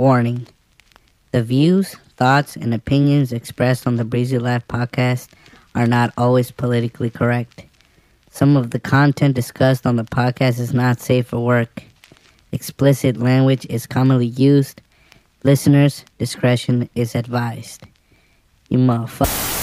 [0.00, 0.46] Warning
[1.30, 5.28] The views, thoughts, and opinions expressed on the Breezy Life podcast
[5.74, 7.66] are not always politically correct.
[8.30, 11.82] Some of the content discussed on the podcast is not safe for work.
[12.50, 14.80] Explicit language is commonly used.
[15.44, 17.82] Listeners' discretion is advised.
[18.70, 19.59] You motherfucker.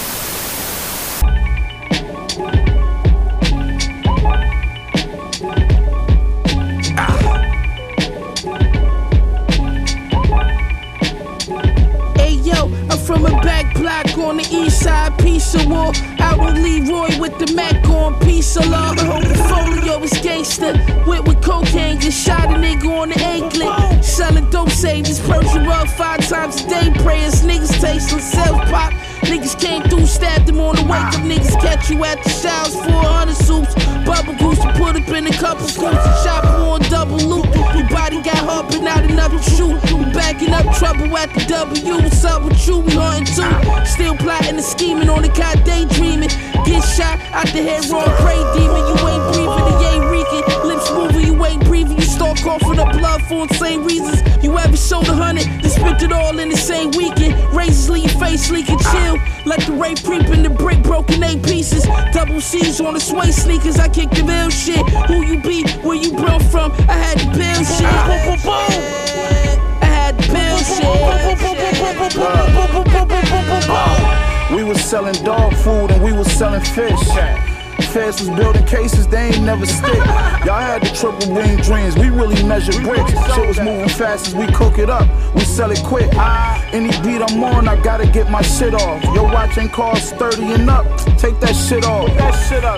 [13.79, 15.93] Block on the east side, piece of wall.
[16.19, 18.93] Out with Leroy with the Mac on, piece of law.
[18.93, 20.73] The whole portfolio is gangster.
[21.05, 24.03] Went with cocaine, just shot a nigga on the anklet.
[24.03, 26.91] Selling dope, say this Persian rug five times a day.
[27.03, 28.93] Prayers, niggas tasting self pop.
[29.27, 31.21] Niggas came through, stabbed him on the wake up.
[31.27, 33.75] Niggas catch you at the showers, 400 soups.
[34.07, 36.23] Bubble goose put up in a couple scoops.
[36.23, 37.45] Shop on double loop.
[37.75, 39.75] Your body got hard, but not enough to shoot.
[39.91, 41.95] You backing up trouble at the W.
[41.95, 42.79] What's up with you?
[42.79, 43.85] We hunting too.
[43.85, 46.31] Still plotting and scheming on the cot, daydreaming.
[46.63, 48.79] Get shot out the head, wrong prey demon.
[48.87, 49.46] You ain't breathing,
[52.17, 54.21] start coughing up blood for insane reasons.
[54.43, 57.35] You ever showed a hundred, then spent it all in the same weekend.
[57.55, 59.17] Razors leave your face leaking, chill.
[59.45, 61.85] Let the rape creep in the brick, broken eight pieces.
[62.11, 64.83] Double C's on the sway sneakers, I kick the real shit.
[65.09, 67.85] Who you be, where you brought from, I had to build shit.
[69.81, 70.85] I had to build shit.
[74.55, 77.46] We was selling dog food and we was selling fish.
[77.85, 79.95] Feds was building cases, they ain't never stick.
[80.45, 83.11] Y'all had the triple wing dreams, we really measure bricks.
[83.33, 86.13] Shit was moving fast as we cook it up, we sell it quick.
[86.73, 89.03] Any beat I'm on, I gotta get my shit off.
[89.15, 90.85] Your watch ain't cost 30 and up,
[91.17, 92.09] take that shit off.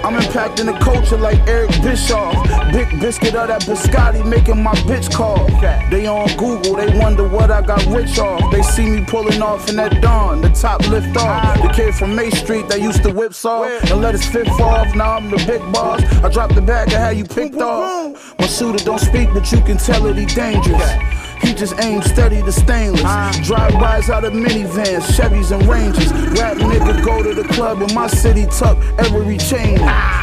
[0.05, 2.33] I'm impacting the culture like Eric Bischoff.
[2.72, 5.47] Big biscuit of that biscotti making my bitch call.
[5.89, 8.52] They on Google, they wonder what I got rich off.
[8.52, 11.61] They see me pulling off in that dawn, the top lift off.
[11.61, 14.89] The kid from May Street that used to whip saw and let his fifth off.
[14.95, 16.04] Now I'm the big boss.
[16.23, 18.38] I dropped the bag of how you picked off.
[18.39, 21.29] My shooter don't speak, but you can tell that he dangerous.
[21.49, 23.02] He just aims steady to stainless.
[23.48, 26.11] Drive-bys out of minivans, Chevys and Rangers.
[26.39, 29.77] Rap nigga go to the club in my city, tuck every chain.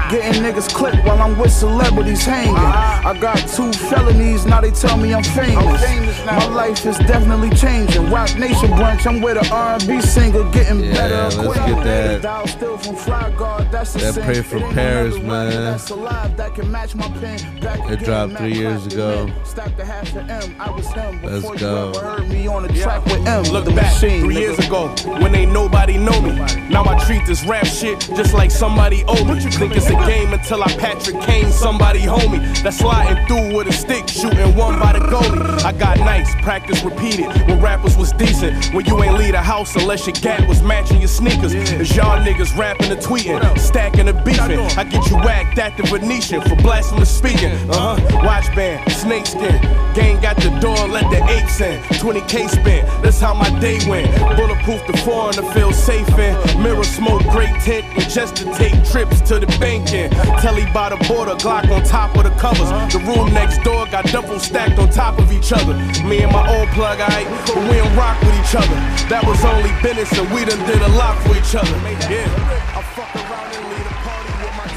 [0.09, 2.55] Getting niggas clipped while I'm with celebrities hanging.
[2.55, 5.83] I got two felonies, now they tell me I'm famous.
[6.27, 8.09] My life is definitely changing.
[8.09, 11.43] Roc Nation brunch, I'm with a R&B singer, getting Yeah, better.
[11.43, 14.25] let's get that- Dial still from Fly Guard, that's the that.
[14.25, 15.51] Pray for Paris, man.
[15.51, 17.39] that's alive that can match my pen.
[17.61, 19.25] Back It dropped three years ago.
[19.25, 19.35] again.
[19.45, 21.55] Stacked the half of M, I was him Let's go.
[21.55, 23.45] you ever heard me on the track with M.
[23.45, 24.89] Look back machine, three years ago
[25.21, 26.33] when ain't nobody know me.
[26.71, 29.41] Now I treat this rap shit just like somebody owe me.
[29.41, 32.41] Think it's a game until I Patrick Kane, somebody homie.
[32.63, 35.65] That's sliding through with a stick, shooting one by the goalie.
[35.65, 38.75] I got nice, practice repeated when rappers was decent.
[38.75, 41.55] When you ain't leave the house unless your gap was matching your sneakers.
[41.55, 44.61] It's y'all niggas rapping and tweeting, stacking and beefing.
[44.79, 47.53] I get you whacked at the Venetian for blasphemous speaking.
[47.71, 48.21] Uh huh.
[48.25, 49.61] Watch band, snakeskin.
[49.95, 51.83] Gang got the door, let the apes in.
[52.01, 54.09] 20k spent, that's how my day went.
[54.37, 56.63] Bulletproof the foreigner feel safe in.
[56.63, 60.11] Mirror smoke, great tent, and just to take trips to the bank in.
[60.41, 62.71] Telly by the border, Glock on top of the covers.
[62.93, 65.75] The room next door got double stacked on top of each other.
[66.09, 68.79] Me and my old plug, I but we don't rock with each other.
[69.13, 71.77] That was only business, and we done did a lot for each other.
[72.09, 72.25] Yeah.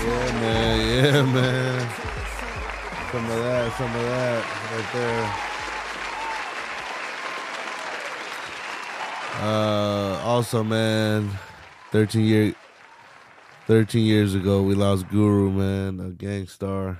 [0.03, 0.75] Yeah, man.
[0.90, 1.90] Yeah, man.
[3.12, 5.48] Some of that, some of that right there.
[9.39, 11.31] Uh, also, man,
[11.91, 12.53] 13 year,
[13.67, 17.00] 13 years ago, we lost Guru, man, a Gang Starr.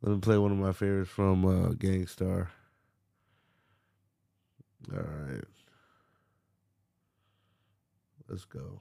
[0.00, 2.50] Let me play one of my favorites from uh, Gang Starr.
[4.90, 5.44] All right.
[8.28, 8.80] Let's go.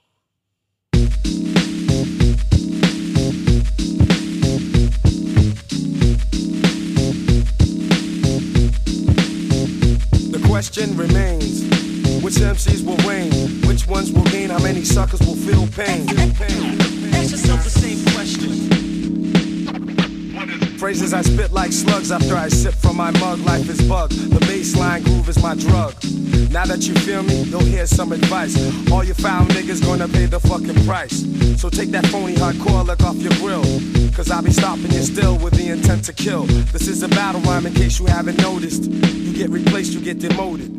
[10.31, 11.74] The question remains
[12.25, 13.29] which MCs will reign?
[13.67, 14.49] Which ones will gain?
[14.49, 16.09] How many suckers will feel pain?
[17.13, 18.49] Ask yourself the same question.
[20.79, 23.37] Phrases I spit like slugs after I sip from my mug.
[23.41, 24.09] Life is bug.
[24.09, 25.93] The baseline groove is my drug.
[26.49, 28.57] Now that you feel me, you'll hear some advice.
[28.91, 31.23] All you foul niggas gonna pay the fucking price.
[31.61, 33.61] So take that phony hardcore look off your grill.
[34.15, 36.45] Cause I'll be stopping you still with the intent to kill.
[36.73, 38.85] This is a battle rhyme in case you haven't noticed.
[38.89, 40.71] You get replaced, you get demoted.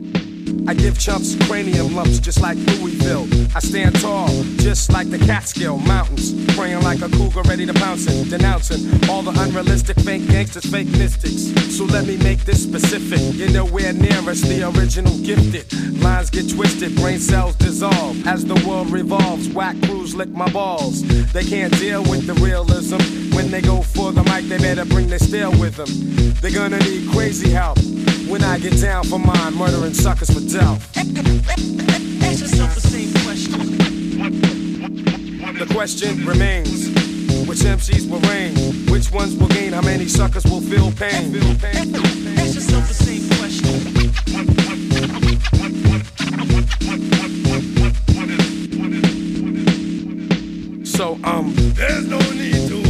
[0.66, 3.26] I give chumps cranium lumps just like Louisville.
[3.54, 6.32] I stand tall, just like the Catskill Mountains.
[6.56, 8.30] Praying like a cougar ready to pounce it.
[8.30, 11.52] Denouncing all the unrealistic fake gangsters, fake mystics.
[11.76, 13.20] So let me make this specific.
[13.34, 15.72] You're nowhere near us, the original gifted.
[16.00, 18.26] Lines get twisted, brain cells dissolve.
[18.26, 21.02] As the world revolves, whack crews lick my balls.
[21.32, 22.98] They can't deal with the realism.
[23.36, 25.88] When they go for the mic, they better bring their steel with them.
[26.40, 27.78] They're gonna need crazy help.
[28.26, 30.80] When I get down for mine, murdering suckers for Delph.
[32.22, 33.60] Ask yourself the same question.
[35.58, 36.88] The question remains.
[37.48, 38.54] Which MCs will reign?
[38.90, 39.72] Which ones will gain?
[39.72, 41.34] How many suckers will feel pain?
[42.38, 43.74] Ask yourself the same question.
[50.84, 52.85] So, um, there's no need to.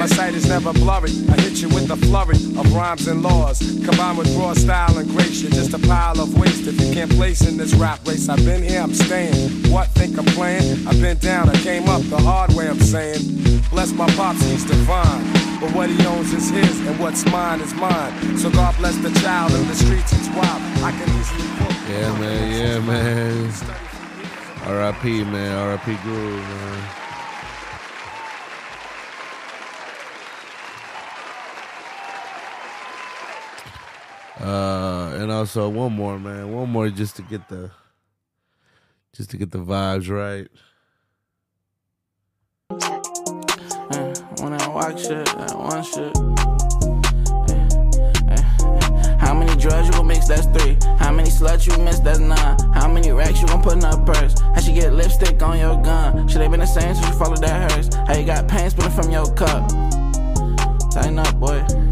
[0.00, 1.10] My sight is never blurry.
[1.28, 3.58] I hit you with a flurry of rhymes and laws.
[3.84, 5.42] Combined with raw style and grace.
[5.42, 8.30] You're just a pile of waste if you can't place in this rap race.
[8.30, 9.70] I've been here, I'm staying.
[9.70, 10.88] What think I'm playing?
[10.88, 13.20] I've been down, I came up the hard way, I'm saying.
[13.68, 15.22] Bless my pops, he's divine.
[15.60, 18.38] But what he owns is his, and what's mine is mine.
[18.38, 20.62] So God bless the child in the streets, it's wild.
[20.82, 21.76] I can easily book.
[21.90, 22.52] Yeah, man.
[22.58, 23.52] Yeah, man.
[24.64, 25.24] R.I.P.
[25.24, 25.58] Man.
[25.58, 25.94] R.I.P.
[26.04, 26.99] Guru, man.
[34.40, 36.52] Uh, and also one more, man.
[36.52, 37.70] One more just to get the,
[39.12, 40.48] just to get the vibes right.
[44.40, 44.60] When I.
[47.50, 47.68] Eh,
[48.30, 49.16] eh.
[49.18, 50.28] How many drugs you gon' mix?
[50.28, 50.78] That's three.
[50.98, 51.98] How many sluts you miss?
[52.00, 52.58] That's nine.
[52.72, 54.40] How many racks you gon' put in her purse?
[54.40, 56.28] How she get lipstick on your gun?
[56.28, 57.94] Should they been the same since you followed that hearse?
[57.94, 59.68] How you got pain spilling from your cup?
[60.92, 61.89] Tighten up, boy.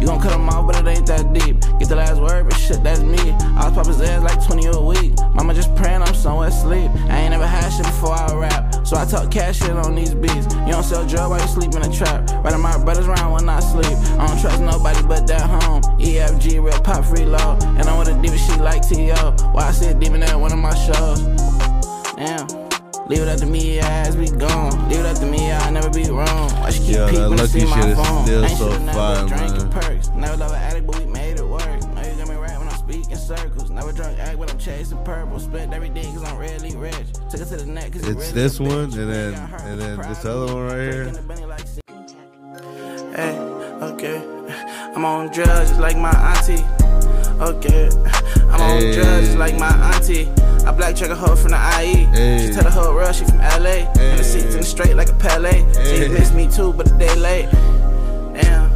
[0.00, 1.60] You gon' cut them off, but it ain't that deep.
[1.78, 3.18] Get the last word, but shit, that's me.
[3.18, 5.12] I was popping ass like 20 a week.
[5.34, 6.90] Mama just praying I'm somewhere asleep.
[7.10, 8.86] I ain't never had shit before I rap.
[8.86, 10.46] So I talk cash shit on these beats.
[10.66, 12.30] You don't sell drugs while you sleep in the trap.
[12.42, 13.96] Riding my brothers around when I sleep.
[14.18, 15.82] I don't trust nobody but that home.
[16.00, 17.58] EFG, real pop free low.
[17.60, 19.36] And I'm with a demon, she like T.O.
[19.52, 21.20] Why I see a demon at one of my shows.
[22.16, 22.69] Damn.
[23.10, 24.88] Leave it up to me, your ass be gone.
[24.88, 26.48] Leave it up to me, I'll never be wrong.
[26.62, 28.24] Why she keep Yo, that peeping to lucky see my shit is phone?
[28.24, 29.70] still Ain't so shoulda never fire, man.
[29.72, 30.08] perks.
[30.10, 31.66] Never love an addict, but we made it work.
[31.66, 33.68] Know you got me right when I'm speaking circles.
[33.68, 35.40] Never drunk act, but I'm chasing purple.
[35.40, 36.94] Split every day cause I'm really rich.
[37.28, 40.54] Took it to the neck cause It's this one, and then and then this other
[40.54, 41.12] one right here.
[43.16, 43.36] Hey,
[43.90, 44.22] okay.
[44.94, 46.62] I'm on drugs like my auntie.
[47.42, 47.88] Okay.
[48.52, 48.94] I'm on Hey.
[48.94, 50.28] drugs like my auntie.
[50.70, 52.06] I black check a hoe from the IE.
[52.14, 52.46] Hey.
[52.46, 53.90] She tell the hoe real, she from LA.
[53.98, 55.50] And the seats in the straight like a Pele.
[55.50, 56.06] Hey.
[56.06, 57.50] She miss me too, but a day late.
[58.38, 58.70] Damn.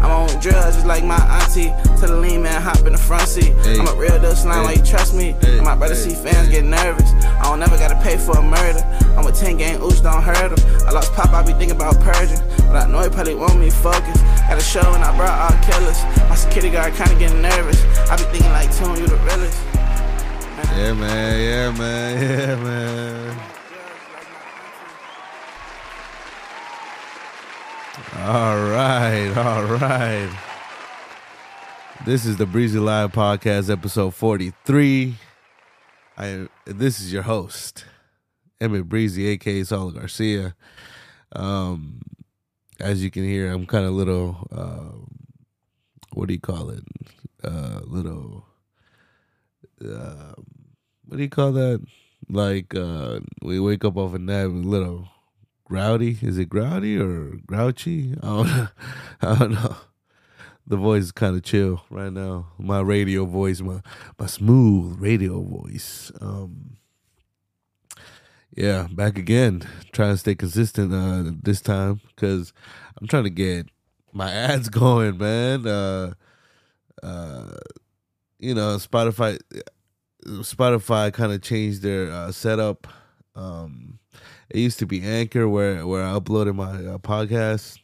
[0.00, 1.68] I'm on drugs just like my auntie.
[2.00, 3.52] Tell the lean man hop in the front seat.
[3.60, 3.78] Hey.
[3.78, 4.76] I'm a real deal slime, Hey.
[4.80, 5.36] you trust me?
[5.42, 5.58] Hey.
[5.58, 7.12] And my brother see fans get nervous.
[7.12, 8.80] I don't never gotta pay for a murder.
[9.14, 10.88] I'm a 10 game, ooch, don't hurt him.
[10.88, 12.40] I lost pop, I be thinking about purging.
[12.72, 14.24] But I know he probably want me focused.
[14.48, 16.00] Got a show and I brought all killers.
[16.26, 17.84] My security guard kinda getting nervous.
[18.08, 19.60] I be thinking like, Tune, you the realest.
[20.76, 21.40] Yeah, man.
[21.40, 22.04] Yeah, man.
[22.24, 23.40] Yeah, man.
[28.16, 29.32] All right.
[29.36, 30.30] All right.
[32.04, 35.14] This is the Breezy Live Podcast, episode 43.
[36.18, 37.84] I this is your host,
[38.60, 40.56] Emmit Breezy, aka Saul Garcia.
[41.32, 42.00] Um,
[42.80, 44.48] as you can hear, I'm kind of little.
[44.50, 45.06] Um,
[46.12, 46.82] what do you call it?
[47.44, 48.46] Uh, little.
[49.84, 50.63] Um,
[51.06, 51.84] what do you call that?
[52.28, 55.08] Like uh, we wake up off a nap, a little
[55.64, 56.18] grouty.
[56.22, 58.14] Is it grouty or grouchy?
[58.22, 58.68] I don't know.
[59.22, 59.76] I don't know.
[60.66, 62.46] The voice is kind of chill right now.
[62.58, 63.80] My radio voice, my
[64.18, 66.10] my smooth radio voice.
[66.20, 66.78] Um,
[68.56, 69.62] yeah, back again.
[69.92, 72.52] Trying to stay consistent uh, this time because
[72.98, 73.68] I'm trying to get
[74.12, 75.66] my ads going, man.
[75.66, 76.14] Uh,
[77.02, 77.56] uh,
[78.38, 79.38] you know, Spotify.
[80.24, 82.86] Spotify kind of changed their uh, setup.
[83.34, 83.98] Um,
[84.50, 87.78] it used to be Anchor where where I uploaded my uh, podcast,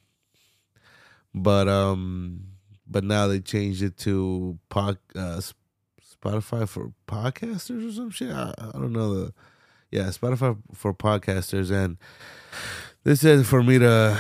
[1.34, 2.46] but um,
[2.86, 5.40] but now they changed it to uh,
[6.22, 8.30] Spotify for podcasters or some shit.
[8.30, 9.34] I, I don't know the
[9.90, 11.96] yeah Spotify for podcasters, and
[13.04, 14.18] this is for me to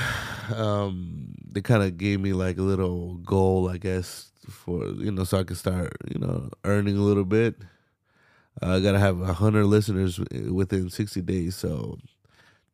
[0.54, 5.24] um, they kind of gave me like a little goal, I guess, for you know,
[5.24, 7.56] so I could start you know earning a little bit.
[8.62, 11.98] Uh, I gotta have hundred listeners within sixty days, so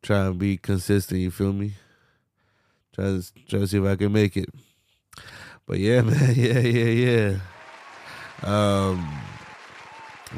[0.01, 1.21] try and be consistent.
[1.21, 1.73] You feel me?
[2.93, 4.49] Try to try to see if I can make it.
[5.65, 7.37] But yeah, man, yeah, yeah,
[8.43, 8.93] yeah.
[8.93, 9.07] Um,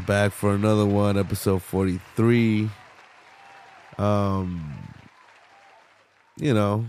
[0.05, 2.69] back for another one, episode 43.
[3.97, 4.77] Um
[6.37, 6.85] you know,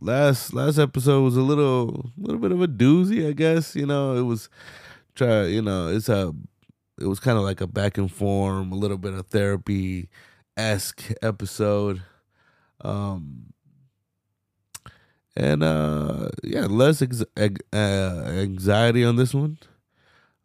[0.00, 3.74] last last episode was a little little bit of a doozy, I guess.
[3.74, 4.48] You know, it was
[5.14, 6.32] try you know, it's a
[7.00, 10.08] it was kind of like a back and form, a little bit of therapy
[10.56, 12.02] esque episode.
[12.82, 13.52] Um
[15.36, 19.58] and uh yeah, less ex- uh, anxiety on this one.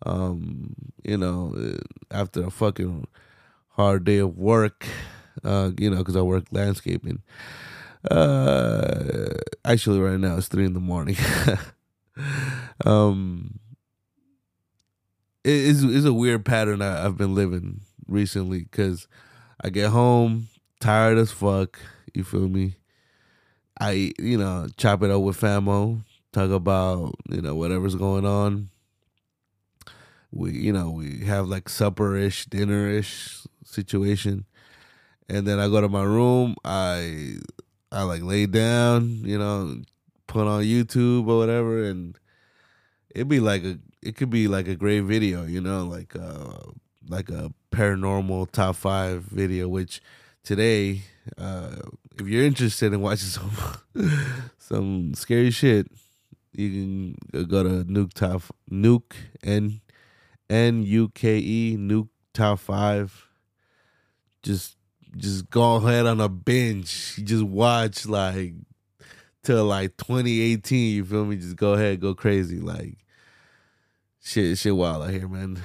[0.05, 1.77] Um, you know, uh,
[2.11, 3.07] after a fucking
[3.69, 4.87] hard day of work,
[5.43, 7.21] uh, you know, because I work landscaping.
[8.09, 9.29] Uh,
[9.65, 11.17] actually, right now it's three in the morning.
[12.85, 13.59] um,
[15.43, 19.07] it is is a weird pattern I, I've been living recently because
[19.61, 20.47] I get home
[20.79, 21.79] tired as fuck.
[22.13, 22.75] You feel me?
[23.79, 28.69] I you know chop it up with famo, talk about you know whatever's going on.
[30.31, 34.45] We you know we have like supper ish, dinner ish situation,
[35.27, 36.55] and then I go to my room.
[36.63, 37.35] I
[37.91, 39.81] I like lay down, you know,
[40.27, 42.17] put on YouTube or whatever, and
[43.13, 46.57] it'd be like a it could be like a great video, you know, like uh
[47.07, 50.01] like a paranormal top five video, which
[50.43, 51.01] today,
[51.37, 51.75] uh
[52.19, 53.51] if you're interested in watching some
[54.57, 55.87] some scary shit,
[56.51, 59.81] you can go to Nuke Top Nuke N
[60.49, 63.27] N U K E Nuke Top Five.
[64.43, 64.77] Just
[65.15, 67.15] just go ahead on a binge.
[67.23, 68.53] Just watch like
[69.43, 70.95] till like 2018.
[70.95, 71.37] You feel me?
[71.37, 72.59] Just go ahead, go crazy.
[72.59, 72.97] Like
[74.23, 75.61] shit, shit wild out here, man.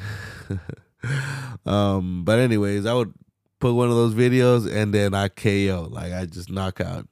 [1.67, 3.15] um, but anyways, I would
[3.61, 5.89] put one of those videos and then I KO.
[5.91, 7.09] Like I just knock out.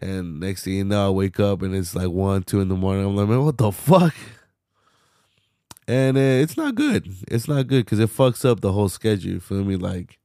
[0.00, 2.74] And next thing you know, I wake up and it's like one, two in the
[2.74, 3.04] morning.
[3.04, 4.14] I'm like, man, what the fuck?
[5.86, 7.08] And uh, it's not good.
[7.28, 9.32] It's not good because it fucks up the whole schedule.
[9.32, 9.76] You feel me?
[9.76, 10.18] Like,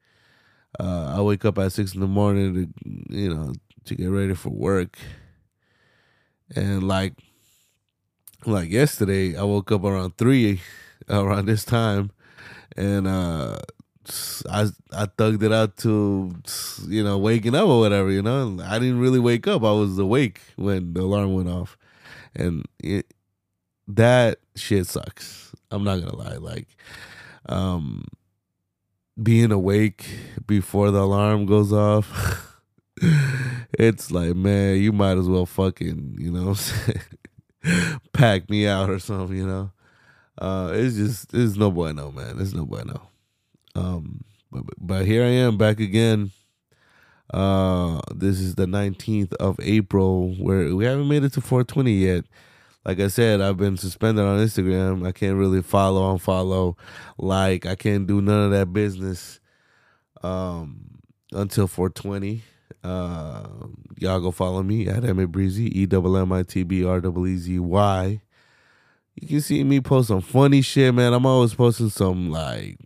[0.79, 3.53] uh, I wake up at six in the morning to, you know,
[3.85, 4.97] to get ready for work.
[6.55, 7.13] And like,
[8.45, 10.61] like yesterday, I woke up around three,
[11.09, 12.11] around this time,
[12.77, 13.57] and uh,
[14.49, 16.33] I I thugged it out to
[16.87, 18.11] you know waking up or whatever.
[18.11, 19.63] You know, I didn't really wake up.
[19.63, 21.77] I was awake when the alarm went off,
[22.35, 23.13] and it,
[23.87, 25.53] that shit sucks.
[25.71, 26.37] I'm not gonna lie.
[26.37, 26.67] Like,
[27.47, 28.05] um,
[29.21, 30.05] being awake
[30.47, 32.55] before the alarm goes off.
[33.79, 36.55] it's like, man, you might as well fucking, you know,
[38.13, 39.71] pack me out or something, you know.
[40.37, 42.39] Uh, it's just, it's no bueno, man.
[42.39, 43.09] It's no bueno.
[43.75, 46.31] Um, but, but here I am back again.
[47.31, 52.25] Uh, this is the 19th of April, where we haven't made it to 420 yet.
[52.85, 55.05] Like I said, I've been suspended on Instagram.
[55.05, 56.75] I can't really follow, unfollow,
[57.17, 57.65] like.
[57.65, 59.39] I can't do none of that business
[60.23, 61.01] um,
[61.31, 62.41] until 420.
[62.83, 63.43] Uh,
[63.97, 67.27] y'all go follow me at Emmit Breezy, E double M I T B R double
[67.27, 68.21] E Z Y.
[69.15, 71.13] You can see me post some funny shit, man.
[71.13, 72.77] I'm always posting some like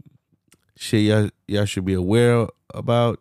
[0.75, 3.19] shit y'all, y'all should be aware about.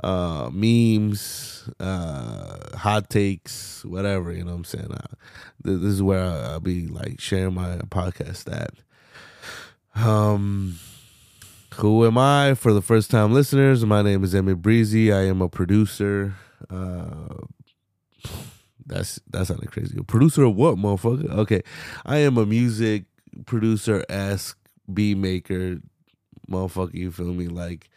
[0.00, 4.92] Uh, memes, uh, hot takes, whatever, you know what I'm saying?
[4.92, 5.16] Uh,
[5.64, 8.70] this, is where I'll be like sharing my podcast at.
[10.00, 10.78] Um,
[11.78, 12.54] who am I?
[12.54, 15.12] For the first time listeners, my name is Emmit Breezy.
[15.12, 16.34] I am a producer.
[16.68, 17.44] Uh,
[18.84, 19.96] that's that sounded crazy.
[19.98, 21.30] A producer of what, motherfucker?
[21.30, 21.62] Okay,
[22.04, 23.04] I am a music
[23.46, 24.58] producer, esque
[24.92, 25.78] beat maker,
[26.50, 26.94] motherfucker.
[26.94, 27.46] You feel me?
[27.46, 27.88] Like,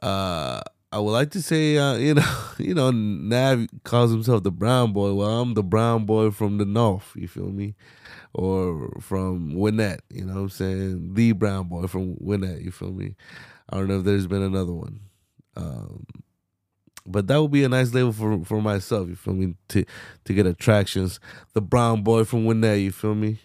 [0.00, 4.50] uh, I would like to say, uh, you know, you know, Nav calls himself the
[4.50, 5.12] brown boy.
[5.12, 7.12] Well, I'm the brown boy from the north.
[7.14, 7.74] You feel me?
[8.32, 10.00] Or from Gwinnett.
[10.10, 11.14] You know what I'm saying?
[11.14, 12.62] The brown boy from Gwinnett.
[12.62, 13.16] You feel me?
[13.68, 15.00] I don't know if there's been another one.
[15.56, 16.06] Um,
[17.04, 19.08] but that would be a nice label for for myself.
[19.08, 19.54] You feel me?
[19.68, 19.84] To
[20.24, 21.20] to get attractions.
[21.52, 22.80] The brown boy from Gwinnett.
[22.80, 23.40] You feel me?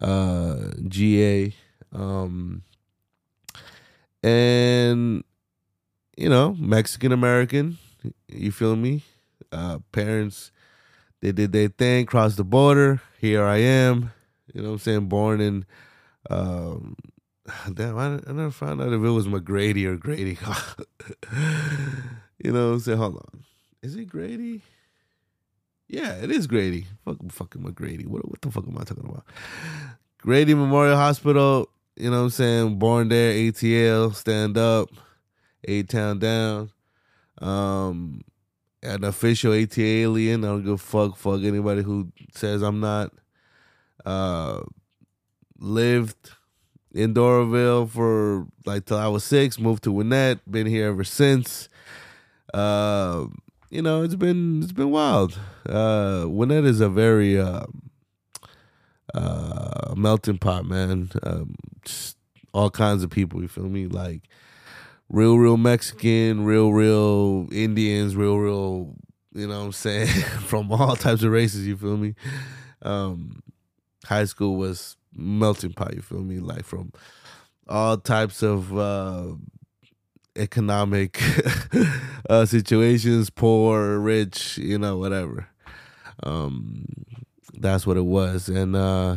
[0.00, 1.54] Uh, GA.
[1.92, 2.62] Um,
[4.22, 5.22] and
[6.16, 7.78] you know, Mexican American.
[8.28, 9.02] You feel me?
[9.52, 10.50] Uh, parents,
[11.20, 13.00] they did their thing, crossed the border.
[13.20, 14.12] Here I am.
[14.52, 15.08] You know what I'm saying?
[15.08, 15.66] Born in,
[16.30, 16.96] um,
[17.74, 20.38] damn, I, I never found out if it was McGrady or Grady.
[22.42, 22.98] you know I'm saying?
[22.98, 23.44] Hold on.
[23.82, 24.62] Is it Grady?
[25.88, 26.86] Yeah, it is Grady.
[27.04, 28.06] Fuck, fucking McGrady.
[28.06, 29.24] What, what the fuck am I talking about?
[30.18, 31.68] Grady Memorial Hospital.
[31.96, 32.78] You know what I'm saying?
[32.78, 34.90] Born there, ATL, stand up.
[35.64, 36.70] A Town Down.
[37.38, 38.22] Um,
[38.82, 40.44] an official AT alien.
[40.44, 41.16] I don't give a fuck.
[41.16, 43.12] Fuck anybody who says I'm not.
[44.04, 44.60] Uh,
[45.58, 46.30] lived
[46.94, 49.58] in Doraville for like till I was six.
[49.58, 50.50] Moved to Gwinnett.
[50.50, 51.68] Been here ever since.
[52.54, 53.26] Uh,
[53.70, 55.38] you know, it's been it's been wild.
[55.68, 57.66] Uh, Gwinnett is a very uh,
[59.12, 61.10] uh, melting pot, man.
[61.22, 61.56] Um,
[62.52, 63.42] all kinds of people.
[63.42, 63.86] You feel me?
[63.86, 64.22] Like
[65.08, 68.94] real, real Mexican, real, real Indians, real, real.
[69.34, 70.08] You know what I'm saying?
[70.46, 71.66] From all types of races.
[71.66, 72.14] You feel me?
[72.82, 73.42] Um,
[74.04, 75.94] high school was melting pot.
[75.94, 76.38] You feel me?
[76.38, 76.92] Like from
[77.68, 79.34] all types of uh,
[80.36, 81.20] economic
[82.30, 85.48] uh, situations, poor, rich, you know, whatever.
[86.22, 86.86] Um,
[87.54, 89.16] that's what it was, and uh,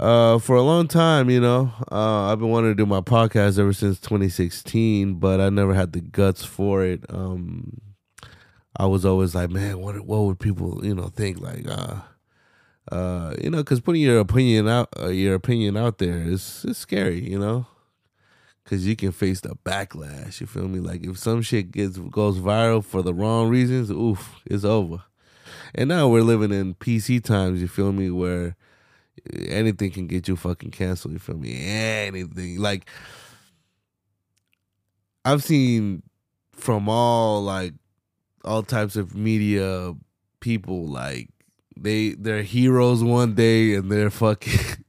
[0.00, 3.58] uh, for a long time, you know, uh, I've been wanting to do my podcast
[3.58, 7.04] ever since 2016, but I never had the guts for it.
[7.08, 7.80] Um,
[8.76, 11.40] I was always like, man, what what would people, you know, think?
[11.40, 12.00] Like, uh,
[12.90, 16.78] uh, you know, because putting your opinion out, uh, your opinion out there is it's
[16.78, 17.66] scary, you know,
[18.62, 20.40] because you can face the backlash.
[20.40, 20.80] You feel me?
[20.80, 25.04] Like if some shit gets goes viral for the wrong reasons, oof, it's over.
[25.74, 27.60] And now we're living in PC times.
[27.60, 28.10] You feel me?
[28.10, 28.56] Where
[29.48, 31.12] anything can get you fucking canceled.
[31.12, 31.66] You feel me?
[31.66, 32.88] Anything like
[35.24, 36.02] I've seen
[36.52, 37.74] from all like
[38.44, 39.94] all types of media
[40.40, 41.28] people like
[41.76, 44.84] they they're heroes one day and they're fucking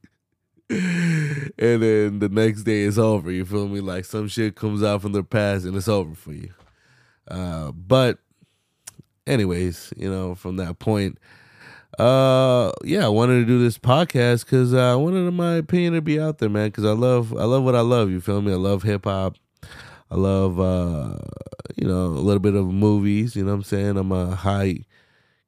[0.69, 5.01] and then the next day it's over you feel me like some shit comes out
[5.01, 6.53] from their past and it's over for you
[7.29, 8.19] uh but
[9.25, 11.17] anyways you know from that point
[11.99, 16.01] uh yeah i wanted to do this podcast because uh, i wanted my opinion to
[16.01, 18.51] be out there man because i love i love what i love you feel me?
[18.51, 19.37] I love hip-hop
[20.11, 21.17] i love uh
[21.77, 23.97] you know a little bit of movies you know what i'm saying?
[23.97, 24.79] I'm a high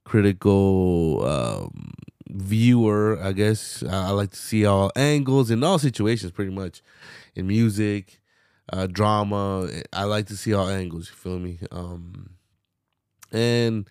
[0.06, 1.94] critical um
[2.30, 3.84] viewer i guess.
[3.84, 6.82] I, I like to see all angles in all situations pretty much.
[7.36, 8.22] In music
[8.72, 11.60] uh drama i like to see all angles you feel me?
[11.72, 12.30] Um
[13.34, 13.90] and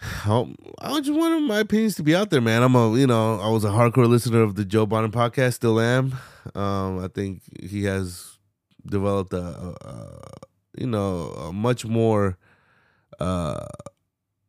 [0.00, 2.62] I just wanted my opinions to be out there, man.
[2.62, 5.80] I'm a, you know, I was a hardcore listener of the Joe Budden podcast, still
[5.80, 6.14] am.
[6.54, 8.38] Um, I think he has
[8.86, 10.20] developed a, a, a
[10.78, 12.38] you know, a much more
[13.18, 13.66] uh,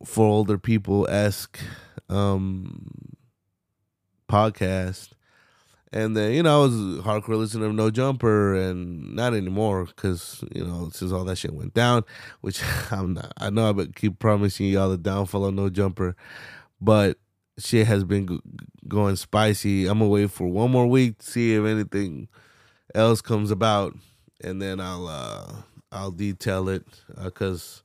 [0.05, 1.59] for older people esque
[2.09, 2.91] um,
[4.29, 5.09] podcast.
[5.91, 6.73] And then you know I was
[7.03, 11.53] hardcore listener of No Jumper, and not anymore because you know since all that shit
[11.53, 12.03] went down,
[12.41, 13.33] which I'm not.
[13.37, 16.15] I know I keep promising y'all the downfall of No Jumper,
[16.79, 17.17] but
[17.57, 18.39] shit has been
[18.87, 19.87] going spicy.
[19.87, 22.27] I'm gonna wait for one more week to see if anything
[22.93, 23.95] else comes about,
[24.43, 25.53] and then I'll uh
[25.91, 26.85] I'll detail it
[27.23, 27.81] because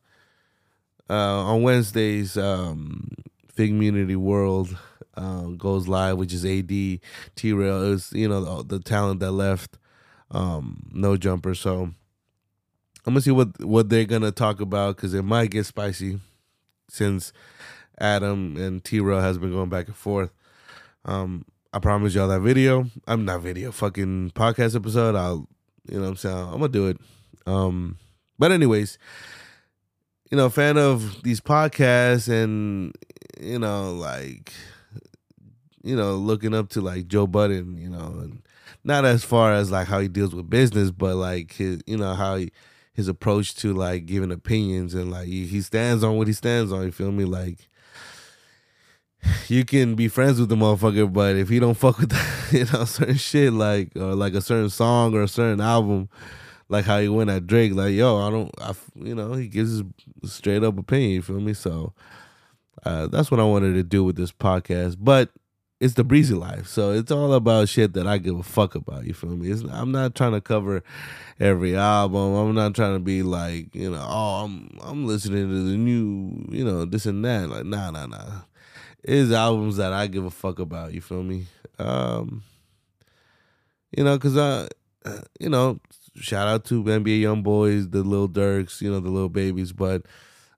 [1.09, 1.15] uh,
[1.45, 3.09] on Wednesdays, um,
[3.53, 4.77] Fig Community World
[5.17, 9.33] uh, goes live, which is AD T Rail is you know the, the talent that
[9.33, 9.79] left
[10.31, 11.55] um, No Jumper.
[11.55, 11.95] So I'm
[13.13, 16.21] gonna see what what they're gonna talk about because it might get spicy
[16.89, 17.33] since
[17.99, 20.33] Adam and T Rail has been going back and forth.
[21.05, 22.87] Um, I promise y'all that video.
[23.07, 25.15] I'm not video, fucking podcast episode.
[25.15, 25.49] I'll
[25.89, 26.99] you know what I'm saying I'm gonna do it.
[27.47, 27.99] Um,
[28.39, 28.99] but anyways,
[30.31, 32.95] you know, fan of these podcasts and
[33.41, 34.53] you know, like
[35.85, 38.43] you know, looking up to like Joe Budden, you know, and
[38.83, 42.15] not as far as like how he deals with business, but like his, you know,
[42.15, 42.51] how he
[42.95, 46.85] his approach to like giving opinions and like he, stands on what he stands on.
[46.85, 47.25] You feel me?
[47.25, 47.69] Like
[49.49, 52.13] you can be friends with the motherfucker, but if he don't fuck with
[52.53, 56.09] you know certain shit like or like a certain song or a certain album,
[56.71, 59.83] like how he went at Drake, like yo, I don't, I, you know, he gives
[60.23, 61.11] his straight up opinion.
[61.11, 61.53] You feel me?
[61.53, 61.93] So
[62.85, 65.31] uh, that's what I wanted to do with this podcast, but
[65.85, 69.05] it's the breezy life, so it's all about shit that I give a fuck about.
[69.05, 69.51] You feel me?
[69.51, 70.83] It's, I'm not trying to cover
[71.39, 72.35] every album.
[72.35, 76.47] I'm not trying to be like you know, oh, I'm I'm listening to the new,
[76.49, 77.51] you know, this and that.
[77.51, 78.41] Like, nah, nah, nah.
[79.03, 80.95] It's albums that I give a fuck about.
[80.95, 81.49] You feel me?
[81.79, 82.43] Um,
[83.95, 84.69] you know, cause I,
[85.39, 85.81] you know,
[86.17, 90.07] shout out to NBA Young Boys, the little Durks, you know, the little babies, but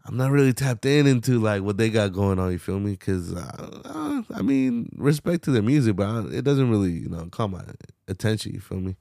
[0.07, 2.53] I'm not really tapped in into like what they got going on.
[2.53, 2.93] You feel me?
[2.93, 7.27] Because uh, I mean, respect to their music, but I- it doesn't really, you know,
[7.27, 7.63] call my
[8.09, 8.55] attention.
[8.55, 8.97] You feel me?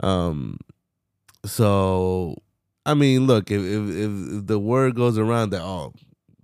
[0.00, 0.58] Um,
[1.44, 2.36] so
[2.86, 3.96] I mean, look, if, if
[4.40, 5.94] if the word goes around that oh,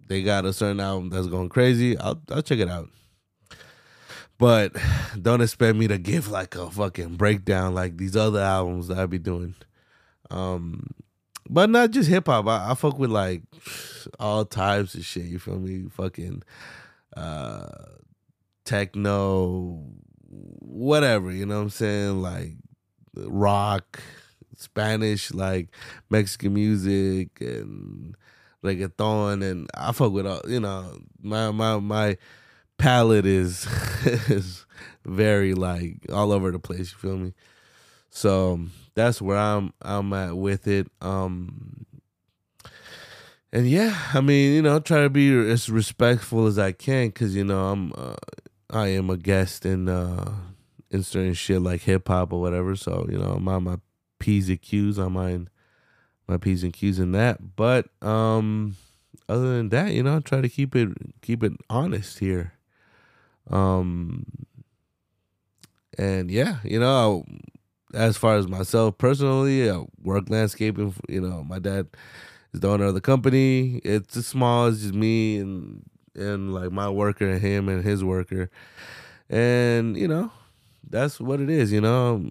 [0.09, 2.89] they got a certain album that's going crazy, I'll I'll check it out.
[4.39, 4.77] But
[5.21, 9.07] don't expect me to give like a fucking breakdown like these other albums that I
[9.07, 9.55] be doing.
[10.31, 10.87] Um,
[11.49, 12.47] but not just hip hop.
[12.47, 13.43] I, I fuck with like
[14.19, 15.25] all types of shit.
[15.25, 15.89] You feel me?
[15.91, 16.43] Fucking
[17.17, 17.69] uh,
[18.65, 19.83] techno,
[20.29, 22.23] whatever, you know what I'm saying?
[22.23, 22.53] Like
[23.15, 24.01] rock,
[24.57, 25.69] Spanish, like
[26.11, 28.15] Mexican music and
[28.63, 32.19] reggaeton and I fuck with all you know, my my my
[32.77, 33.67] palette is
[34.29, 34.67] is
[35.05, 37.35] very like all over the place, you feel me?
[38.11, 38.61] So
[38.99, 40.89] that's where I'm I'm at with it.
[41.01, 41.87] Um
[43.53, 47.35] and yeah, I mean, you know, try to be as respectful as I can because
[47.35, 48.17] you know I'm uh,
[48.71, 50.35] I am a guest in uh
[50.91, 52.77] in certain shit like hip hop or whatever.
[52.77, 53.77] So you know, I'm on my
[54.19, 54.99] p's and q's.
[54.99, 55.49] I'm on
[56.27, 57.57] my p's and q's in that.
[57.57, 58.77] But um,
[59.29, 60.89] other than that, you know, I try to keep it
[61.23, 62.53] keep it honest here.
[63.51, 64.27] Um,
[65.97, 67.25] and yeah, you know,
[67.95, 70.95] as far as myself personally, I work landscaping.
[71.09, 71.89] You know, my dad
[72.53, 73.81] is the owner of the company.
[73.85, 75.83] It's as small as just me and
[76.15, 78.51] and like my worker and him and his worker.
[79.31, 80.33] And, you know,
[80.89, 82.25] that's what it is, you know.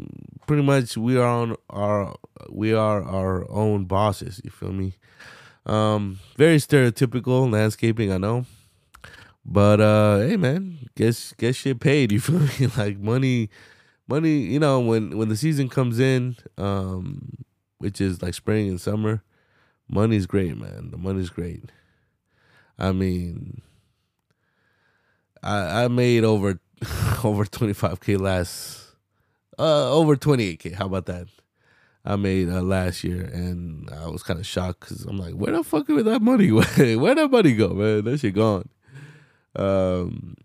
[0.46, 2.15] Pretty much we are on our
[2.50, 4.93] we are our own bosses, you feel me?
[5.65, 8.46] Um very stereotypical landscaping, I know.
[9.46, 12.67] But uh hey man, get get shit paid, you feel me?
[12.78, 13.50] like money
[14.08, 17.46] money, you know, when when the season comes in, um
[17.80, 19.24] which is like spring and summer,
[19.88, 20.89] money's great, man.
[20.91, 21.65] The money's great.
[22.80, 23.62] I mean,
[25.43, 26.60] I I made over
[27.24, 28.96] over 25k last
[29.60, 30.74] uh over 28k.
[30.74, 31.28] How about that?
[32.08, 35.52] I made uh, last year, and I was kind of shocked because I'm like, where
[35.52, 38.06] the fuck did that money where that money go, man?
[38.06, 38.70] That shit gone.
[39.58, 40.38] Um,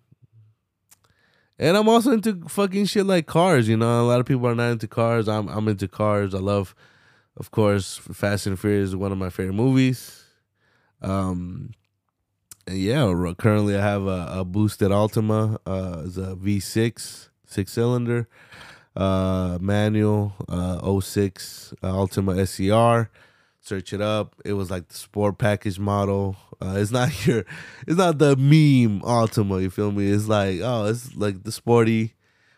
[1.62, 3.68] and I'm also into fucking shit like cars.
[3.68, 5.28] You know, a lot of people are not into cars.
[5.28, 6.34] I'm I'm into cars.
[6.34, 6.74] I love,
[7.36, 10.24] of course, Fast and Furious is one of my favorite movies.
[11.00, 11.72] Um,
[12.66, 15.58] and yeah, currently I have a, a boosted Altima.
[15.64, 18.28] Uh, it's a V6 six cylinder,
[18.96, 23.10] uh, manual, uh, 06 uh, Altima SE-R.
[23.64, 24.34] Search it up.
[24.44, 26.36] It was like the sport package model.
[26.60, 27.44] Uh, it's not your,
[27.86, 29.62] it's not the meme Altima.
[29.62, 30.10] You feel me?
[30.10, 32.14] It's like oh, it's like the sporty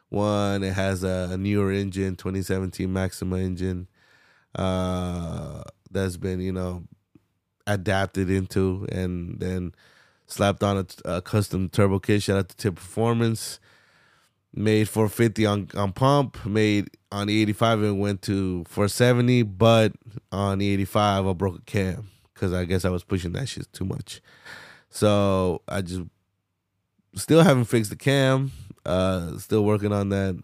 [0.08, 0.62] one.
[0.64, 3.86] It has a, a newer engine, 2017 Maxima engine.
[4.54, 6.84] Uh, that's been you know
[7.66, 9.74] adapted into and then
[10.26, 12.22] slapped on a, a custom turbo kit.
[12.22, 13.60] Shout out to Tip Performance.
[14.56, 19.92] Made 450 on, on pump, made on the 85 and went to 470, but
[20.32, 23.72] on the 85 I broke a cam because I guess I was pushing that shit
[23.72, 24.20] too much.
[24.90, 26.02] So I just
[27.14, 28.50] still haven't fixed the cam.
[28.84, 30.42] Uh, still working on that.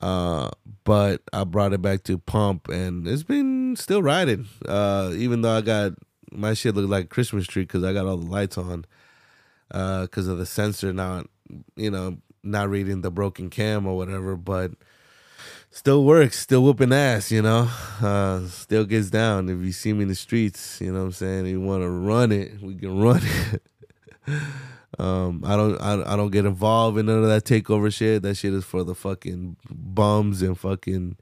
[0.00, 0.50] Uh,
[0.84, 4.48] but I brought it back to pump and it's been still riding.
[4.66, 5.92] Uh, even though I got
[6.32, 8.86] my shit look like Christmas tree because I got all the lights on.
[9.70, 11.26] Uh, because of the sensor not,
[11.76, 14.72] you know, not reading the broken cam or whatever, but
[15.72, 17.68] still works, still whooping ass, you know.
[18.00, 19.48] Uh, still gets down.
[19.48, 21.46] If you see me in the streets, you know what I'm saying.
[21.46, 23.62] You want to run it, we can run it.
[24.98, 28.22] um, I don't, I, I don't get involved in none of that takeover shit.
[28.22, 31.16] That shit is for the fucking bums and fucking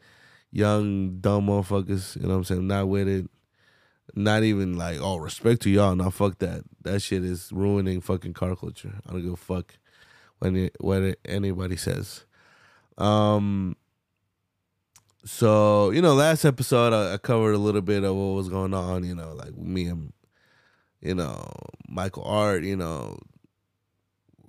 [0.50, 2.16] young dumb motherfuckers.
[2.16, 2.66] You know what I'm saying?
[2.66, 3.30] Not with it.
[4.16, 5.94] Not even like, oh, respect to y'all.
[5.94, 6.64] Now fuck that.
[6.82, 8.92] That shit is ruining fucking car culture.
[9.08, 9.78] I don't give a fuck
[10.40, 12.24] when it, what anybody says.
[12.98, 13.76] Um.
[15.24, 18.74] So you know, last episode I, I covered a little bit of what was going
[18.74, 19.04] on.
[19.04, 20.12] You know, like me and
[21.00, 21.50] you know
[21.88, 22.62] Michael Art.
[22.64, 23.18] You know,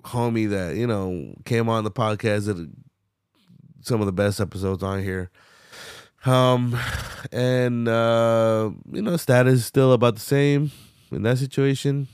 [0.04, 2.48] homie that you know came on the podcast
[3.82, 5.30] some of the best episodes on here.
[6.26, 6.78] Um,
[7.32, 10.72] and uh, you know, status is still about the same
[11.12, 12.08] in that situation.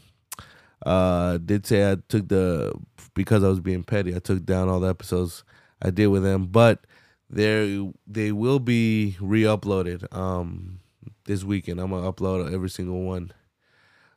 [0.86, 2.74] Uh, did say I took the
[3.14, 4.16] because I was being petty.
[4.16, 5.44] I took down all the episodes
[5.82, 6.86] I did with them, but
[7.30, 10.80] they they will be re-uploaded um
[11.26, 11.80] this weekend.
[11.80, 13.32] I'm gonna upload every single one,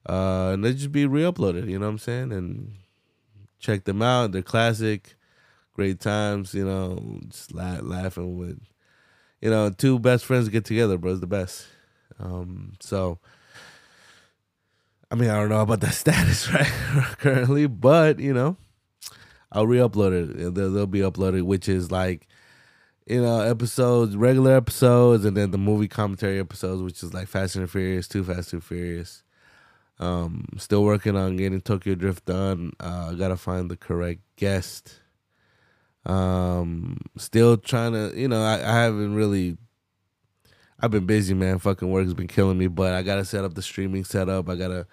[0.08, 1.68] uh, and they just be re-uploaded.
[1.68, 2.32] You know what I'm saying?
[2.32, 2.74] And
[3.58, 4.32] check them out.
[4.32, 5.16] They're classic,
[5.74, 6.54] great times.
[6.54, 8.60] You know, just la- laughing with
[9.40, 11.12] you know, two best friends get together, bro.
[11.12, 11.66] It's the best.
[12.18, 13.18] Um, so,
[15.10, 16.66] I mean, I don't know about that status right
[17.18, 18.56] currently, but you know,
[19.50, 20.54] I'll re-upload it.
[20.54, 22.28] They'll, they'll be uploaded, which is like,
[23.10, 27.56] you know, episodes, regular episodes, and then the movie commentary episodes, which is like Fast
[27.56, 29.24] and Furious, Too Fast, Too Furious.
[29.98, 32.72] Um, still working on getting Tokyo Drift done.
[32.78, 35.00] Uh, gotta find the correct guest.
[36.06, 39.56] Um, still trying to, you know, I, I haven't really.
[40.78, 41.58] I've been busy, man.
[41.58, 44.48] Fucking work has been killing me, but I gotta set up the streaming setup.
[44.48, 44.86] I gotta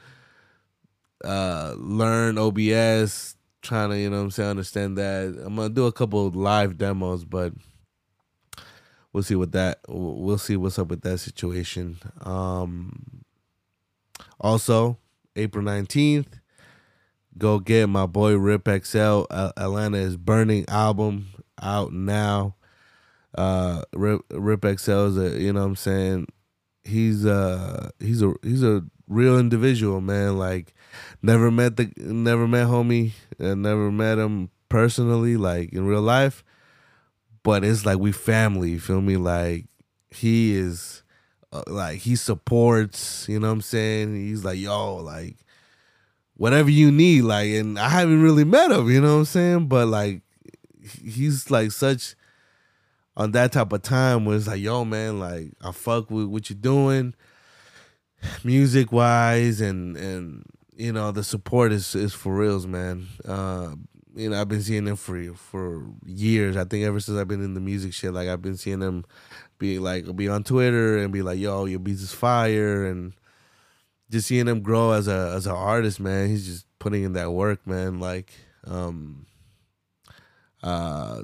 [1.24, 5.40] uh learn OBS, trying to, you know I'm saying, understand that.
[5.46, 7.54] I'm gonna do a couple live demos, but
[9.14, 11.98] we'll see what that we'll see what's up with that situation.
[12.22, 13.24] Um
[14.40, 14.98] also,
[15.36, 16.40] April 19th,
[17.38, 19.24] go get my boy Rip XL.
[19.32, 21.28] Atlanta is burning album
[21.62, 22.56] out now.
[23.38, 26.28] Uh Rip Rip XL is a you know what I'm saying
[26.88, 30.74] he's uh he's a he's a real individual man like
[31.22, 36.44] never met the never met homie and never met him personally like in real life
[37.48, 39.16] but it's like we family you feel me?
[39.16, 39.68] Like
[40.12, 41.02] he is
[41.54, 44.18] uh, like he supports you know what i'm saying?
[44.18, 45.38] He's like yo like
[46.36, 49.68] whatever you need like and i haven't really met him you know what i'm saying?
[49.68, 50.24] But like
[51.02, 52.16] he's like such
[53.16, 56.50] on that type of time where it's like, yo, man, like I fuck with what
[56.50, 57.16] you're doing,
[58.44, 60.44] music wise, and and
[60.76, 63.08] you know the support is is for reals, man.
[63.24, 63.76] Uh,
[64.18, 66.58] you know, I've been seeing them for for years.
[66.58, 69.06] I think ever since I've been in the music shit, like I've been seeing them
[69.58, 73.14] be like be on Twitter and be like, yo, your beats is fire, and
[74.10, 76.30] just seeing him grow as a as an artist, man.
[76.30, 78.00] He's just putting in that work, man.
[78.00, 78.34] Like,
[78.66, 79.28] um,
[80.64, 81.24] uh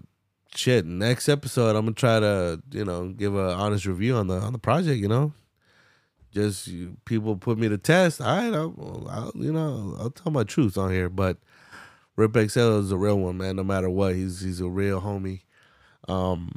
[0.55, 4.35] shit next episode i'm gonna try to you know give a honest review on the
[4.35, 5.33] on the project you know
[6.31, 10.43] just you, people put me to test right I'll, I'll, you know i'll tell my
[10.43, 11.37] truth on here but
[12.15, 15.41] rip xl is a real one man no matter what he's he's a real homie
[16.07, 16.51] um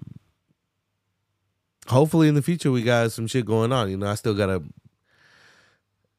[1.89, 4.63] hopefully in the future we got some shit going on you know i still gotta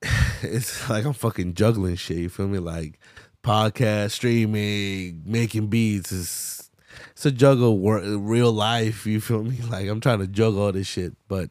[0.41, 2.99] it's like i'm fucking juggling shit you feel me like
[3.43, 6.67] podcast streaming making beats is
[7.11, 9.05] it's a juggle wor- real life.
[9.05, 9.59] You feel me?
[9.69, 11.49] Like I'm trying to juggle all this shit, but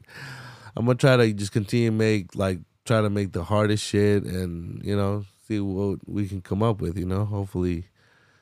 [0.77, 4.81] I'm gonna try to just continue make like try to make the hardest shit, and
[4.85, 6.99] you know see what we can come up with.
[6.99, 7.87] You know, hopefully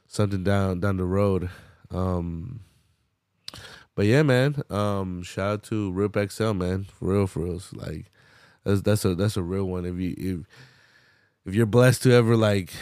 [0.06, 1.50] something down down the road.
[1.90, 2.60] Um,
[3.94, 4.62] but yeah, man.
[4.70, 6.84] Um, shout out to Rip XL, man.
[6.84, 7.60] For real, for real.
[7.72, 8.10] Like
[8.64, 9.84] that's that's a that's a real one.
[9.84, 10.46] If you if
[11.46, 12.72] if you're blessed to ever like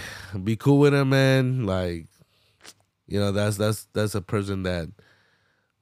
[0.43, 2.07] be cool with him, man, like
[3.07, 4.89] you know, that's that's that's a person that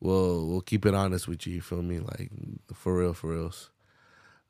[0.01, 1.55] will will keep it honest with you.
[1.55, 2.01] You feel me?
[2.01, 2.31] Like
[2.75, 3.71] for real, for reals.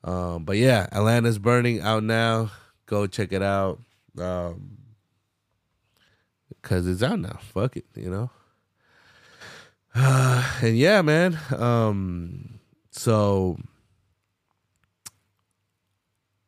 [0.03, 2.51] Um, but yeah, Atlanta's burning out now.
[2.91, 3.79] Go check it out.
[4.19, 4.77] Um,
[6.61, 7.39] cause it's out now.
[7.39, 8.29] Fuck it, you know.
[9.95, 11.39] Uh, and yeah, man.
[11.57, 12.59] Um,
[12.91, 13.57] so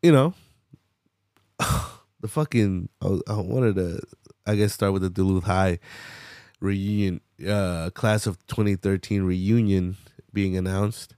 [0.01, 0.33] you know,
[2.19, 4.01] the fucking I, I wanted to,
[4.45, 5.79] I guess, start with the Duluth High
[6.59, 9.95] reunion, uh, class of 2013 reunion
[10.33, 11.15] being announced.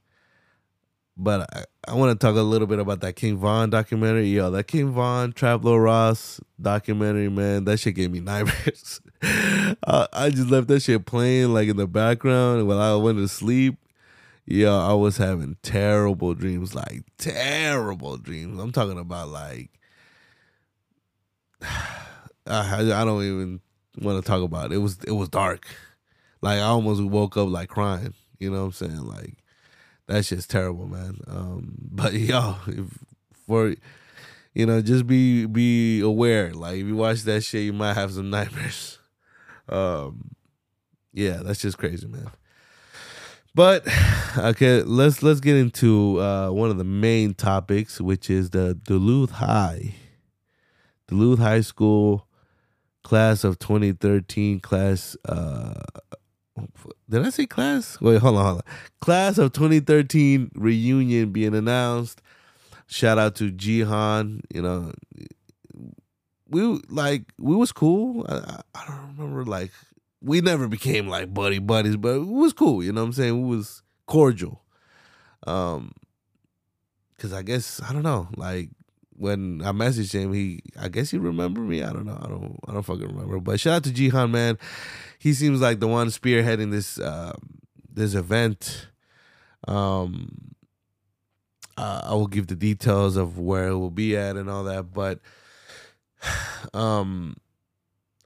[1.18, 4.28] But I, I want to talk a little bit about that King Von documentary.
[4.28, 9.00] Yo, that King Von, Traplo Ross documentary, man, that shit gave me nightmares.
[9.22, 13.28] I, I just left that shit playing like in the background while I went to
[13.28, 13.78] sleep.
[14.46, 18.60] Yo, I was having terrible dreams, like terrible dreams.
[18.60, 19.72] I'm talking about like
[22.48, 23.62] I, I don't even
[24.00, 24.76] want to talk about it.
[24.76, 25.66] It was it was dark.
[26.42, 28.14] Like I almost woke up like crying.
[28.38, 29.06] You know what I'm saying?
[29.06, 29.38] Like
[30.08, 31.20] that shit's terrible, man.
[31.28, 32.86] Um, but yo, if,
[33.48, 33.76] for
[34.54, 36.54] you know, just be be aware.
[36.54, 39.00] Like if you watch that shit, you might have some nightmares.
[39.68, 40.32] Um,
[41.14, 42.30] yeah, that's just crazy, man.
[43.54, 43.88] But
[44.38, 49.32] okay, let's let's get into uh, one of the main topics, which is the Duluth
[49.32, 49.96] High,
[51.08, 52.28] Duluth High School
[53.04, 55.80] class of 2013 class uh
[57.10, 58.00] did I say class?
[58.00, 58.64] Wait, hold on, hold on.
[59.02, 62.22] Class of 2013 reunion being announced.
[62.88, 64.42] Shout out to Jihan.
[64.54, 64.92] You know,
[66.50, 68.26] we like we was cool.
[68.30, 69.72] I, I don't remember like
[70.22, 72.84] we never became like buddy buddies, but it was cool.
[72.84, 73.42] You know what I'm saying?
[73.48, 74.64] We was cordial.
[75.48, 75.92] Um,
[77.20, 78.30] cause I guess I don't know.
[78.36, 78.70] Like
[79.18, 81.84] when I messaged him, he I guess he remembered me.
[81.84, 82.20] I don't know.
[82.22, 83.40] I don't I don't fucking remember.
[83.40, 84.58] But shout out to Jihan, man.
[85.20, 87.34] He seems like the one spearheading this uh,
[87.92, 88.88] this event.
[89.68, 90.56] Um,
[91.78, 94.94] uh, I will give the details of where it will be at and all that,
[94.94, 95.20] but
[96.74, 97.36] um,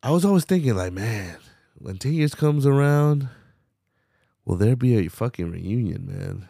[0.04, 1.38] I was always thinking like, man,
[1.76, 3.30] when ten years comes around,
[4.46, 6.48] will there be a fucking reunion, man?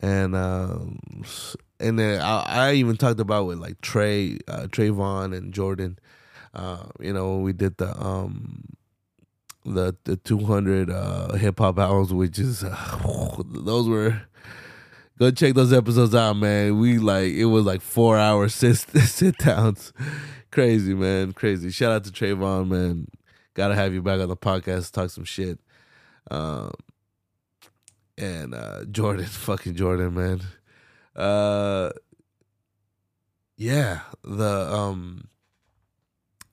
[0.00, 0.98] And um,
[1.82, 5.98] and then I, I even talked about with like Trey, uh, Trayvon and Jordan.
[6.54, 8.64] Uh, you know, we did the um
[9.64, 14.22] the the 200 uh hip hop albums, which is uh, those were
[15.18, 16.78] go check those episodes out, man.
[16.78, 19.92] We like it was like four hour sit sit downs
[20.52, 21.32] crazy, man.
[21.32, 21.70] Crazy.
[21.70, 23.08] Shout out to Trayvon, man.
[23.54, 25.58] Gotta have you back on the podcast talk some shit.
[26.30, 26.70] Um,
[28.16, 30.42] and uh, Jordan, fucking Jordan, man.
[31.14, 31.90] Uh,
[33.56, 35.28] yeah, the um,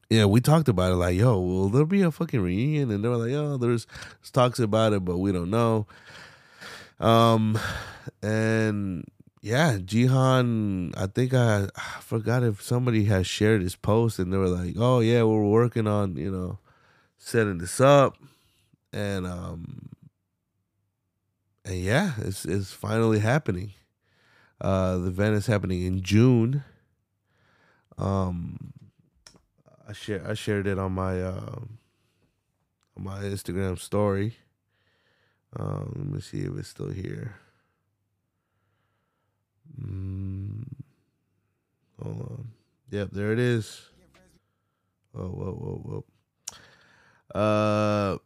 [0.10, 0.96] yeah, we talked about it.
[0.96, 2.92] Like, yo, will there be a fucking reunion?
[2.92, 3.86] And they were like, oh, there's,
[4.32, 5.86] talks about it, but we don't know.
[7.00, 7.58] Um,
[8.22, 9.06] and
[9.42, 14.38] yeah, Jihan, I think I, I forgot if somebody has shared his post, and they
[14.38, 16.60] were like, oh yeah, we're working on you know
[17.18, 18.18] setting this up,
[18.94, 19.90] and um,
[21.66, 23.72] and yeah, it's it's finally happening.
[24.62, 26.64] Uh, the event is happening in June.
[27.98, 28.74] Um,
[29.88, 31.60] I share I shared it on my uh,
[32.98, 34.36] on my Instagram story.
[35.58, 37.36] Um, let me see if it's still here.
[39.82, 40.64] Mm,
[42.02, 42.48] hold on.
[42.92, 43.82] Yep, there it is.
[45.16, 46.04] Oh, whoa, whoa,
[47.34, 47.40] whoa.
[47.40, 48.18] Uh,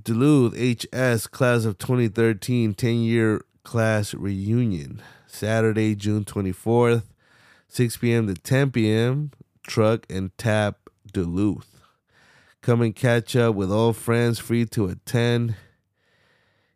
[0.00, 5.02] Duluth HS class of 2013 10 year class reunion.
[5.26, 7.02] Saturday, June 24th,
[7.68, 8.26] 6 p.m.
[8.26, 9.30] to 10 p.m.
[9.62, 11.82] Truck and Tap Duluth.
[12.62, 15.54] Come and catch up with old friends free to attend.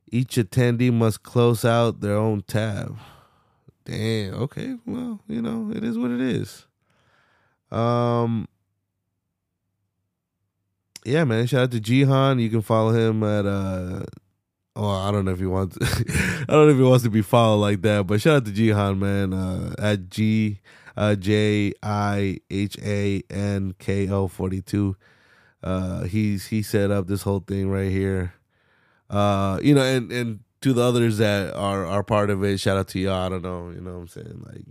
[0.07, 2.99] Each attendee must close out their own tab.
[3.87, 4.77] Damn, okay.
[4.85, 6.67] Well, you know, it is what it is.
[7.71, 8.47] Um
[11.07, 11.47] yeah, man.
[11.47, 12.39] Shout out to Jihan.
[12.39, 14.05] You can follow him at uh
[14.77, 17.23] oh, I don't know if he wants I don't know if he wants to be
[17.23, 19.33] followed like that, but shout out to Jihan, man.
[19.33, 20.61] Uh at G
[20.97, 24.97] uh J I H A N K O forty two.
[25.63, 28.35] Uh he's he set up this whole thing right here.
[29.13, 32.79] Uh, you know, and and to the others that are are part of it, shout
[32.79, 33.27] out to y'all.
[33.27, 34.43] I don't know, you know what I'm saying?
[34.47, 34.65] Like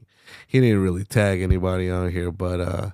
[0.47, 2.89] he didn't really tag anybody on here, but uh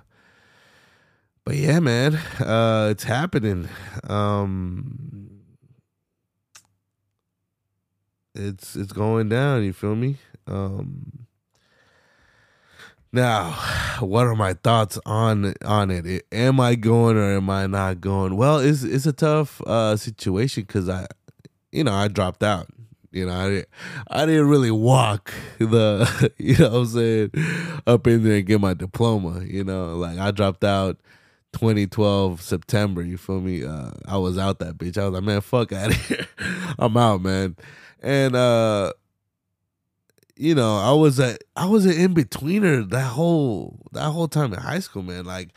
[1.44, 3.68] but yeah, man, uh it's happening.
[4.04, 5.37] Um
[8.38, 10.16] it's it's going down, you feel me?
[10.46, 11.26] Um
[13.10, 13.52] now,
[14.00, 16.26] what are my thoughts on on it?
[16.30, 18.36] Am I going or am I not going?
[18.36, 21.06] Well, it's it's a tough uh situation cuz I
[21.72, 22.68] you know, I dropped out.
[23.10, 23.68] You know, I didn't,
[24.10, 27.30] I didn't really walk the, you know I'm saying,
[27.86, 29.42] up in there and get my diploma.
[29.44, 30.98] You know, like I dropped out
[31.54, 33.02] 2012 September.
[33.02, 33.64] You feel me?
[33.64, 34.98] Uh, I was out that bitch.
[34.98, 36.26] I was like, man, fuck out of here.
[36.78, 37.56] I'm out, man.
[38.00, 38.92] And uh,
[40.36, 44.52] you know, I was a I was an in betweener that whole that whole time
[44.52, 45.24] in high school, man.
[45.24, 45.50] Like,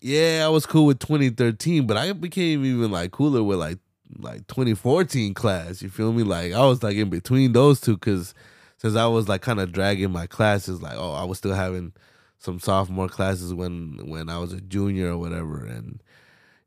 [0.00, 3.78] yeah, I was cool with 2013, but I became even like cooler with like
[4.18, 5.82] like 2014 class.
[5.82, 6.22] You feel me?
[6.22, 8.34] Like I was like in between those two because
[8.78, 11.92] since I was like kind of dragging my classes, like oh I was still having
[12.38, 16.02] some sophomore classes when when I was a junior or whatever, and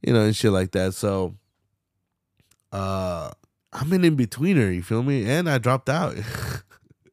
[0.02, 0.94] you know and shit like that.
[0.94, 1.36] So
[2.72, 3.32] uh
[3.76, 4.74] I'm an in betweener.
[4.74, 5.30] You feel me?
[5.30, 6.16] And I dropped out.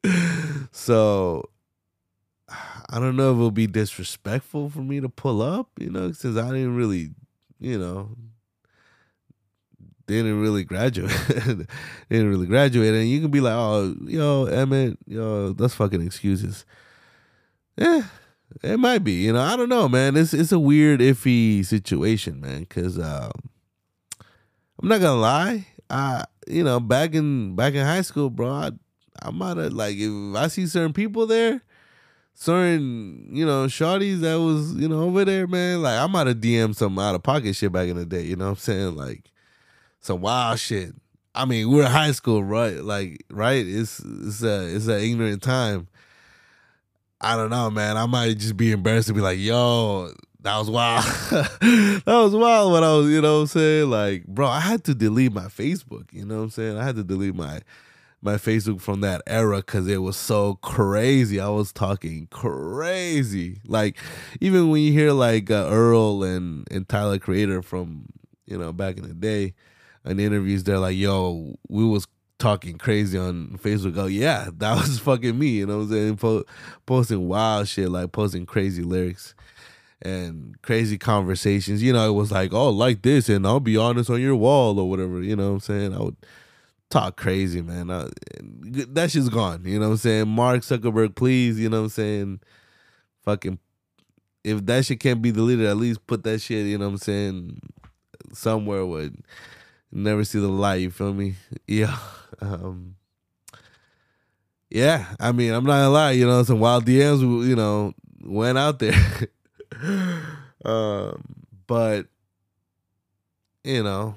[0.70, 1.50] so
[2.88, 6.36] I don't know if it'll be disrespectful for me to pull up, you know, since
[6.36, 7.10] I didn't really,
[7.58, 8.10] you know,
[10.06, 11.10] didn't really graduate.
[12.08, 12.94] didn't really graduate.
[12.94, 16.64] And you can be like, oh, yo, Emmett, yo, that's fucking excuses.
[17.76, 18.02] Yeah,
[18.62, 19.12] it might be.
[19.12, 20.16] You know, I don't know, man.
[20.16, 22.66] It's it's a weird, iffy situation, man.
[22.66, 23.32] Cause um,
[24.80, 25.66] I'm not gonna lie.
[25.92, 28.50] I you know back in back in high school, bro.
[28.50, 28.70] I,
[29.20, 31.60] I might have like if I see certain people there,
[32.34, 35.82] certain you know shorties that was you know over there, man.
[35.82, 38.22] Like I might have DM some out of pocket shit back in the day.
[38.22, 38.96] You know what I'm saying?
[38.96, 39.30] Like
[40.00, 40.94] some wild shit.
[41.34, 42.82] I mean, we're in high school, right?
[42.82, 43.64] Like, right?
[43.66, 45.88] It's it's a it's an ignorant time.
[47.20, 47.96] I don't know, man.
[47.96, 51.04] I might just be embarrassed to be like, yo, that was wild.
[51.60, 53.90] that was wild when I was, you know what I'm saying?
[53.90, 56.76] Like, bro, I had to delete my Facebook, you know what I'm saying?
[56.78, 57.60] I had to delete my
[58.24, 61.40] my Facebook from that era because it was so crazy.
[61.40, 63.60] I was talking crazy.
[63.66, 63.96] Like,
[64.40, 68.06] even when you hear like uh, Earl and, and Tyler Creator from,
[68.46, 69.54] you know, back in the day,
[70.04, 72.06] in interviews, they're like, yo, we was
[72.38, 73.96] talking crazy on Facebook.
[73.96, 75.48] Oh yeah, that was fucking me.
[75.48, 76.16] You know what I'm saying?
[76.18, 76.44] Po-
[76.86, 79.34] posting wild shit, like posting crazy lyrics
[80.02, 81.82] and crazy conversations.
[81.82, 84.78] You know, it was like, oh, like this, and I'll be honest on your wall
[84.78, 85.22] or whatever.
[85.22, 85.94] You know what I'm saying?
[85.94, 86.16] I would
[86.90, 87.90] talk crazy, man.
[87.90, 88.08] I,
[88.40, 89.62] that shit's gone.
[89.64, 90.28] You know what I'm saying?
[90.28, 91.58] Mark Zuckerberg, please.
[91.58, 92.40] You know what I'm saying?
[93.24, 93.58] Fucking,
[94.44, 96.66] if that shit can't be deleted, at least put that shit.
[96.66, 97.60] You know what I'm saying?
[98.32, 99.10] Somewhere where
[99.90, 100.82] never see the light.
[100.82, 101.34] You feel me?
[101.66, 101.96] Yeah.
[102.40, 102.96] Um,
[104.68, 105.14] yeah.
[105.20, 106.10] I mean, I'm not gonna lie.
[106.12, 107.20] You know, some wild DMs.
[107.20, 107.94] You know,
[108.24, 108.94] went out there.
[110.64, 111.22] um,
[111.66, 112.06] but
[113.64, 114.14] you know,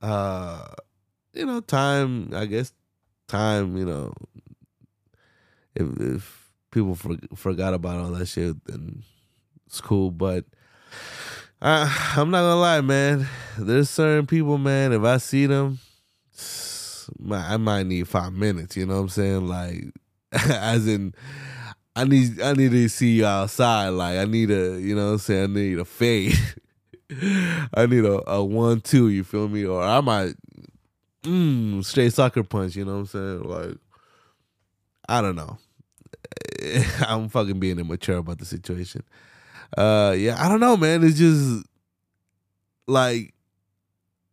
[0.00, 0.64] uh,
[1.32, 2.30] you know, time.
[2.34, 2.72] I guess
[3.28, 3.76] time.
[3.76, 4.12] You know,
[5.74, 9.02] if if people for, forgot about all that shit, then
[9.66, 10.10] it's cool.
[10.10, 10.44] But
[11.60, 13.28] I, I'm not gonna lie, man.
[13.58, 14.92] There's certain people, man.
[14.92, 15.78] If I see them,
[17.30, 18.76] I might need five minutes.
[18.76, 19.46] You know what I'm saying?
[19.46, 19.84] Like,
[20.32, 21.14] as in,
[21.94, 23.90] I need I need to see you outside.
[23.90, 25.44] Like, I need a, you know what I'm saying?
[25.44, 26.38] I need a fade.
[27.74, 29.08] I need a, a one two.
[29.08, 29.64] You feel me?
[29.64, 30.34] Or I might
[31.22, 32.76] mm, straight sucker punch.
[32.76, 33.42] You know what I'm saying?
[33.42, 33.76] Like,
[35.08, 35.58] I don't know.
[37.06, 39.02] I'm fucking being immature about the situation.
[39.76, 41.04] Uh, yeah, I don't know, man.
[41.04, 41.64] It's just
[42.86, 43.34] like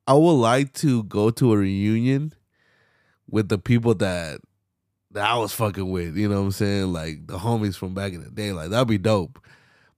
[0.07, 2.34] I would like to go to a reunion
[3.30, 4.41] with the people that
[5.12, 6.16] that I was fucking with.
[6.18, 6.93] You know what I'm saying?
[6.93, 8.51] Like the homies from back in the day.
[8.51, 9.39] Like that'd be dope.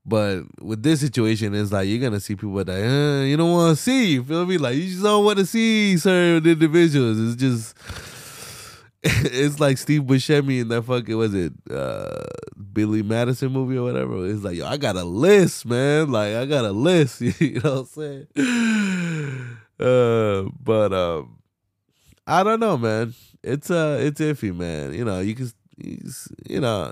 [0.03, 3.77] But with this situation, it's like you're gonna see people that uh, you don't want
[3.77, 4.13] to see.
[4.13, 4.57] You feel me?
[4.57, 7.19] Like you just don't want to see certain individuals.
[7.19, 7.77] It's just
[9.03, 12.23] it's like Steve Buscemi in that fucking was it uh
[12.73, 14.25] Billy Madison movie or whatever.
[14.27, 16.11] It's like yo, I got a list, man.
[16.11, 17.21] Like I got a list.
[17.41, 19.57] You know what I'm saying?
[19.81, 21.39] Uh, but um,
[22.27, 23.15] I don't know, man.
[23.43, 24.93] It's uh, it's iffy, man.
[24.93, 26.91] You know, you can, you know,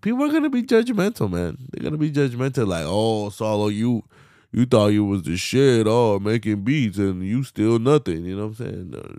[0.00, 1.58] people are gonna be judgmental, man.
[1.70, 4.04] They're gonna be judgmental, like, oh, Solo, you
[4.52, 8.24] you thought you was the shit, oh, making beats, and you still nothing.
[8.24, 9.18] You know what I'm saying?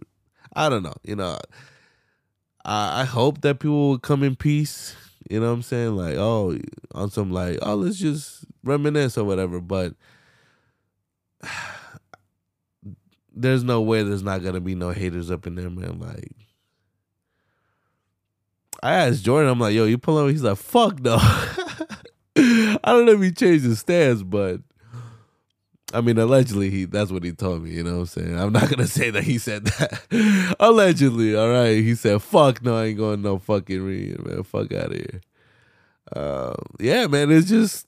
[0.55, 0.95] I don't know.
[1.03, 1.37] You know,
[2.65, 4.95] I I hope that people will come in peace.
[5.29, 5.95] You know what I'm saying?
[5.95, 6.57] Like, oh,
[6.93, 9.59] on some like, oh, let's just reminisce or whatever.
[9.61, 9.93] But
[13.33, 15.99] there's no way there's not gonna be no haters up in there, man.
[15.99, 16.42] Like,
[18.83, 20.29] I asked Jordan, I'm like, yo, you pull up?
[20.29, 21.15] He's like, fuck no.
[22.35, 24.59] I don't know if he changed his stance, but
[25.93, 27.71] I mean, allegedly, he that's what he told me.
[27.71, 28.37] You know what I'm saying?
[28.37, 30.55] I'm not gonna say that he said that.
[30.59, 31.77] allegedly, all right.
[31.77, 34.43] He said, "Fuck no, I ain't going no fucking reunion, man.
[34.43, 35.21] Fuck out of here."
[36.13, 37.31] Uh, yeah, man.
[37.31, 37.87] It's just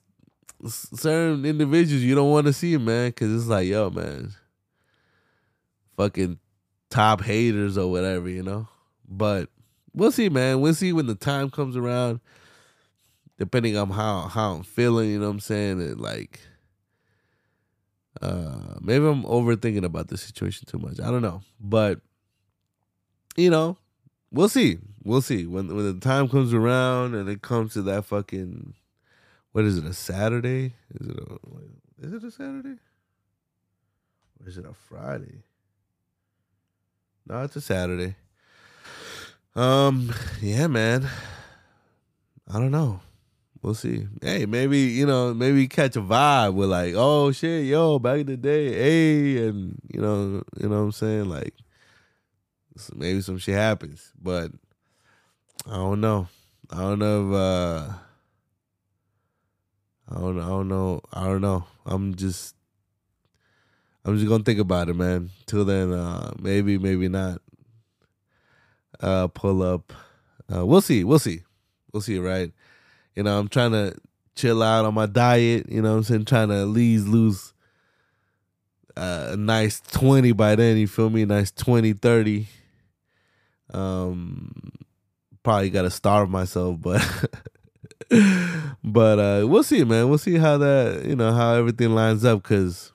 [0.64, 4.30] certain individuals you don't want to see, man, because it's like, yo, man,
[5.98, 6.38] fucking
[6.88, 8.68] top haters or whatever, you know.
[9.08, 9.50] But
[9.96, 10.60] we'll see, man.
[10.60, 12.20] We'll see when the time comes around.
[13.38, 15.80] Depending on how how I'm feeling, you know what I'm saying?
[15.82, 16.40] And like
[18.22, 21.00] uh maybe I'm overthinking about the situation too much.
[21.00, 21.42] I don't know.
[21.60, 22.00] But
[23.36, 23.76] you know,
[24.30, 24.78] we'll see.
[25.02, 25.44] We'll see.
[25.44, 28.74] When when the time comes around and it comes to that fucking
[29.52, 30.74] what is it, a Saturday?
[30.94, 31.38] Is it a
[32.06, 32.78] is it a Saturday?
[34.40, 35.42] Or is it a Friday?
[37.26, 38.16] No, it's a Saturday.
[39.56, 41.08] Um, yeah, man.
[42.46, 43.00] I don't know.
[43.62, 44.06] We'll see.
[44.20, 48.26] Hey, maybe you know, maybe catch a vibe with like, oh shit, yo, back in
[48.26, 51.54] the day, hey, and you know, you know what I'm saying, like,
[52.94, 54.50] maybe some shit happens, but
[55.66, 56.28] I don't know.
[56.70, 57.92] I don't know if uh,
[60.10, 61.00] I don't, I don't know.
[61.14, 61.64] I don't know.
[61.86, 62.54] I'm just,
[64.04, 65.30] I'm just gonna think about it, man.
[65.46, 67.40] Till then, uh, maybe, maybe not.
[69.00, 69.92] Uh, pull up.
[70.52, 71.04] Uh, we'll see.
[71.04, 71.40] We'll see.
[71.92, 72.18] We'll see.
[72.18, 72.52] Right.
[73.14, 73.94] You know, I'm trying to
[74.34, 75.70] chill out on my diet.
[75.70, 77.54] You know, what I'm saying trying to at least lose
[78.96, 80.76] uh, a nice 20 by then.
[80.76, 81.22] You feel me?
[81.22, 82.46] A Nice 20, 30.
[83.72, 84.52] Um,
[85.42, 87.02] probably got to starve myself, but.
[88.84, 90.08] but uh we'll see, man.
[90.08, 92.42] We'll see how that you know how everything lines up.
[92.42, 92.92] Cause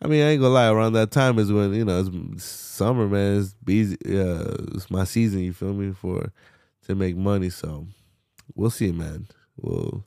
[0.00, 0.70] I mean, I ain't gonna lie.
[0.70, 3.40] Around that time is when you know it's summer, man.
[3.40, 3.96] It's busy.
[4.00, 5.40] It's my season.
[5.40, 6.32] You feel me for
[6.86, 7.50] to make money.
[7.50, 7.86] So
[8.54, 9.28] we'll see, man.
[9.56, 10.04] We'll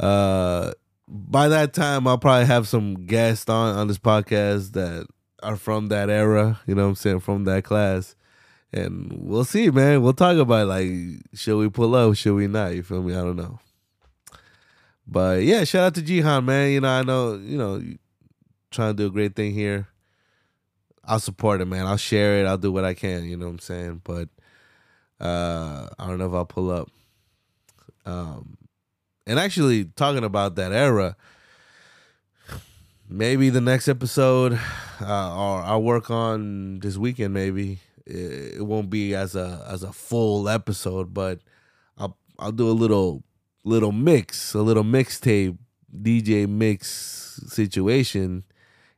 [0.00, 0.72] uh
[1.06, 5.06] by that time I'll probably have some guests on on this podcast that
[5.42, 6.60] are from that era.
[6.66, 7.20] You know what I'm saying?
[7.20, 8.16] From that class.
[8.72, 10.02] And we'll see, man.
[10.02, 10.66] We'll talk about it.
[10.66, 12.16] like, should we pull up?
[12.16, 12.74] Should we not?
[12.74, 13.14] You feel me?
[13.14, 13.60] I don't know.
[15.06, 16.72] But yeah, shout out to Jihan, man.
[16.72, 17.80] You know, I know, you know,
[18.74, 19.88] trying to do a great thing here.
[21.04, 21.86] I'll support it, man.
[21.86, 22.46] I'll share it.
[22.46, 23.24] I'll do what I can.
[23.24, 24.02] You know what I'm saying?
[24.04, 24.28] But
[25.20, 26.90] uh I don't know if I'll pull up.
[28.04, 28.58] Um
[29.26, 31.16] and actually talking about that era,
[33.08, 34.58] maybe the next episode,
[35.00, 37.32] uh, or I'll work on this weekend.
[37.32, 41.40] Maybe it, it won't be as a as a full episode, but
[41.96, 43.22] I'll I'll do a little
[43.64, 45.56] little mix, a little mixtape,
[45.94, 48.44] DJ mix situation,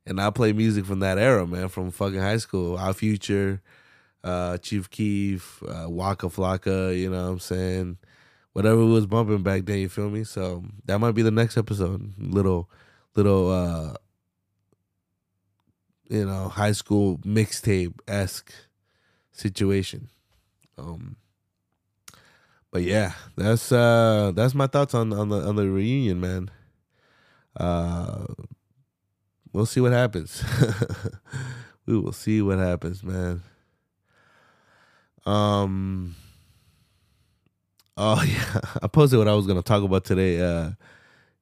[0.07, 2.77] and I'll play music from that era, man, from fucking high school.
[2.77, 3.61] Our Future,
[4.25, 7.99] uh, Chief Keef, uh, Waka Flocka, you know what I'm saying?
[8.57, 9.81] whatever was bumping back then.
[9.81, 10.25] You feel me?
[10.25, 12.15] So that might be the next episode.
[12.17, 12.71] Little,
[13.15, 13.97] little, uh,
[16.09, 18.55] you know, high school mixtape esque
[19.31, 20.09] situation.
[20.79, 21.17] Um,
[22.71, 26.51] but yeah, that's uh, that's my thoughts on on the on the reunion, man.
[27.61, 28.25] Uh,
[29.57, 30.45] we'll see what happens.
[31.87, 33.43] we will see what happens, man.
[35.25, 36.15] Um.
[37.97, 40.41] Oh yeah, I posted what I was gonna talk about today.
[40.41, 40.73] Uh,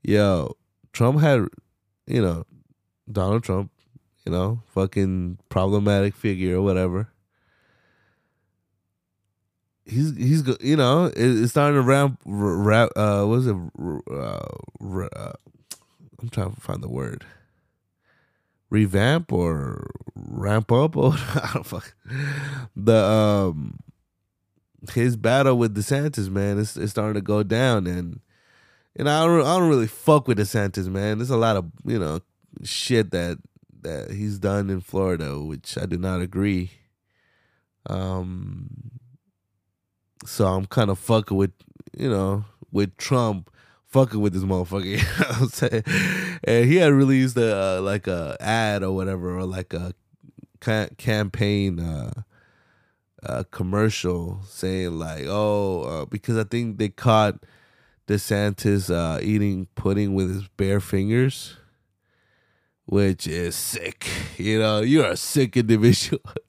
[0.02, 0.56] yo,
[0.92, 1.48] Trump had,
[2.06, 2.46] you know,
[3.10, 3.72] Donald Trump,
[4.24, 7.08] you know, fucking problematic figure or whatever.
[9.84, 12.90] He's he's you know it, it's starting to ramp rap.
[12.94, 13.56] Uh, what is it?
[14.08, 15.32] Uh, uh,
[16.22, 17.26] I'm trying to find the word.
[18.74, 21.94] Revamp or ramp up or I don't fuck
[22.74, 23.78] the um
[24.92, 28.20] his battle with DeSantis, man, it's, it's starting to go down, and
[28.96, 31.18] know I don't I don't really fuck with DeSantis, man.
[31.18, 32.20] There's a lot of you know
[32.62, 33.38] shit that
[33.82, 36.70] that he's done in Florida, which I do not agree.
[37.86, 38.90] Um,
[40.24, 41.52] so I'm kind of fucking with
[41.96, 43.50] you know with Trump.
[43.94, 45.84] Fucking with this motherfucker, you know what I'm saying?
[46.42, 49.94] And he had released a uh, like a ad or whatever, or like a
[50.58, 52.22] ca- campaign uh,
[53.22, 57.44] uh, commercial saying like, "Oh, uh, because I think they caught
[58.08, 61.56] DeSantis uh, eating pudding with his bare fingers,
[62.86, 64.08] which is sick.
[64.38, 66.20] You know, you're a sick individual."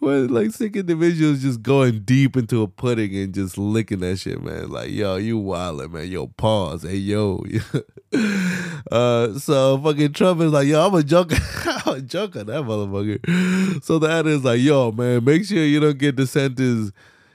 [0.00, 4.42] when like sick individuals just going deep into a pudding and just licking that shit,
[4.42, 4.68] man.
[4.68, 6.08] Like, yo, you wildin', man.
[6.08, 6.82] Yo, pause.
[6.82, 7.42] Hey, yo.
[8.92, 11.36] uh, so fucking Trump is like, yo, I'm a joker.
[11.64, 13.82] I'm a joker, that motherfucker.
[13.82, 16.92] So the is like, yo, man, make sure you don't get DeSantis,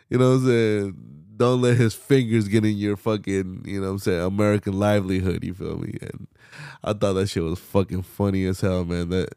[0.09, 0.95] you know what I'm saying?
[1.37, 5.43] Don't let his fingers get in your fucking, you know what I'm saying, American livelihood,
[5.43, 5.97] you feel me?
[6.01, 6.27] And
[6.83, 9.09] I thought that shit was fucking funny as hell, man.
[9.09, 9.29] That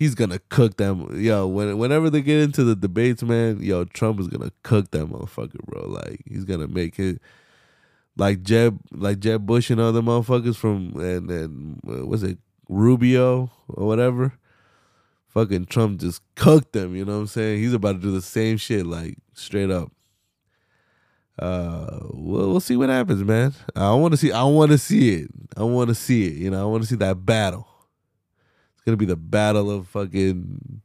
[0.00, 1.20] he's gonna cook them.
[1.20, 5.06] Yo, when whenever they get into the debates, man, yo, Trump is gonna cook that
[5.06, 5.86] motherfucker, bro.
[5.86, 7.20] Like he's gonna make it
[8.16, 12.38] like Jeb, like Jeb Bush and other motherfuckers from and and uh, was it
[12.68, 14.32] Rubio or whatever.
[15.28, 16.96] Fucking Trump just cooked them.
[16.96, 17.60] You know what I'm saying?
[17.60, 19.92] He's about to do the same shit, like straight up.
[21.38, 23.54] Uh, we'll, we'll see what happens, man.
[23.76, 24.32] I want to see.
[24.32, 25.30] I want to see it.
[25.56, 26.34] I want to see it.
[26.34, 27.69] You know, I want to see that battle.
[28.80, 30.80] It's gonna be the battle of fucking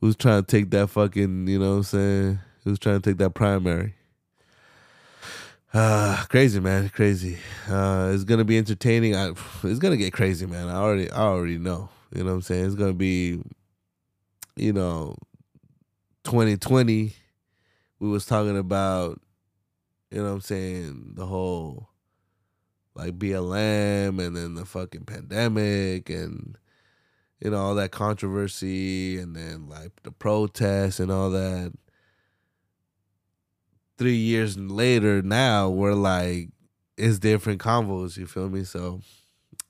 [0.00, 2.40] who's trying to take that fucking, you know what I'm saying?
[2.64, 3.94] Who's trying to take that primary.
[5.72, 7.38] Uh crazy man, crazy.
[7.70, 9.14] Uh it's gonna be entertaining.
[9.14, 9.28] I,
[9.62, 10.66] it's gonna get crazy, man.
[10.68, 11.88] I already I already know.
[12.12, 12.66] You know what I'm saying?
[12.66, 13.40] It's gonna be
[14.56, 15.14] you know
[16.24, 17.12] 2020
[18.00, 19.20] we was talking about
[20.10, 21.90] you know what I'm saying, the whole
[22.96, 26.58] like BLM and then the fucking pandemic and
[27.40, 31.72] you know all that controversy and then like the protests and all that.
[33.96, 36.50] Three years later now we're like
[36.96, 38.64] it's different convos you feel me?
[38.64, 39.00] So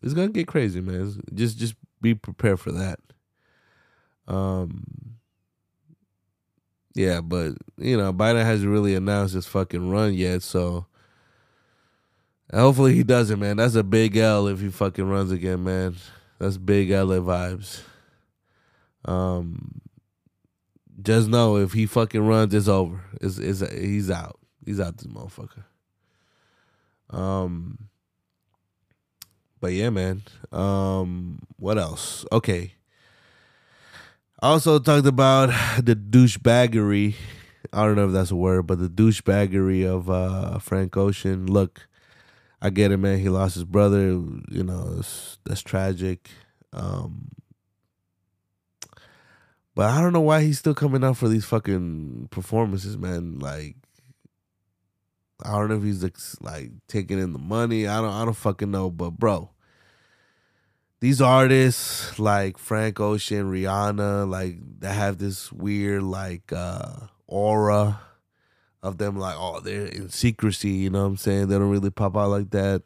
[0.02, 1.20] it's gonna get crazy man.
[1.34, 3.00] Just just be prepared for that.
[4.26, 5.16] Um
[6.94, 10.86] yeah but you know biden hasn't really announced his fucking run yet so
[12.52, 13.58] hopefully he doesn't man.
[13.58, 15.96] That's a big l if he fucking runs again man
[16.38, 17.82] that's big LA vibes.
[19.04, 19.80] Um,
[21.02, 23.04] just know if he fucking runs, it's over.
[23.20, 24.38] It's, it's he's out.
[24.64, 24.98] He's out.
[24.98, 25.64] This motherfucker.
[27.10, 27.88] Um,
[29.60, 30.22] but yeah, man.
[30.52, 32.24] Um, what else?
[32.30, 32.74] Okay.
[34.40, 35.48] Also talked about
[35.82, 37.14] the douchebaggery.
[37.72, 41.46] I don't know if that's a word, but the douchebaggery of uh, Frank Ocean.
[41.46, 41.87] Look,
[42.60, 43.18] I get it, man.
[43.18, 44.00] He lost his brother.
[44.00, 45.00] You know,
[45.44, 46.30] that's tragic.
[46.72, 47.30] Um,
[49.74, 53.38] but I don't know why he's still coming out for these fucking performances, man.
[53.38, 53.76] Like,
[55.44, 57.86] I don't know if he's like, like taking in the money.
[57.86, 58.12] I don't.
[58.12, 58.90] I don't fucking know.
[58.90, 59.50] But bro,
[60.98, 68.00] these artists like Frank Ocean, Rihanna, like they have this weird like uh aura
[68.82, 71.48] of them like oh they're in secrecy you know what i'm saying?
[71.48, 72.82] They don't really pop out like that.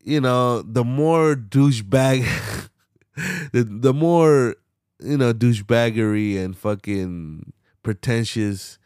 [0.00, 2.68] You know the more douchebag
[3.52, 4.56] the, the more
[5.00, 7.52] you know douchebaggery and fucking
[7.82, 8.78] pretentious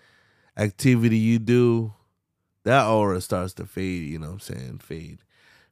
[0.57, 1.95] activity you do
[2.65, 4.79] that aura starts to fade you know what i'm saying?
[4.79, 5.19] Fade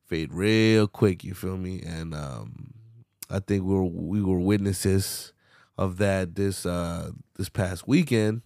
[0.05, 1.83] fade real quick you feel me?
[1.83, 2.75] And um
[3.31, 5.33] i think we were we were witnesses
[5.79, 8.43] of that this uh this past weekend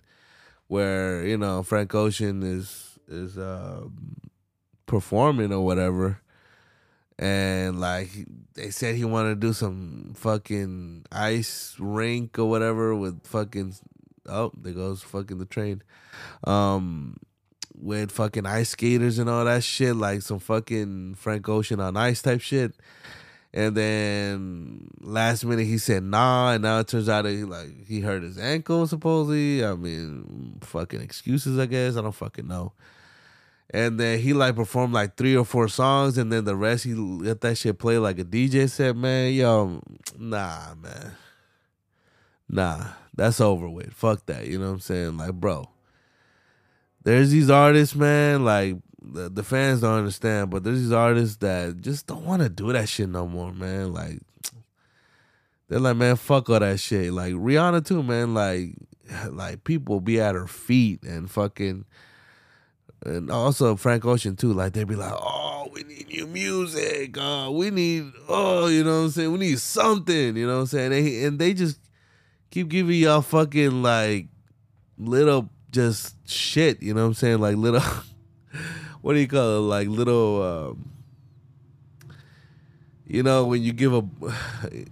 [0.68, 3.82] where you know Frank Ocean is is uh,
[4.86, 6.20] performing or whatever,
[7.18, 8.10] and like
[8.54, 13.74] they said he wanted to do some fucking ice rink or whatever with fucking
[14.28, 15.82] oh there goes fucking the train,
[16.44, 17.16] um,
[17.74, 22.22] with fucking ice skaters and all that shit like some fucking Frank Ocean on ice
[22.22, 22.74] type shit.
[23.54, 28.00] And then last minute he said nah, and now it turns out he like he
[28.00, 29.64] hurt his ankle supposedly.
[29.64, 31.96] I mean, fucking excuses, I guess.
[31.96, 32.72] I don't fucking know.
[33.68, 36.94] And then he like performed like three or four songs, and then the rest he
[36.94, 38.96] let that shit play like a DJ set.
[38.96, 39.82] Man, yo,
[40.18, 41.12] nah, man,
[42.48, 43.92] nah, that's over with.
[43.92, 44.46] Fuck that.
[44.46, 45.16] You know what I'm saying?
[45.18, 45.68] Like, bro,
[47.02, 48.44] there's these artists, man.
[48.44, 52.48] Like the, the fans don't understand, but there's these artists that just don't want to
[52.48, 53.92] do that shit no more, man.
[53.92, 54.20] Like
[55.68, 57.12] they're like, man, fuck all that shit.
[57.12, 58.34] Like Rihanna too, man.
[58.34, 58.74] Like
[59.30, 61.84] like people be at her feet and fucking.
[63.04, 64.52] And also Frank Ocean too.
[64.52, 67.18] Like they'd be like, "Oh, we need new music.
[67.18, 69.32] Uh, we need, oh, you know what I'm saying?
[69.32, 70.36] We need something.
[70.36, 71.80] You know what I'm saying?" They, and they just
[72.50, 74.28] keep giving y'all fucking like
[74.98, 76.80] little just shit.
[76.80, 77.40] You know what I'm saying?
[77.40, 77.82] Like little,
[79.02, 79.60] what do you call it?
[79.60, 80.90] Like little, um,
[83.06, 84.00] you know, when you give a,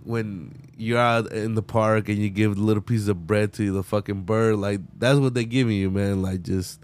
[0.04, 3.82] when you're out in the park and you give little piece of bread to the
[3.82, 6.20] fucking bird, like that's what they're giving you, man.
[6.20, 6.80] Like just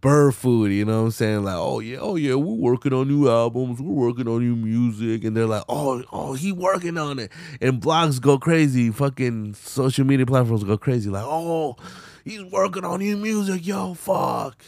[0.00, 1.44] bird food, you know what I'm saying?
[1.44, 5.24] Like, oh yeah, oh yeah, we're working on new albums, we're working on new music,
[5.24, 7.30] and they're like, oh, oh, he working on it,
[7.60, 11.76] and blogs go crazy, fucking social media platforms go crazy, like, oh,
[12.24, 14.64] he's working on new music, yo, fuck.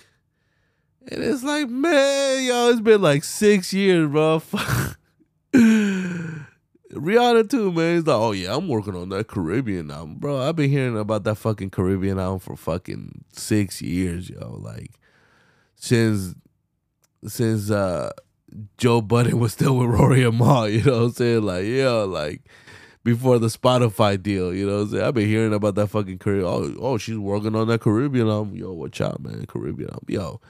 [1.09, 4.41] And it's like, man, yo, it's been like six years, bro.
[5.53, 7.97] Rihanna too, man.
[7.97, 10.41] He's like, oh yeah, I'm working on that Caribbean album, bro.
[10.41, 14.61] I've been hearing about that fucking Caribbean album for fucking six years, yo.
[14.63, 14.93] Like,
[15.75, 16.35] since
[17.27, 18.11] since uh
[18.79, 21.43] Joe Budden was still with Rory and Mal, you know what I'm saying?
[21.43, 22.43] Like, yeah, like
[23.03, 25.05] before the Spotify deal, you know what I'm saying?
[25.05, 26.47] I've been hearing about that fucking Caribbean.
[26.47, 28.55] Oh, oh, she's working on that Caribbean album.
[28.55, 29.47] Yo, watch out, man.
[29.47, 30.07] Caribbean album.
[30.09, 30.41] Yo.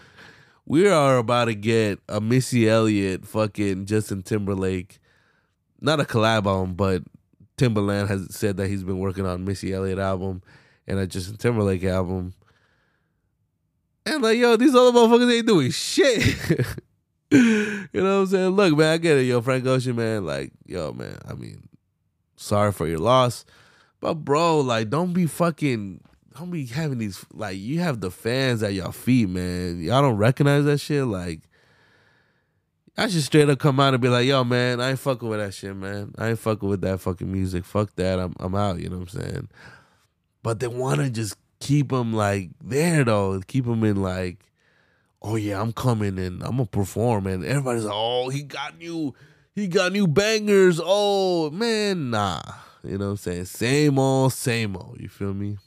[0.65, 5.01] We are about to get a Missy Elliott fucking Justin Timberlake.
[5.81, 7.03] Not a collab album, but
[7.57, 10.43] Timbaland has said that he's been working on Missy Elliott album
[10.87, 12.35] and a Justin Timberlake album.
[14.07, 16.25] And like, yo, these other motherfuckers ain't doing shit.
[17.31, 18.51] you know what I'm saying?
[18.51, 20.25] Look, man, I get it, yo, Frank Ocean, man.
[20.25, 21.69] Like, yo, man, I mean,
[22.37, 23.45] sorry for your loss.
[24.01, 26.01] But bro, like, don't be fucking
[26.35, 29.81] don't be having these like you have the fans at your feet, man.
[29.81, 31.05] Y'all don't recognize that shit.
[31.05, 31.41] Like,
[32.97, 35.41] I should straight up come out and be like, yo, man, I ain't fucking with
[35.41, 36.15] that shit, man.
[36.19, 37.65] I ain't fucking with that fucking music.
[37.65, 38.19] Fuck that.
[38.19, 39.49] I'm I'm out, you know what I'm saying?
[40.43, 43.41] But they wanna just keep them like there though.
[43.47, 44.39] Keep them in like,
[45.23, 49.15] oh yeah, I'm coming and I'm gonna perform and everybody's like, oh, he got new,
[49.55, 50.81] he got new bangers.
[50.83, 52.43] Oh man, nah.
[52.85, 53.45] You know what I'm saying?
[53.45, 54.99] Same old, same old.
[55.01, 55.59] You feel me?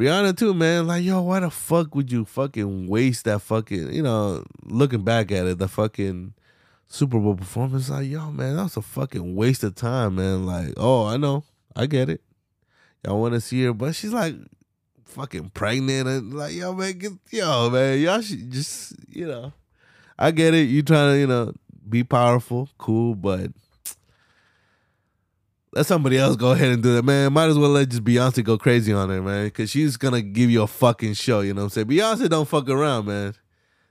[0.00, 0.86] Rihanna too, man.
[0.86, 5.30] Like, yo, why the fuck would you fucking waste that fucking, you know, looking back
[5.30, 6.32] at it, the fucking
[6.86, 10.46] Super Bowl performance, like, yo, man, that was a fucking waste of time, man.
[10.46, 11.44] Like, oh, I know.
[11.76, 12.22] I get it.
[13.04, 14.36] Y'all want to see her, but she's like
[15.04, 19.52] fucking pregnant and like, yo, man, get, yo, man, y'all should just, you know,
[20.18, 20.70] I get it.
[20.70, 21.52] You trying to, you know,
[21.86, 23.50] be powerful, cool, but
[25.72, 27.32] let somebody else go ahead and do that, man.
[27.32, 30.50] Might as well let just Beyonce go crazy on her, man, because she's gonna give
[30.50, 31.40] you a fucking show.
[31.40, 31.86] You know what I'm saying?
[31.86, 33.34] Beyonce don't fuck around, man.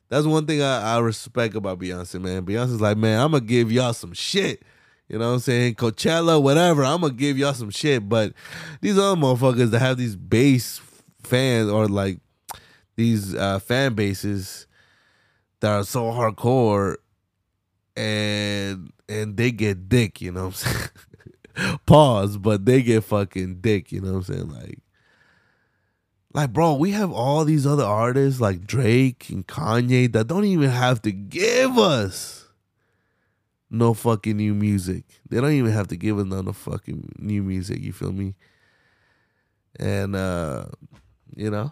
[0.09, 2.45] That's one thing I, I respect about Beyonce, man.
[2.45, 4.63] Beyonce's like, man, I'm gonna give y'all some shit.
[5.07, 5.75] You know what I'm saying?
[5.75, 6.83] Coachella, whatever.
[6.83, 8.07] I'm gonna give y'all some shit.
[8.09, 8.33] But
[8.81, 10.81] these other motherfuckers that have these base
[11.23, 12.19] fans or like
[12.95, 14.67] these uh, fan bases
[15.61, 16.97] that are so hardcore
[17.95, 20.89] and and they get dick, you know what I'm saying?
[21.85, 24.49] Pause, but they get fucking dick, you know what I'm saying?
[24.49, 24.79] Like
[26.33, 30.69] like bro, we have all these other artists like Drake and Kanye that don't even
[30.69, 32.47] have to give us
[33.69, 35.05] no fucking new music.
[35.29, 38.35] They don't even have to give us none of fucking new music, you feel me?
[39.79, 40.65] And uh
[41.35, 41.71] you know,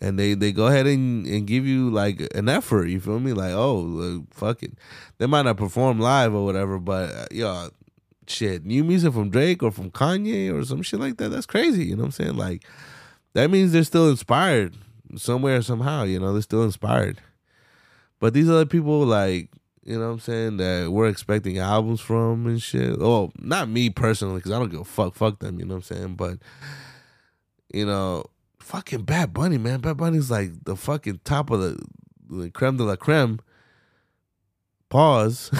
[0.00, 2.86] and they they go ahead and, and give you like an effort.
[2.86, 3.32] You feel me?
[3.32, 4.60] Like oh, like, fuck.
[5.18, 7.70] They might not perform live or whatever, but uh, yo,
[8.30, 11.30] shit, new music from Drake or from Kanye or some shit like that.
[11.30, 11.84] That's crazy.
[11.84, 12.36] You know what I'm saying?
[12.36, 12.64] Like
[13.34, 14.74] that means they're still inspired
[15.16, 16.04] somewhere somehow.
[16.04, 17.20] You know, they're still inspired.
[18.20, 19.50] But these other people, like
[19.84, 22.96] you know what I'm saying, that we're expecting albums from and shit.
[23.00, 25.14] Oh, not me personally, because I don't give a fuck.
[25.14, 25.58] Fuck them.
[25.58, 26.14] You know what I'm saying?
[26.14, 26.38] But
[27.72, 28.24] you know,
[28.60, 29.80] fucking Bad Bunny, man.
[29.80, 31.78] Bad Bunny's like the fucking top of the,
[32.30, 33.40] the creme de la creme.
[34.88, 35.50] Pause.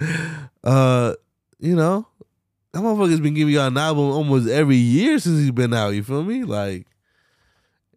[0.64, 1.14] uh,
[1.62, 2.08] you know,
[2.72, 5.90] that motherfucker's been giving y'all an album almost every year since he's been out.
[5.90, 6.42] You feel me?
[6.42, 6.88] Like,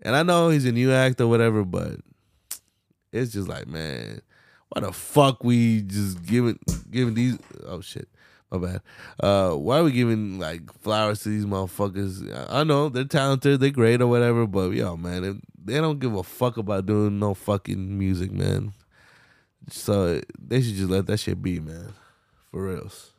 [0.03, 1.99] and I know he's a new act or whatever, but
[3.11, 4.21] it's just like, man,
[4.69, 6.59] why the fuck we just giving
[6.91, 7.39] giving these?
[7.65, 8.07] Oh shit,
[8.51, 8.81] my bad.
[9.19, 12.47] Uh, why are we giving like flowers to these motherfuckers?
[12.51, 16.21] I know they're talented, they're great or whatever, but yo, man, they don't give a
[16.21, 18.73] fuck about doing no fucking music, man.
[19.71, 21.93] So they should just let that shit be, man,
[22.51, 23.14] for reals.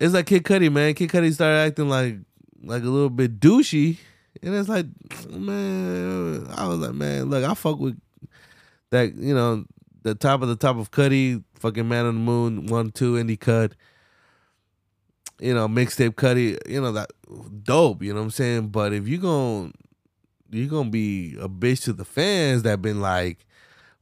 [0.00, 0.94] It's like Kid Cudi, man.
[0.94, 2.16] Kid Cudi started acting like
[2.62, 3.98] like a little bit douchey,
[4.42, 4.86] and it's like,
[5.30, 7.98] man, I was like, man, look, I fuck with
[8.90, 9.64] that, you know,
[10.02, 13.72] the top of the top of Cudi, fucking Man on the Moon, one, two, Indicud.
[15.38, 17.10] You know, mixtape Cudi, you know, that
[17.62, 18.68] dope, you know what I'm saying?
[18.68, 19.74] But if you gon'
[20.50, 23.44] you gonna be a bitch to the fans that been like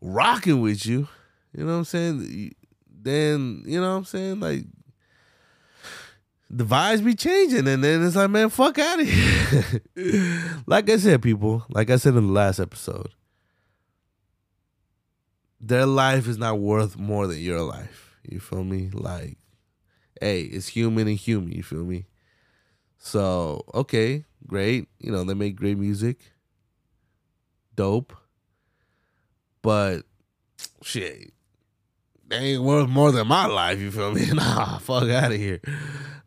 [0.00, 1.08] rocking with you,
[1.56, 2.54] you know what I'm saying?
[3.02, 4.40] Then, you know what I'm saying?
[4.40, 4.64] Like
[6.56, 9.82] the vibes be changing and then it's like, man, fuck out of here.
[10.66, 13.08] like I said, people, like I said in the last episode,
[15.60, 18.16] their life is not worth more than your life.
[18.22, 18.90] You feel me?
[18.92, 19.36] Like,
[20.20, 22.06] hey, it's human and human, you feel me?
[22.98, 24.88] So, okay, great.
[25.00, 26.20] You know, they make great music.
[27.74, 28.14] Dope.
[29.60, 30.02] But
[30.82, 31.32] shit,
[32.28, 34.30] they ain't worth more than my life, you feel me?
[34.34, 35.60] Nah, fuck out of here.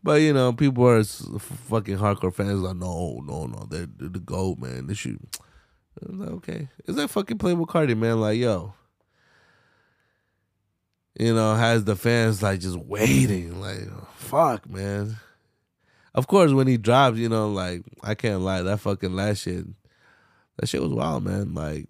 [0.07, 4.21] But you know, people are fucking hardcore fans like, no, no, no, they're, they're the
[4.21, 4.93] goat, man.
[4.93, 5.19] Should.
[6.01, 8.21] I'm like, okay, is that fucking Playboi Carti, man.
[8.21, 8.73] Like, yo,
[11.19, 15.17] you know, has the fans like just waiting, like, fuck, man.
[16.15, 19.65] Of course, when he drops, you know, like I can't lie, that fucking last shit,
[20.55, 21.53] that shit was wild, man.
[21.53, 21.89] Like,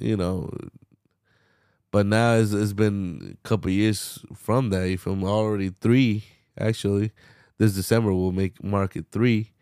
[0.00, 0.48] you know,
[1.90, 4.86] but now it's, it's been a couple years from that.
[4.86, 5.26] Me?
[5.26, 6.22] Already three,
[6.60, 7.12] actually.
[7.58, 9.52] This December will make mark it three.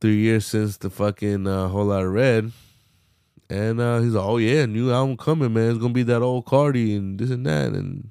[0.00, 2.52] Three years since the fucking uh, Whole Lotta Red.
[3.48, 5.70] And uh, he's like, oh yeah, new album coming, man.
[5.70, 7.72] It's gonna be that old Carti and this and that.
[7.72, 8.10] And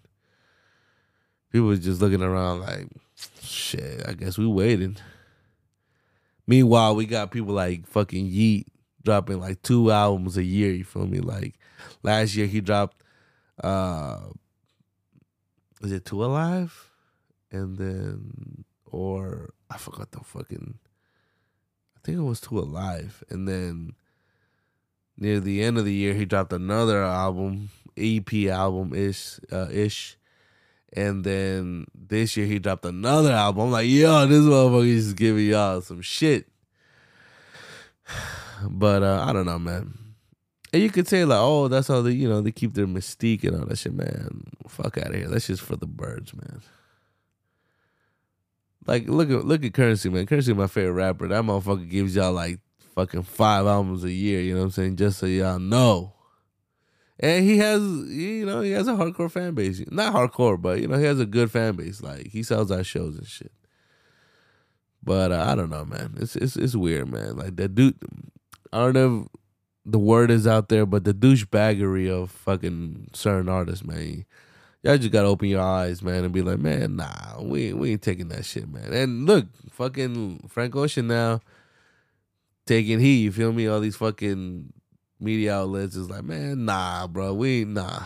[1.51, 2.87] people was just looking around like,
[3.41, 4.97] shit, I guess we waiting.
[6.47, 8.67] Meanwhile, we got people like fucking Yeat
[9.03, 11.19] dropping like two albums a year, you feel me?
[11.19, 11.55] Like
[12.03, 13.03] last year he dropped
[13.63, 14.19] uh
[15.81, 16.90] is it Two Alive?
[17.51, 20.75] And then or I forgot the fucking
[21.95, 23.23] I think it was Two Alive.
[23.29, 23.93] And then
[25.17, 30.17] near the end of the year he dropped another album, EP album ish uh, ish.
[30.93, 33.65] And then this year he dropped another album.
[33.65, 36.47] I'm like, yo, this motherfucker is giving y'all some shit.
[38.63, 39.97] But uh, I don't know, man.
[40.71, 43.43] And you could say like, oh, that's how they, you know, they keep their mystique
[43.43, 44.43] and all that shit, man.
[44.67, 45.27] Fuck out of here.
[45.27, 46.61] That's just for the birds, man.
[48.87, 50.25] Like, look at look at Curren$y, man.
[50.25, 51.27] Curren$y, my favorite rapper.
[51.27, 52.59] That motherfucker gives y'all like
[52.95, 54.41] fucking five albums a year.
[54.41, 54.95] You know what I'm saying?
[54.97, 56.13] Just so y'all know.
[57.19, 59.83] And he has, you know, he has a hardcore fan base.
[59.91, 62.01] Not hardcore, but you know, he has a good fan base.
[62.01, 63.51] Like he sells out shows and shit.
[65.03, 66.15] But uh, I don't know, man.
[66.19, 67.37] It's it's it's weird, man.
[67.37, 67.97] Like that dude.
[68.73, 69.41] I don't know if
[69.85, 74.25] the word is out there, but the douchebaggery of fucking certain artists, man.
[74.83, 78.01] Y'all just gotta open your eyes, man, and be like, man, nah, we we ain't
[78.01, 78.91] taking that shit, man.
[78.91, 81.41] And look, fucking Frank Ocean now
[82.65, 83.21] taking heat.
[83.21, 83.67] You feel me?
[83.67, 84.73] All these fucking
[85.19, 88.01] media outlets is like, man, nah, bro, we nah,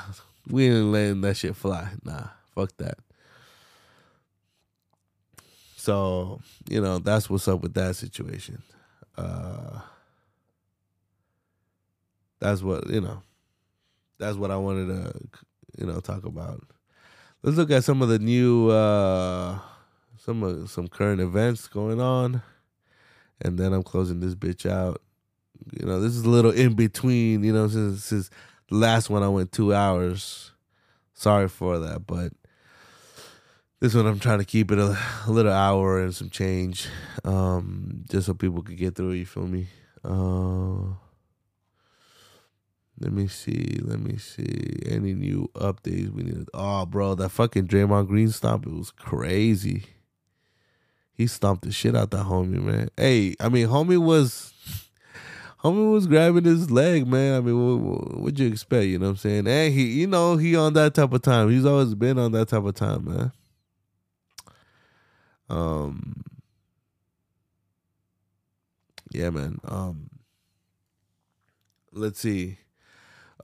[0.50, 1.92] we ain't letting that shit fly.
[2.04, 2.98] Nah, fuck that.
[5.78, 8.62] So you know that's what's up with that situation.
[9.18, 9.80] Uh,
[12.40, 13.22] that's what you know.
[14.18, 15.14] That's what I wanted to
[15.78, 16.64] you know talk about.
[17.44, 19.60] Let's look at some of the new uh,
[20.18, 22.42] some of some current events going on,
[23.42, 25.02] and then I'm closing this bitch out.
[25.80, 27.44] You know, this is a little in between.
[27.44, 28.30] You know, since since
[28.70, 30.52] the last one I went two hours.
[31.18, 32.34] Sorry for that, but
[33.80, 34.98] this one I'm trying to keep it a,
[35.28, 36.88] a little hour and some change,
[37.24, 39.12] um, just so people could get through.
[39.12, 39.68] You feel me?
[40.04, 40.96] Uh,
[43.00, 43.80] let me see.
[43.82, 44.80] Let me see.
[44.86, 46.48] Any new updates we need?
[46.54, 48.66] Oh, bro, that fucking Draymond Green stomp.
[48.66, 49.84] It was crazy.
[51.14, 52.90] He stomped the shit out that homie, man.
[52.98, 54.54] Hey, I mean, homie was.
[55.64, 57.38] Homie was grabbing his leg, man.
[57.38, 58.86] I mean, what, what'd you expect?
[58.86, 59.48] You know what I'm saying?
[59.48, 61.50] And he, you know, he on that type of time.
[61.50, 63.32] He's always been on that type of time, man.
[65.50, 66.24] Um,
[69.12, 69.58] yeah, man.
[69.64, 70.12] Um,
[71.92, 72.60] let's see.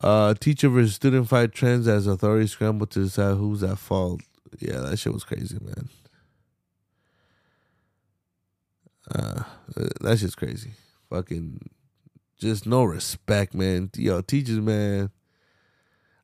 [0.02, 4.22] Uh, teacher versus student fight trends as authorities scramble to decide who's at fault.
[4.60, 5.90] Yeah, that shit was crazy, man.
[9.14, 9.44] Uh,
[10.02, 10.72] that's just crazy.
[11.10, 11.70] Fucking,
[12.40, 13.92] just no respect, man.
[13.96, 15.12] Yo, teachers, man.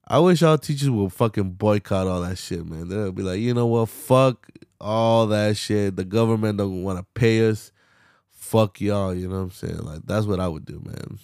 [0.08, 2.88] I wish all teachers would fucking boycott all that shit, man.
[2.88, 3.90] They'll be like, you know what?
[3.90, 4.48] Fuck
[4.80, 5.98] all that shit.
[5.98, 7.72] The government don't want to pay us.
[8.30, 9.14] Fuck y'all.
[9.14, 9.80] You know what I'm saying?
[9.80, 11.20] Like that's what I would do, man.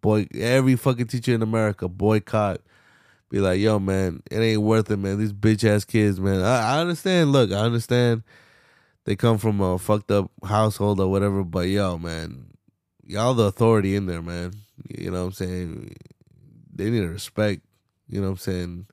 [0.00, 2.60] Boy, every fucking teacher in America boycott.
[3.30, 5.18] Be like, yo, man, it ain't worth it, man.
[5.18, 6.40] These bitch ass kids, man.
[6.40, 7.32] I, I understand.
[7.32, 8.22] Look, I understand.
[9.04, 12.48] They come from a fucked up household or whatever, but yo, man,
[13.06, 14.52] y'all the authority in there, man.
[14.88, 15.96] You know what I'm saying?
[16.74, 17.62] They need to respect.
[18.08, 18.86] You know what I'm saying?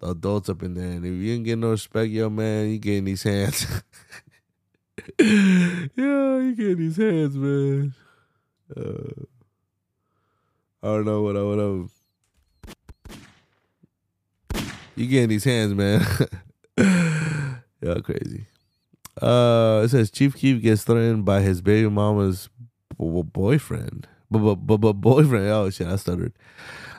[0.00, 0.90] The adults up in there.
[0.90, 3.66] And if you ain't get no respect, yo, man, you getting these hands.
[5.18, 7.94] yeah, you getting these hands, man.
[8.76, 9.24] Uh,
[10.82, 11.90] I don't know what I would have.
[14.96, 16.04] You getting these hands, man.
[17.80, 18.46] yeah, crazy.
[19.20, 22.48] Uh, it says Chief Keef gets threatened by his baby mama's
[22.98, 24.08] boyfriend.
[24.30, 25.48] But b- b- boyfriend.
[25.48, 26.32] Oh shit, I stuttered.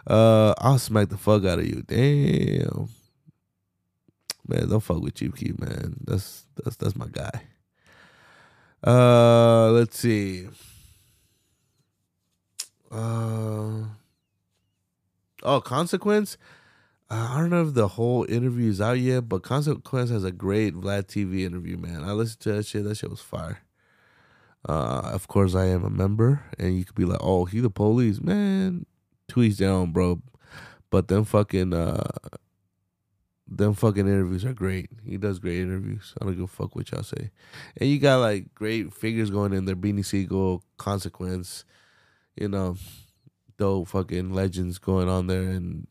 [0.08, 1.84] Uh, I'll smack the fuck out of you.
[1.86, 2.90] Damn,
[4.48, 5.98] man, don't fuck with Chief Keef, man.
[6.06, 7.42] That's that's that's my guy.
[8.86, 10.48] Uh, let's see.
[12.94, 13.86] Uh,
[15.42, 16.38] oh, consequence.
[17.10, 20.32] Uh, I don't know if the whole interview is out yet, but Consequence has a
[20.32, 22.04] great Vlad TV interview, man.
[22.04, 22.84] I listened to that shit.
[22.84, 23.60] That shit was fire.
[24.68, 27.70] Uh, of course, I am a member, and you could be like, "Oh, he the
[27.70, 28.86] police, man."
[29.30, 30.22] Tweets down, bro.
[30.90, 32.04] But them fucking, uh,
[33.48, 34.90] them fucking interviews are great.
[35.04, 36.14] He does great interviews.
[36.22, 37.32] I don't give a fuck what y'all say.
[37.78, 39.76] And you got like great figures going in there.
[39.76, 41.66] Beanie Sigel, Consequence,
[42.36, 42.78] you know,
[43.58, 45.44] dope fucking legends going on there.
[45.44, 45.88] And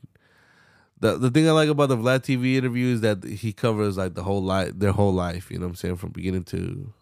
[1.01, 4.15] the the thing I like about the Vlad TV interview is that he covers like
[4.15, 5.51] the whole life, their whole life.
[5.51, 6.93] You know what I'm saying, from beginning to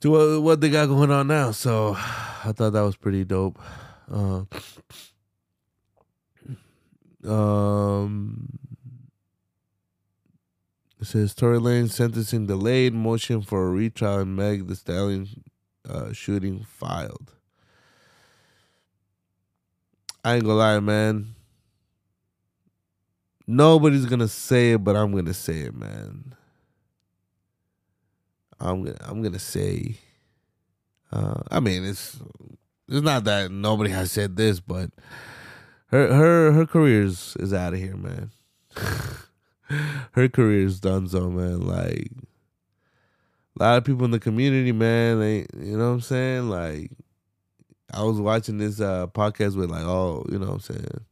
[0.00, 1.50] to what, what they got going on now.
[1.50, 3.58] So I thought that was pretty dope.
[4.10, 4.42] Uh,
[7.26, 8.58] um,
[11.00, 15.28] it says Tory Lane sentencing delayed, motion for a retrial, and Meg the Stallion
[15.88, 17.32] uh, shooting filed.
[20.26, 21.36] I ain't gonna lie, man.
[23.46, 26.34] Nobody's gonna say it, but I'm gonna say it, man.
[28.58, 29.98] I'm gonna I'm gonna say.
[31.12, 32.18] Uh, I mean, it's
[32.88, 34.90] it's not that nobody has said this, but
[35.92, 38.32] her her her career is, is out of here, man.
[40.10, 41.60] her career is done, so man.
[41.60, 42.10] Like
[43.60, 45.20] a lot of people in the community, man.
[45.20, 46.50] They, you know what I'm saying?
[46.50, 46.90] Like
[47.92, 51.04] I was watching this uh podcast with like all, you know what I'm saying?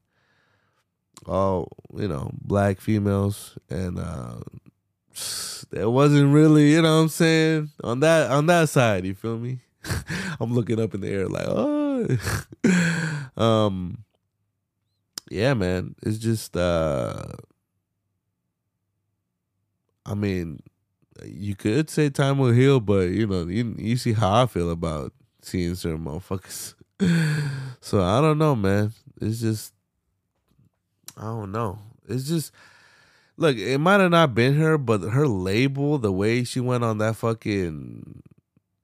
[1.26, 4.36] All, you know, black females and uh
[5.70, 7.70] there wasn't really, you know what I'm saying?
[7.82, 9.60] On that on that side, you feel me?
[10.40, 12.08] I'm looking up in the air like, oh
[13.36, 13.98] um
[15.30, 15.94] yeah, man.
[16.02, 17.22] It's just uh
[20.06, 20.60] I mean,
[21.24, 24.70] you could say time will heal, but you know, you you see how I feel
[24.70, 25.12] about
[25.44, 26.74] seeing certain motherfuckers.
[27.80, 28.92] so I don't know, man.
[29.20, 29.72] It's just
[31.16, 31.78] I don't know.
[32.08, 32.52] It's just
[33.36, 36.98] look, it might have not been her, but her label, the way she went on
[36.98, 38.22] that fucking,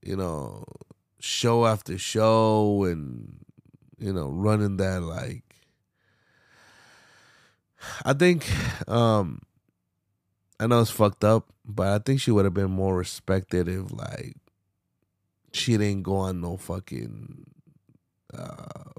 [0.03, 0.65] you know,
[1.19, 3.37] show after show and
[3.99, 5.45] you know, running that like
[8.05, 8.47] I think
[8.89, 9.43] um
[10.59, 13.91] I know it's fucked up, but I think she would have been more respected if
[13.93, 14.37] like
[15.53, 17.47] she didn't go on no fucking
[18.33, 18.91] uh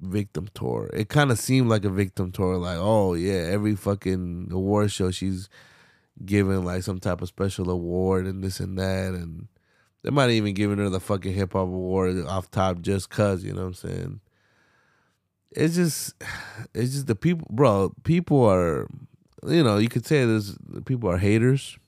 [0.00, 0.90] victim tour.
[0.92, 5.10] It kind of seemed like a victim tour like, oh yeah, every fucking award show
[5.10, 5.48] she's
[6.24, 9.48] given like some type of special award and this and that and
[10.02, 13.44] they might have even given her the fucking hip hop award off top just cuz,
[13.44, 14.20] you know what I'm saying?
[15.52, 16.14] It's just
[16.74, 18.88] it's just the people bro, people are
[19.46, 21.78] you know, you could say there's people are haters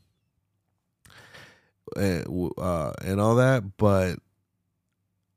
[1.97, 4.19] and uh and all that, but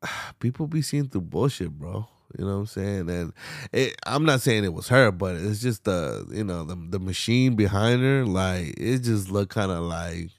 [0.40, 2.08] people be seeing through bullshit, bro.
[2.38, 3.10] You know what I'm saying?
[3.10, 3.34] And
[3.72, 7.00] it, I'm not saying it was her, but it's just the you know the the
[7.00, 8.26] machine behind her.
[8.26, 10.32] Like it just looked kind of like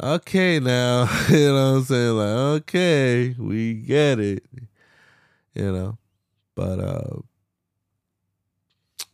[0.00, 1.08] okay now.
[1.28, 2.16] you know what I'm saying?
[2.16, 4.44] Like okay, we get it.
[5.54, 5.98] You know,
[6.54, 7.16] but uh,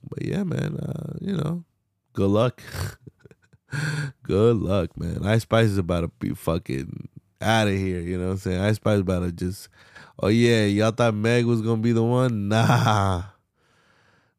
[0.09, 0.77] but yeah, man.
[0.77, 1.65] Uh, you know,
[2.13, 2.63] good luck.
[4.23, 5.25] good luck, man.
[5.25, 7.09] Ice Spice is about to be fucking
[7.41, 8.01] out of here.
[8.01, 8.61] You know what I'm saying?
[8.61, 9.69] Ice Spice about to just,
[10.21, 12.49] oh yeah, y'all thought Meg was gonna be the one?
[12.49, 13.23] Nah.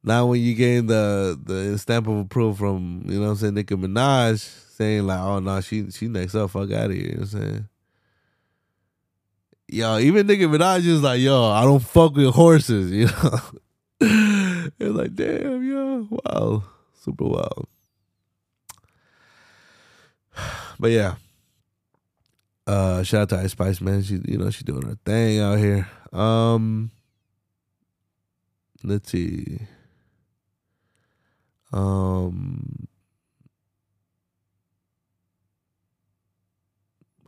[0.03, 3.53] Not when you gain the the stamp of approval from, you know what I'm saying,
[3.53, 7.05] Nicki Minaj saying like, oh no, she she next up, fuck out of here.
[7.05, 7.67] You know what I'm saying?
[9.67, 13.39] Yo, even Nicki Minaj is like, yo, I don't fuck with horses, you know.
[14.79, 16.63] it's like, damn, yo, wow,
[16.99, 17.67] super wild.
[20.79, 21.15] But yeah,
[22.67, 24.01] uh, shout out to Ice Spice, man.
[24.03, 25.87] She, you know, she doing her thing out here.
[26.13, 26.91] Um,
[28.83, 29.59] let's see.
[31.73, 32.87] Um.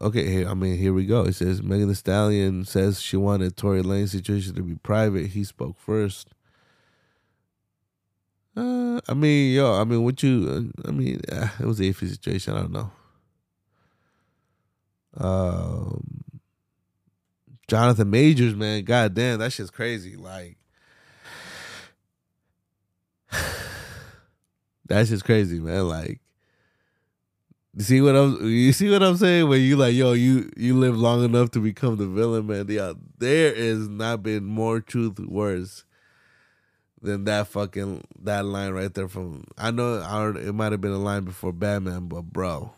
[0.01, 1.22] Okay, here, I mean, here we go.
[1.24, 5.28] It says Megan Thee Stallion says she wanted Tory Lanez situation to be private.
[5.28, 6.28] He spoke first.
[8.55, 10.72] Uh, I mean, yo, I mean, what you?
[10.86, 12.53] I mean, uh, it was a iffy situation.
[12.53, 12.91] I don't know.
[15.18, 16.03] Um,
[17.68, 20.16] Jonathan Majors, man, goddamn, that shit's crazy.
[20.16, 20.57] Like,
[24.86, 25.88] that's just crazy, man.
[25.88, 26.20] Like,
[27.76, 29.49] you see what I'm you see what I'm saying?
[29.49, 32.68] When you like, yo, you you live long enough to become the villain, man.
[32.70, 35.86] Yeah, there is not been more truth words
[37.01, 40.91] than that fucking that line right there from I know I, it might have been
[40.91, 42.74] a line before Batman, but bro,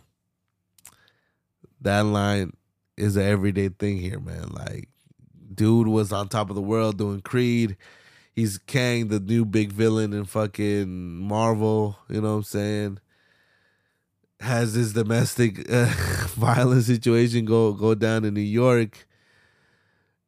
[1.86, 2.52] that line
[2.98, 4.50] is an everyday thing here, man.
[4.50, 4.90] Like,
[5.54, 7.78] dude was on top of the world doing Creed.
[8.34, 11.98] He's Kang, the new big villain in fucking Marvel.
[12.10, 13.00] You know what I'm saying?
[14.42, 15.86] Has this domestic uh,
[16.30, 19.08] violence situation go go down in New York.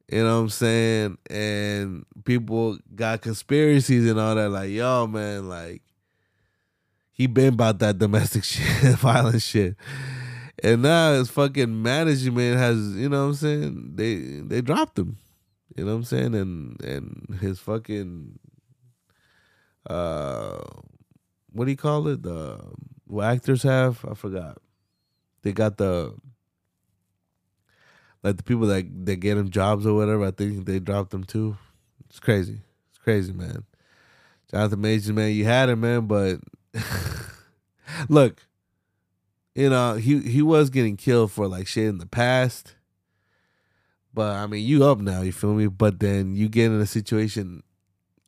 [0.09, 1.17] You know what I'm saying?
[1.29, 4.49] And people got conspiracies and all that.
[4.49, 5.81] Like, yo, man, like
[7.11, 9.75] he been about that domestic shit, violence shit.
[10.63, 13.91] And now his fucking management has, you know what I'm saying?
[13.95, 15.17] They they dropped him.
[15.75, 16.35] You know what I'm saying?
[16.35, 18.39] And and his fucking
[19.87, 20.59] uh
[21.51, 22.23] what do you call it?
[22.23, 22.59] The
[23.05, 24.03] what actors have?
[24.09, 24.57] I forgot.
[25.43, 26.15] They got the
[28.23, 30.25] like the people that that get him jobs or whatever.
[30.25, 31.57] I think they dropped them too.
[32.09, 32.59] It's crazy.
[32.89, 33.63] It's crazy, man.
[34.49, 36.39] Jonathan Majors, man, you had him, man, but
[38.09, 38.46] look,
[39.57, 42.75] you know he he was getting killed for like shit in the past.
[44.13, 45.67] But I mean, you up now, you feel me?
[45.67, 47.63] But then you get in a situation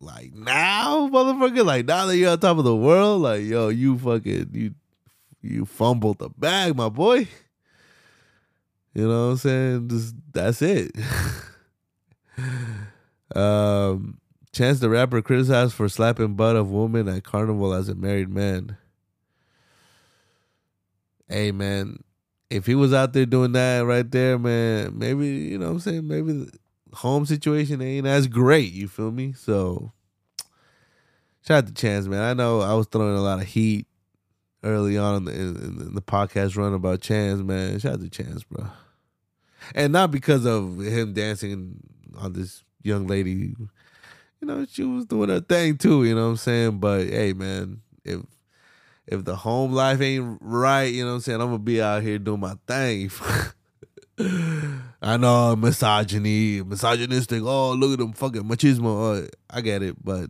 [0.01, 3.97] like now, motherfucker, like now that you're on top of the world, like yo, you
[3.97, 4.73] fucking you
[5.41, 7.27] you fumbled the bag, my boy.
[8.93, 9.87] You know what I'm saying?
[9.87, 10.91] Just that's it.
[13.35, 14.19] um
[14.51, 18.77] Chance the rapper criticized for slapping butt of woman at carnival as a married man.
[21.29, 22.03] Hey man,
[22.49, 25.79] if he was out there doing that right there, man, maybe you know what I'm
[25.79, 26.51] saying, maybe the
[26.93, 29.33] home situation ain't as great, you feel me?
[29.33, 29.91] So
[31.45, 32.21] shout out to Chance, man.
[32.21, 33.85] I know I was throwing a lot of heat
[34.63, 37.79] early on in the, in, in the podcast run about Chance, man.
[37.79, 38.67] Shout out to Chance, bro.
[39.75, 41.79] And not because of him dancing
[42.17, 43.53] on this young lady.
[44.41, 46.79] You know, she was doing her thing too, you know what I'm saying?
[46.79, 48.21] But hey, man, if
[49.11, 52.03] if the home life ain't right, you know what I'm saying, I'm gonna be out
[52.03, 53.11] here doing my thing.
[55.01, 57.41] I know misogyny, misogynistic.
[57.43, 58.85] Oh, look at them fucking machismo.
[58.85, 60.29] Oh, I get it, but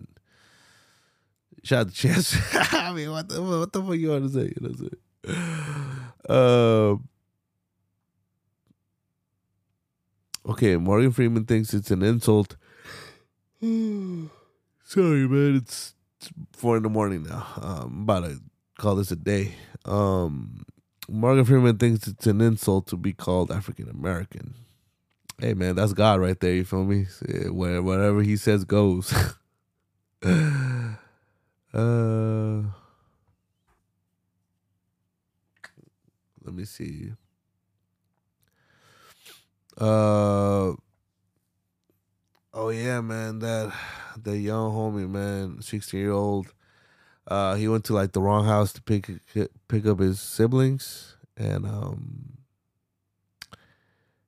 [1.64, 2.38] shout out to Chance.
[2.74, 4.46] I mean, what the what the fuck you want to say?
[4.46, 4.90] You know what I'm
[6.30, 7.00] saying?
[7.00, 7.10] Um.
[10.46, 12.56] Okay, Morgan Freeman thinks it's an insult.
[13.62, 14.30] Sorry,
[15.28, 15.58] man.
[15.58, 17.46] It's, it's four in the morning now.
[17.62, 18.40] Um, I'm about to
[18.80, 19.54] call this a day.
[19.86, 20.66] Um,
[21.08, 24.56] Morgan Freeman thinks it's an insult to be called African American.
[25.40, 26.54] Hey, man, that's God right there.
[26.54, 27.06] You feel me?
[27.50, 29.14] Whatever He says goes.
[30.24, 30.94] uh,
[36.44, 37.12] let me see.
[39.80, 40.74] Uh
[42.54, 43.74] oh yeah, man, that
[44.22, 46.48] the young homie, man, sixteen year old.
[47.30, 49.08] Uh, he went to like the wrong house to pick
[49.68, 52.40] pick up his siblings, and um,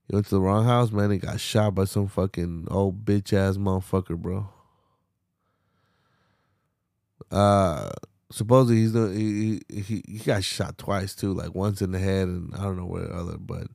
[0.08, 1.10] he went to the wrong house, man.
[1.10, 4.50] He got shot by some fucking old bitch ass motherfucker, bro.
[7.32, 7.90] Uh,
[8.30, 12.28] supposedly he's the, he, he he got shot twice too, like once in the head
[12.28, 13.68] and I don't know where the other, but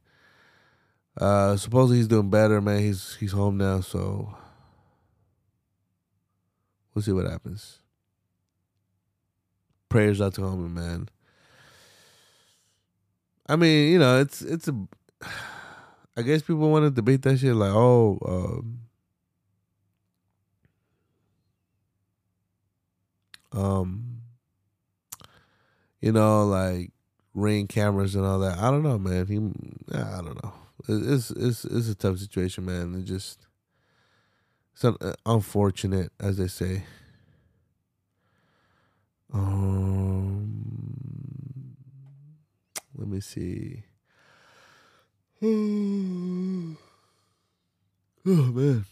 [1.21, 2.79] uh, supposedly he's doing better, man.
[2.79, 4.37] He's he's home now, so
[6.95, 7.81] we'll see what happens.
[9.97, 11.09] Prayers out to homie, man.
[13.47, 14.75] I mean, you know, it's it's a.
[16.19, 18.19] I guess people want to debate that shit like, oh,
[23.55, 24.21] um, um,
[26.03, 26.91] you know, like
[27.33, 28.59] ring cameras and all that.
[28.59, 29.27] I don't know, man.
[29.27, 29.37] He,
[29.97, 30.53] I don't know.
[30.89, 32.95] It's it's it's a tough situation, man.
[32.97, 33.47] It just
[34.75, 36.83] it's uh, unfortunate, as they say.
[39.37, 40.57] Um,
[42.97, 43.83] let me see.
[48.29, 48.85] Oh man.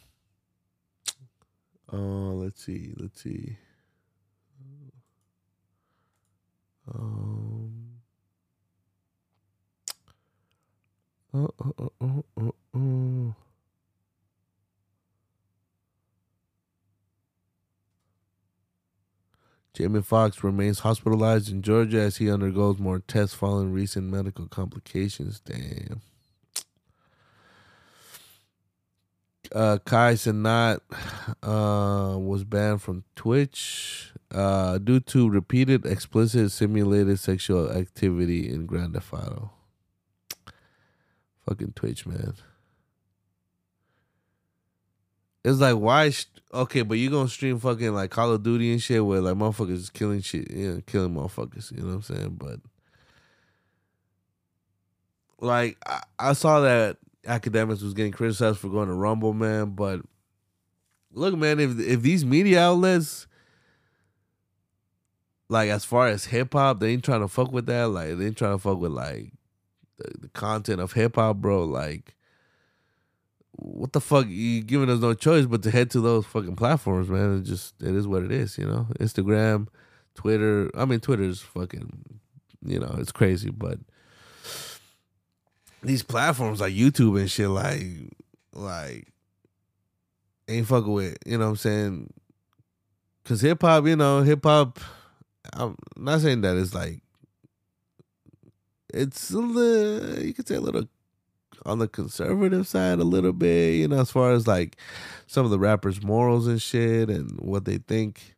[1.93, 2.95] Uh, let's see.
[2.97, 3.57] Let's see.
[6.87, 7.99] Um.
[11.35, 13.44] Uh, uh, uh, uh, uh, uh.
[19.75, 25.41] Jamie Foxx remains hospitalized in Georgia as he undergoes more tests following recent medical complications.
[25.41, 26.01] Damn.
[29.53, 30.81] Uh, Kai Cenat
[31.43, 38.95] uh, was banned from Twitch uh, due to repeated explicit simulated sexual activity in Grand
[38.95, 39.51] Theft Auto.
[41.47, 42.35] Fucking Twitch, man.
[45.45, 46.11] It's like why?
[46.11, 49.35] Sh- okay, but you gonna stream fucking like Call of Duty and shit where like
[49.35, 51.71] motherfuckers killing shit, you know, killing motherfuckers.
[51.71, 52.37] You know what I'm saying?
[52.39, 52.61] But
[55.41, 59.71] like I, I saw that Akademiks was getting criticized for going to Rumble, man.
[59.71, 60.01] But
[61.13, 63.27] look, man, if if these media outlets
[65.49, 67.89] like as far as hip hop, they ain't trying to fuck with that.
[67.89, 69.33] Like they ain't trying to fuck with like
[69.99, 71.65] the, the content of hip hop, bro.
[71.65, 72.14] Like
[73.57, 74.27] what the fuck?
[74.29, 77.39] You giving us no choice but to head to those fucking platforms, man.
[77.39, 78.87] It just it is what it is, you know.
[78.99, 79.69] Instagram,
[80.15, 80.71] Twitter.
[80.77, 82.21] I mean, Twitter's fucking,
[82.65, 83.79] you know, it's crazy, but
[85.83, 87.85] these platforms like YouTube and shit, like,
[88.53, 89.13] like
[90.49, 92.13] ain't fucking with, you know what I'm saying?
[93.25, 94.81] Cause hip hop, you know, hip hop.
[95.53, 97.01] I'm not saying that it's like
[98.93, 100.89] it's a little, you could say a little
[101.65, 104.77] on the conservative side a little bit, you know, as far as like
[105.27, 108.35] some of the rappers' morals and shit and what they think.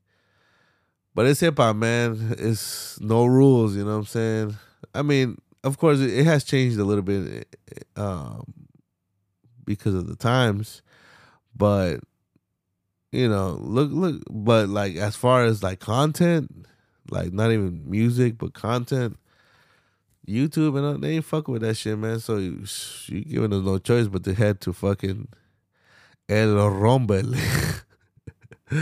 [1.14, 2.36] But it's hip hop, man.
[2.38, 4.56] It's no rules, you know what I'm saying?
[4.94, 7.56] I mean, of course, it, has changed a little bit
[7.96, 8.44] um,
[9.64, 10.82] because of the times,
[11.54, 12.00] but
[13.12, 16.66] you know, look, look, but like as far as like content,
[17.10, 19.18] like not even music, but content,
[20.27, 22.20] YouTube and all, they ain't fucking with that shit, man.
[22.20, 22.64] So you,
[23.07, 25.29] you giving us no choice but to head to fucking
[26.29, 27.35] El Rumble.
[28.70, 28.81] you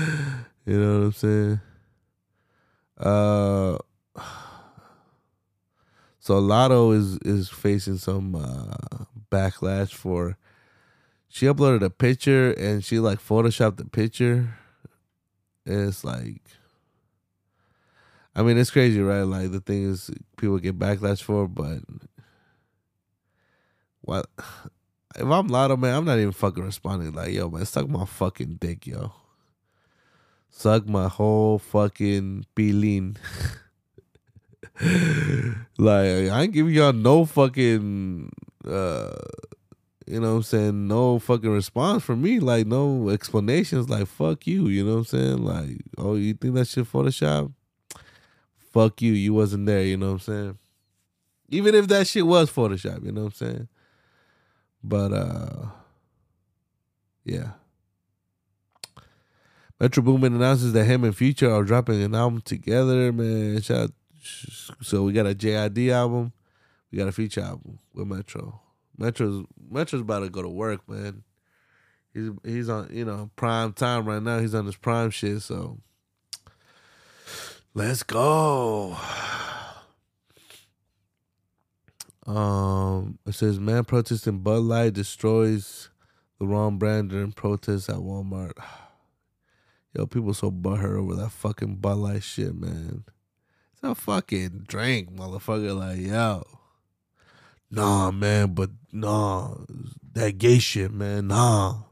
[0.67, 1.61] know what I'm saying?
[2.99, 3.79] Uh,
[6.21, 10.39] so Latto is is facing some uh, backlash for
[11.29, 14.55] she uploaded a picture and she like photoshopped the picture.
[15.67, 16.43] And it's like
[18.37, 19.22] I mean, it's crazy, right?
[19.22, 21.78] Like the thing is, people get backlash for, but
[24.01, 24.26] what?
[25.16, 27.12] If I'm Latto, man, I'm not even fucking responding.
[27.12, 29.12] Like, yo, man, suck my fucking dick, yo.
[30.51, 33.16] Suck my whole fucking pilin.
[35.78, 38.30] like, I ain't giving y'all no fucking,
[38.66, 39.16] uh,
[40.07, 40.89] you know what I'm saying?
[40.89, 42.41] No fucking response from me.
[42.41, 43.89] Like, no explanations.
[43.89, 44.66] Like, fuck you.
[44.66, 45.45] You know what I'm saying?
[45.45, 47.53] Like, oh, you think that shit Photoshop?
[48.75, 50.59] Fuck you, you wasn't there, you know what I'm saying?
[51.49, 53.69] Even if that shit was Photoshop, you know what I'm saying?
[54.82, 55.66] But uh
[57.24, 57.53] yeah.
[59.81, 63.61] Metro Boomin announces that him and Future are dropping an album together, man.
[63.62, 63.93] Shout
[64.81, 66.32] so we got a JID album,
[66.90, 68.61] we got a Future album with Metro.
[68.99, 71.23] Metro's Metro's about to go to work, man.
[72.12, 74.39] He's he's on, you know, prime time right now.
[74.39, 75.78] He's on his prime shit, so
[77.77, 78.97] Let's go.
[82.25, 85.91] Um, it says man protesting Bud Light destroys
[86.39, 88.53] the wrong brand during protests at Walmart.
[89.93, 93.05] Yo, people so butthurt over that fucking Bud Light shit, man.
[93.73, 95.77] It's a fucking drink, motherfucker.
[95.77, 96.45] Like, yo.
[97.71, 99.55] Nah, man, but nah.
[100.13, 101.29] That gay shit, man.
[101.29, 101.83] Nah.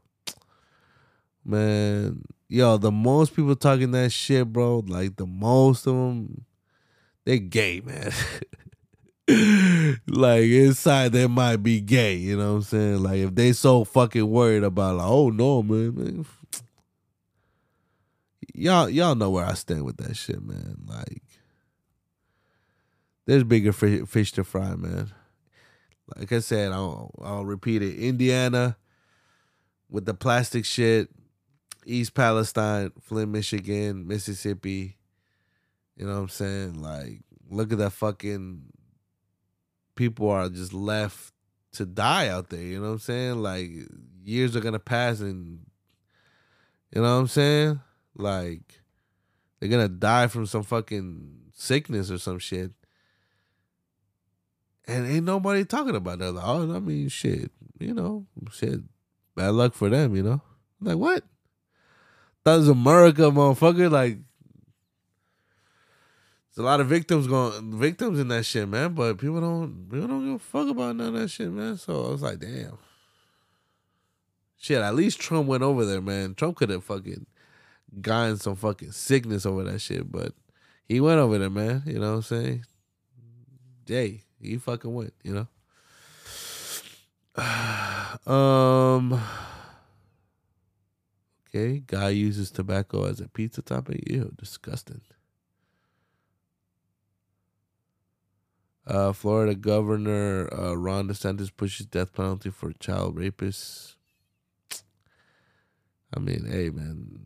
[1.45, 2.23] Man,
[2.53, 6.45] yo, the most people talking that shit, bro, like the most of them,
[7.25, 8.13] they're gay, man.
[10.09, 13.03] like inside they might be gay, you know what I'm saying?
[13.03, 16.27] Like if they so fucking worried about like, oh no, man, man.
[18.55, 20.77] Y'all y'all know where I stand with that shit, man.
[20.87, 21.23] Like
[23.25, 25.11] there's bigger fish, to fry, man.
[26.15, 27.97] Like I said, I'll I'll repeat it.
[27.97, 28.77] Indiana
[29.89, 31.09] with the plastic shit,
[31.85, 34.97] East Palestine, Flint, Michigan, Mississippi.
[35.97, 36.83] You know what I'm saying?
[36.83, 38.63] Like, look at that fucking
[39.95, 41.33] people are just left
[41.73, 42.63] to die out there.
[42.63, 43.43] You know what I'm saying?
[43.43, 43.71] Like,
[44.25, 45.61] years are gonna pass and
[46.95, 47.81] you know what I'm saying?
[48.15, 48.81] Like,
[49.59, 52.73] they're gonna die from some fucking sickness or some shit.
[54.87, 56.33] And ain't nobody talking about that.
[56.33, 58.81] Like, oh, I mean, shit, you know, shit,
[59.35, 60.43] bad luck for them, you know?
[60.81, 61.25] Like, what?
[62.45, 63.91] That was America, motherfucker.
[63.91, 64.19] Like,
[66.55, 68.95] there's a lot of victims going, victims in that shit, man.
[68.95, 71.77] But people don't, people don't give a fuck about none of that shit, man.
[71.77, 72.79] So I was like, damn.
[74.59, 76.35] Shit, at least Trump went over there, man.
[76.35, 77.27] Trump could have fucking
[78.01, 80.33] gotten some fucking sickness over that shit, but
[80.89, 81.83] he went over there, man.
[81.87, 82.65] You know what I'm saying?
[83.87, 85.49] Jay, he fucking went, you know?
[88.33, 89.21] um
[91.55, 94.03] Okay, guy uses tobacco as a pizza topping.
[94.07, 95.03] Ew, disgusting.
[98.87, 103.97] Uh, Florida Governor uh, Ron DeSantis pushes death penalty for child rapists.
[106.15, 107.21] I mean, hey man,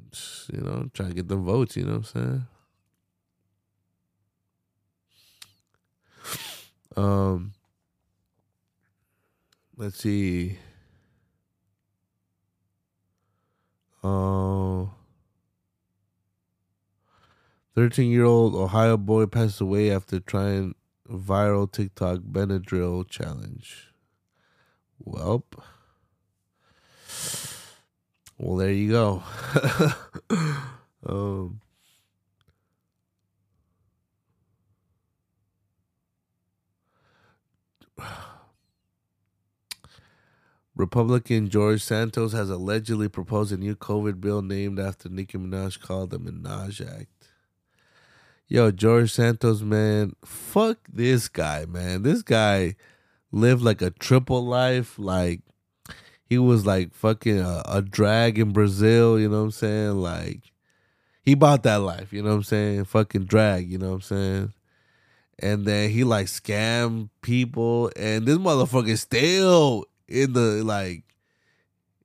[0.53, 1.77] you know, trying to get them votes.
[1.77, 2.47] You know what I'm saying?
[6.97, 7.53] Um,
[9.77, 10.59] let's see.
[14.07, 14.87] Uh,
[17.75, 20.77] 13 year old Ohio boy passed away after trying
[21.11, 23.89] viral TikTok Benadryl challenge.
[25.05, 25.61] Welp.
[28.39, 29.23] Well, there you go.
[31.07, 31.61] um,
[40.77, 46.11] Republican George Santos has allegedly proposed a new COVID bill named after Nicki Minaj called
[46.11, 47.09] the Minaj Act.
[48.47, 52.03] Yo, George Santos, man, fuck this guy, man.
[52.03, 52.77] This guy
[53.33, 54.99] lived like a triple life.
[54.99, 55.41] Like,
[56.27, 59.97] he was like fucking a, a drag in Brazil, you know what I'm saying?
[59.97, 60.53] Like,
[61.23, 62.85] he bought that life, you know what I'm saying?
[62.85, 64.53] Fucking drag, you know what I'm saying?
[65.39, 71.03] And then he like scammed people, and this motherfucker still in the like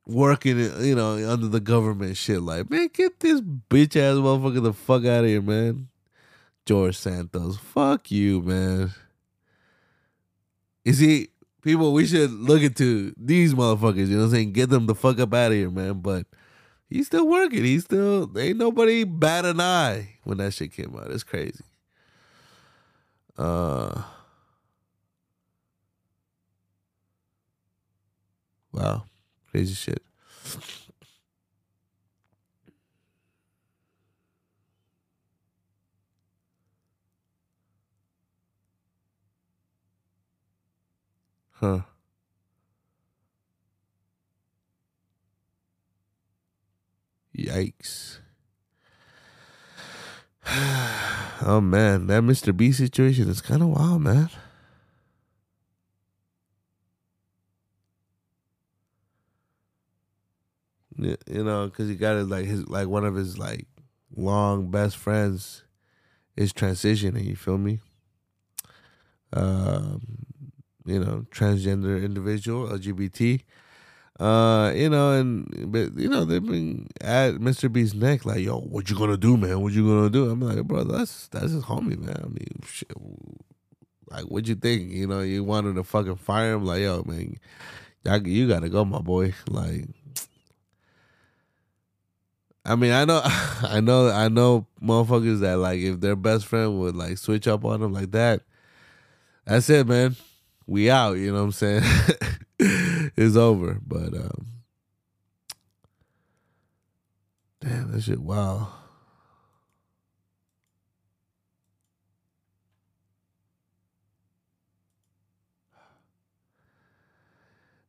[0.06, 2.42] working, you know, under the government shit.
[2.42, 5.88] Like, man, get this bitch ass motherfucker the fuck out of here, man.
[6.66, 8.92] George Santos, fuck you, man.
[10.86, 11.30] You see,
[11.62, 11.94] people?
[11.94, 14.08] We should look into these motherfuckers.
[14.08, 14.54] You know what I'm saying?
[14.54, 16.00] Get them the fuck up out of here, man.
[16.02, 16.28] But
[16.90, 17.64] he's still working.
[17.64, 21.12] He's still ain't nobody bat an eye when that shit came out.
[21.12, 21.64] It's crazy.
[23.38, 24.02] Uh.
[28.74, 29.04] Wow,
[29.50, 30.02] crazy shit.
[41.62, 41.82] Huh.
[47.38, 48.18] Yikes.
[51.46, 52.56] oh man, that Mr.
[52.56, 54.30] B situation is kind of wild, man.
[61.02, 63.68] You know, because he got it like his like one of his like
[64.16, 65.64] long best friends
[66.36, 67.26] is transitioning.
[67.26, 67.80] You feel me?
[69.34, 70.02] Um,
[70.86, 73.42] you know, transgender individual, LGBT.
[74.20, 77.72] Uh, you know, and but you know they've been at Mr.
[77.72, 79.62] B's neck like, yo, what you gonna do, man?
[79.62, 80.30] What you gonna do?
[80.30, 82.22] I'm like, bro, that's that's his homie, man.
[82.24, 82.92] I mean, shit,
[84.12, 84.92] like, what you think?
[84.92, 86.66] You know, you wanted to fucking fire him?
[86.66, 87.38] Like, yo, man,
[88.26, 89.34] you gotta go, my boy.
[89.48, 89.86] Like,
[92.64, 96.80] I mean, I know, I know, I know, motherfuckers that like if their best friend
[96.80, 98.42] would like switch up on them like that,
[99.46, 100.16] that's it, man.
[100.68, 101.18] We out.
[101.18, 101.84] You know what I'm saying?
[102.60, 103.80] it's over.
[103.86, 104.46] But um,
[107.60, 108.20] damn, that shit.
[108.20, 108.70] Wow.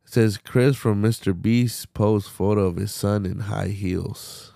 [0.05, 1.33] Says Chris from Mr.
[1.41, 4.52] Beast posts photo of his son in high heels.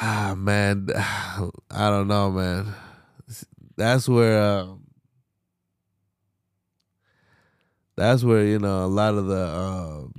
[0.00, 2.74] Ah man, I don't know, man.
[3.76, 4.84] That's where um,
[7.96, 10.12] that's where you know a lot of the um,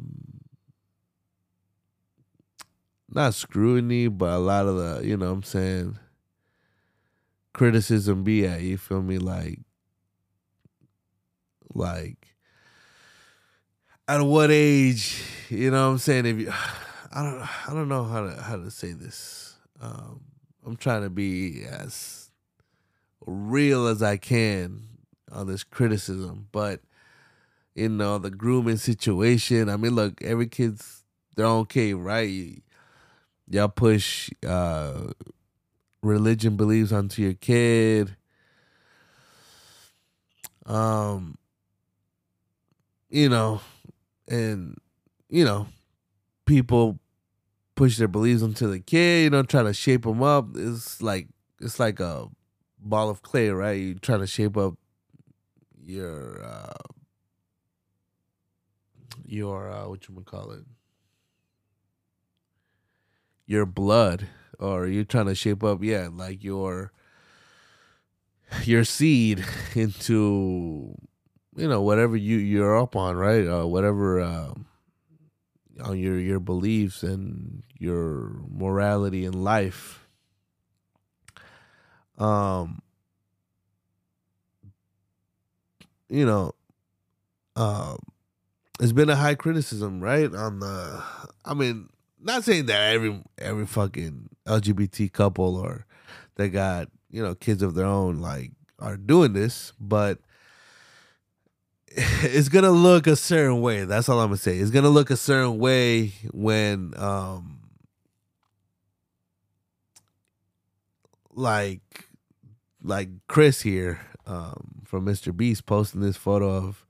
[3.10, 6.00] not scrutiny, but a lot of the you know what I'm saying
[7.54, 8.62] criticism be at.
[8.62, 9.18] You feel me?
[9.18, 9.60] Like
[11.74, 12.36] Like,
[14.08, 15.24] at what age?
[15.50, 16.26] You know what I'm saying?
[16.26, 16.52] If you,
[17.14, 19.51] I don't, I don't know how to how to say this.
[19.82, 20.22] Um,
[20.66, 22.30] I'm trying to be as
[23.26, 24.84] real as I can
[25.32, 26.82] on this criticism, but
[27.74, 29.70] you know the grooming situation.
[29.70, 31.04] I mean, look, every kid's
[31.36, 32.62] their own cave, right?
[33.50, 35.08] Y'all push uh,
[36.04, 38.16] religion beliefs onto your kid.
[40.66, 41.38] Um,
[43.10, 43.62] you know,
[44.28, 44.78] and
[45.28, 45.68] you know,
[46.46, 47.00] people
[47.76, 49.24] push their beliefs onto the kid.
[49.24, 50.50] You know, try to shape them up.
[50.56, 51.28] It's like
[51.60, 52.28] it's like a
[52.80, 53.80] ball of clay, right?
[53.80, 54.76] You try to shape up
[55.84, 56.74] your uh,
[59.26, 60.64] your uh, what you call it,
[63.46, 64.28] your blood,
[64.60, 66.92] or you're trying to shape up, yeah, like your
[68.64, 69.46] your seed
[69.76, 70.96] into
[71.56, 73.48] you know whatever you you're up on, right?
[73.48, 74.66] Uh, whatever um,
[75.80, 80.08] on your your beliefs and your morality in life.
[82.18, 82.82] Um,
[86.10, 86.54] you know,
[87.56, 87.98] um,
[88.80, 90.34] it's been a high criticism, right?
[90.34, 91.04] On the,
[91.46, 91.90] I mean,
[92.22, 95.86] not saying that every every fucking LGBT couple or
[96.36, 100.20] they got you know kids of their own like are doing this, but
[102.24, 103.86] it's gonna look a certain way.
[103.86, 104.58] That's all I'm gonna say.
[104.58, 107.60] It's gonna look a certain way when um
[111.34, 112.10] like
[112.82, 115.36] like Chris here um from Mr.
[115.36, 116.86] Beast posting this photo of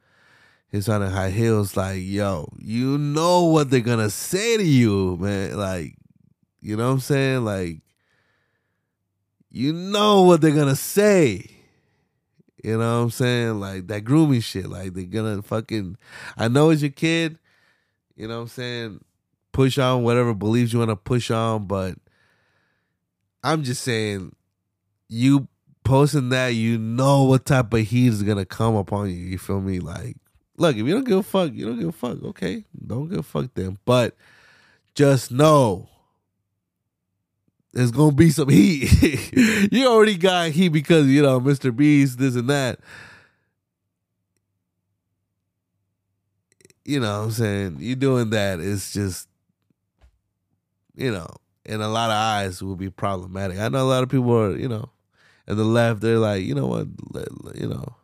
[0.71, 5.57] his on high heels like yo you know what they're gonna say to you man
[5.57, 5.95] like
[6.61, 7.81] you know what i'm saying like
[9.49, 11.45] you know what they're gonna say
[12.63, 15.97] you know what i'm saying like that grooming shit like they're gonna fucking
[16.37, 17.37] i know as your kid
[18.15, 19.03] you know what i'm saying
[19.51, 21.95] push on whatever beliefs you want to push on but
[23.43, 24.33] i'm just saying
[25.09, 25.47] you
[25.83, 29.61] posting that you know what type of heat is gonna come upon you you feel
[29.61, 30.15] me like
[30.61, 32.23] look, if you don't give a fuck, you don't give a fuck.
[32.23, 33.77] Okay, don't give a fuck then.
[33.83, 34.15] But
[34.93, 35.89] just know
[37.73, 39.31] there's gonna be some heat.
[39.71, 41.75] you already got heat because you know Mr.
[41.75, 42.79] Beast, this and that.
[46.83, 47.77] You know what I'm saying?
[47.79, 49.29] You doing that is just,
[50.95, 51.27] you know,
[51.63, 53.59] in a lot of eyes will be problematic.
[53.59, 54.89] I know a lot of people are, you know,
[55.47, 56.87] at the left, they're like, you know what,
[57.55, 57.95] you know,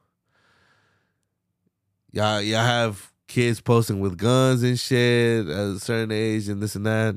[2.11, 6.75] y'all y'all have kids posting with guns and shit at a certain age and this
[6.75, 7.15] and that.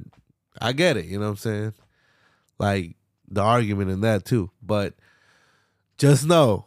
[0.61, 1.75] I get it, you know what I'm saying?
[2.61, 2.95] Like
[3.27, 4.51] the argument in that too.
[4.63, 4.93] But
[5.97, 6.67] just know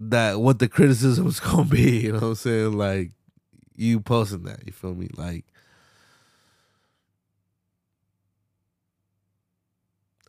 [0.00, 2.72] that what the criticism is gonna be, you know what I'm saying?
[2.76, 3.12] Like
[3.76, 5.08] you posting that, you feel me?
[5.16, 5.44] Like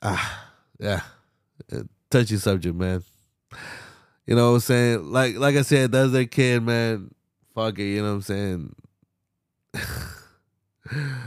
[0.04, 1.02] ah yeah.
[2.12, 3.04] Touchy subject, man.
[4.28, 5.12] You know what I'm saying?
[5.12, 7.16] Like like I said, that's their kid, man.
[7.56, 8.76] Fuck it, you know what I'm
[9.74, 11.16] saying?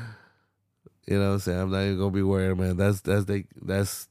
[1.08, 1.58] you know what I'm saying?
[1.58, 2.76] I'm not even gonna be worried, man.
[2.76, 4.08] That's that's they that's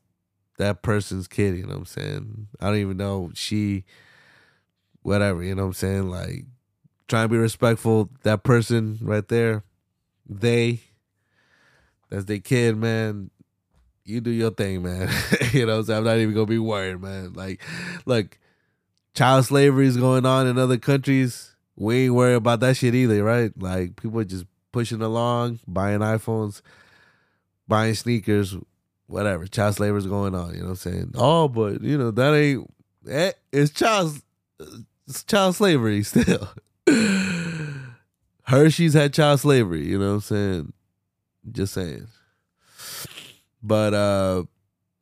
[0.57, 2.47] that person's kid, you know what I'm saying?
[2.59, 3.83] I don't even know she
[5.03, 6.09] whatever, you know what I'm saying?
[6.09, 6.45] Like
[7.07, 9.63] trying to be respectful, that person right there,
[10.27, 10.81] they
[12.09, 13.29] that's their kid, man.
[14.03, 15.09] You do your thing, man.
[15.51, 15.89] you know I'm?
[15.91, 17.33] I'm not even gonna be worried, man.
[17.33, 17.61] Like,
[18.07, 18.39] look,
[19.13, 21.55] child slavery is going on in other countries.
[21.75, 23.51] We ain't worried about that shit either, right?
[23.55, 26.61] Like people are just pushing along, buying iPhones,
[27.67, 28.55] buying sneakers,
[29.07, 29.47] whatever.
[29.47, 30.53] Child slavery is going on.
[30.53, 31.11] You know what I'm saying?
[31.15, 32.73] Oh, but you know that ain't.
[33.09, 34.21] Eh, it's child.
[35.07, 36.49] It's child slavery still.
[38.43, 39.85] Hershey's had child slavery.
[39.85, 40.73] You know what I'm saying?
[41.51, 42.07] Just saying.
[43.61, 44.43] But uh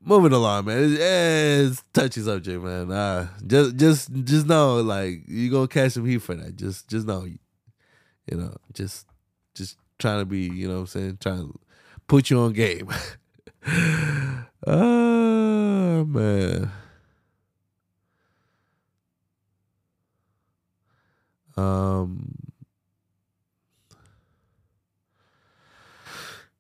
[0.06, 0.84] moving along, man.
[0.84, 2.92] It's, it's touchy subject, man.
[2.92, 6.56] Uh, just just just know, like you gonna catch some heat for that.
[6.56, 9.08] Just just know, you know, just
[9.56, 11.60] just trying to be, you know, what I'm saying, trying to
[12.07, 12.90] put you on game.
[14.68, 16.72] oh man.
[21.57, 22.36] Um.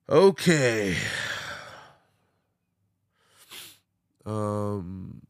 [0.07, 0.95] Okay.
[4.25, 5.21] Um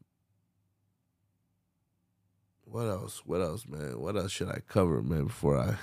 [2.76, 3.22] what else?
[3.26, 4.02] What else, man?
[4.02, 5.78] What else should I cover, man, before I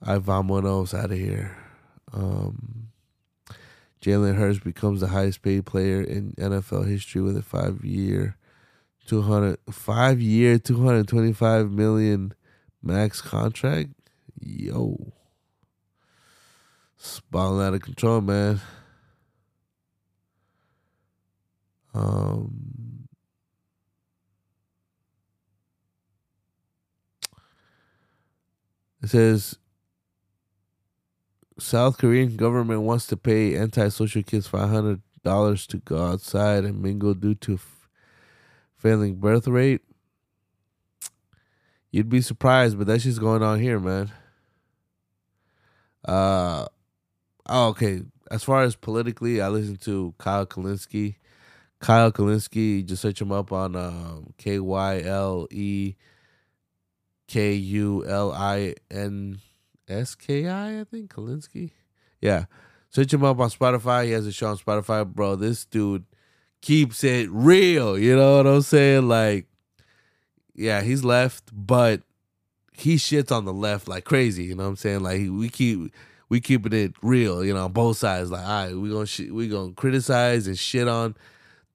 [0.00, 1.54] I vamonos out of here?
[2.12, 2.88] Um
[4.02, 8.36] Jalen Hurts becomes the highest paid player in NFL history with a five year,
[9.06, 12.34] two hundred five year, two hundred twenty five million
[12.82, 13.90] max contract.
[14.40, 15.12] Yo,
[16.96, 18.60] spalling out of control, man.
[21.94, 23.06] Um,
[29.00, 29.58] it says
[31.58, 36.82] South Korean government wants to pay antisocial kids five hundred dollars to go outside and
[36.82, 37.88] mingle due to f-
[38.76, 39.82] failing birth rate.
[41.90, 44.10] You'd be surprised, but that's just going on here, man.
[46.04, 46.66] Uh,
[47.46, 48.02] oh, okay.
[48.30, 51.16] As far as politically, I listen to Kyle Kulinski.
[51.80, 55.96] Kyle Kulinski, just search him up on um, K Y L E
[57.28, 59.38] K U L I N
[59.88, 61.12] S K I, think.
[61.12, 61.70] Kulinski.
[62.20, 62.44] Yeah.
[62.90, 64.04] Search him up on Spotify.
[64.04, 65.06] He has a show on Spotify.
[65.06, 66.04] Bro, this dude
[66.60, 67.98] keeps it real.
[67.98, 69.08] You know what I'm saying?
[69.08, 69.46] Like,
[70.54, 72.02] yeah, he's left, but
[72.72, 74.44] he shits on the left like crazy.
[74.44, 75.00] You know what I'm saying?
[75.02, 75.92] Like we keep
[76.28, 77.44] we keeping it real.
[77.44, 78.30] You know, on both sides.
[78.30, 81.16] Like, all right, we gonna sh- we gonna criticize and shit on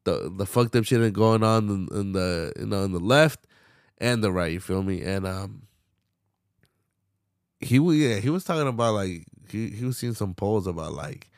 [0.03, 2.99] the the fucked up shit that's going on in, in the you know in the
[2.99, 3.45] left
[3.97, 4.51] and the right.
[4.51, 5.01] You feel me?
[5.01, 5.63] And um,
[7.59, 10.93] he was yeah he was talking about like he he was seeing some polls about
[10.93, 11.29] like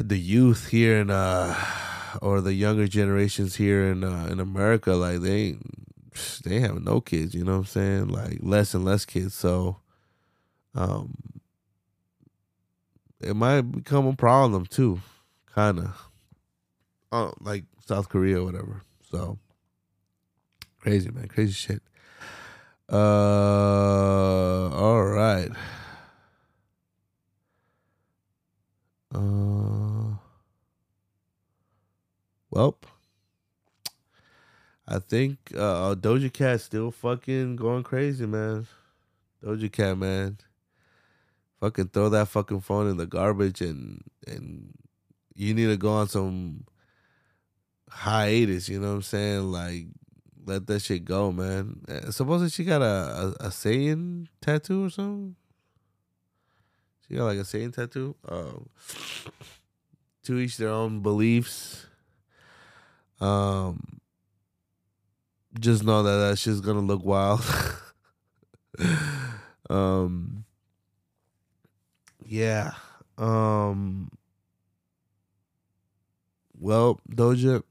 [0.00, 1.54] the youth here in uh
[2.20, 5.56] or the younger generations here in uh in America like they
[6.44, 8.08] they have no kids you know what I'm saying?
[8.08, 9.34] Like less and less kids.
[9.34, 9.76] So
[10.74, 11.14] um
[13.20, 15.00] it might become a problem too
[15.54, 16.10] kind of
[17.12, 18.82] oh like South Korea or whatever.
[19.10, 19.38] So
[20.80, 21.28] crazy man.
[21.28, 21.82] Crazy shit
[22.90, 25.50] uh all right
[29.14, 30.16] Uh,
[32.50, 32.78] well,
[34.86, 38.66] I think uh, Doja Cat still fucking going crazy, man.
[39.42, 40.38] Doja Cat, man,
[41.60, 44.74] fucking throw that fucking phone in the garbage and and
[45.34, 46.64] you need to go on some
[47.88, 48.68] hiatus.
[48.68, 49.52] You know what I'm saying?
[49.52, 49.86] Like
[50.48, 51.80] let that shit go, man.
[52.10, 55.36] Supposedly she got a a, a Saiyan tattoo or something.
[57.06, 58.16] She got like a Satan tattoo.
[58.28, 58.68] Um,
[60.24, 61.86] to each their own beliefs.
[63.20, 64.00] Um,
[65.58, 67.42] just know that that shit's gonna look wild.
[69.70, 70.44] um,
[72.24, 72.72] yeah.
[73.16, 74.10] Um.
[76.58, 77.62] Well, Doja.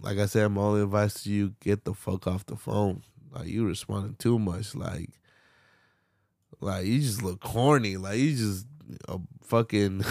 [0.00, 3.02] Like I said, my only advice to you: get the fuck off the phone.
[3.32, 4.74] Like you responding too much.
[4.74, 5.10] Like
[6.60, 7.96] like you just look corny.
[7.96, 8.66] Like you just
[9.08, 10.04] a fucking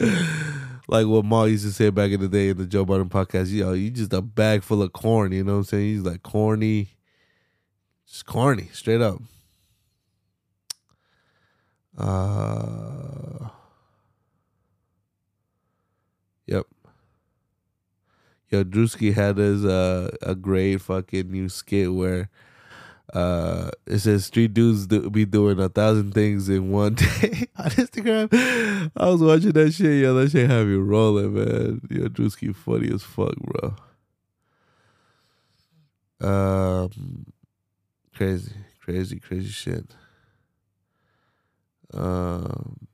[0.88, 3.52] like what Mal used to say back in the day in the Joe Budden podcast.
[3.52, 5.32] Yo, you just a bag full of corn.
[5.32, 5.84] You know what I'm saying?
[5.84, 6.96] He's like corny,
[8.06, 9.20] just corny, straight up.
[11.96, 13.48] Uh,
[16.46, 16.66] yep.
[18.50, 22.28] Yo, Drewski had his uh a great fucking new skit where
[23.12, 27.70] uh it says street dudes do, be doing a thousand things in one day on
[27.70, 28.90] Instagram.
[28.96, 30.14] I was watching that shit, yo.
[30.14, 31.80] That shit had you rolling, man.
[31.90, 33.74] Yo, Drewski funny as fuck, bro.
[36.20, 37.26] Um,
[38.14, 39.94] crazy, crazy, crazy shit.
[41.92, 42.86] Um,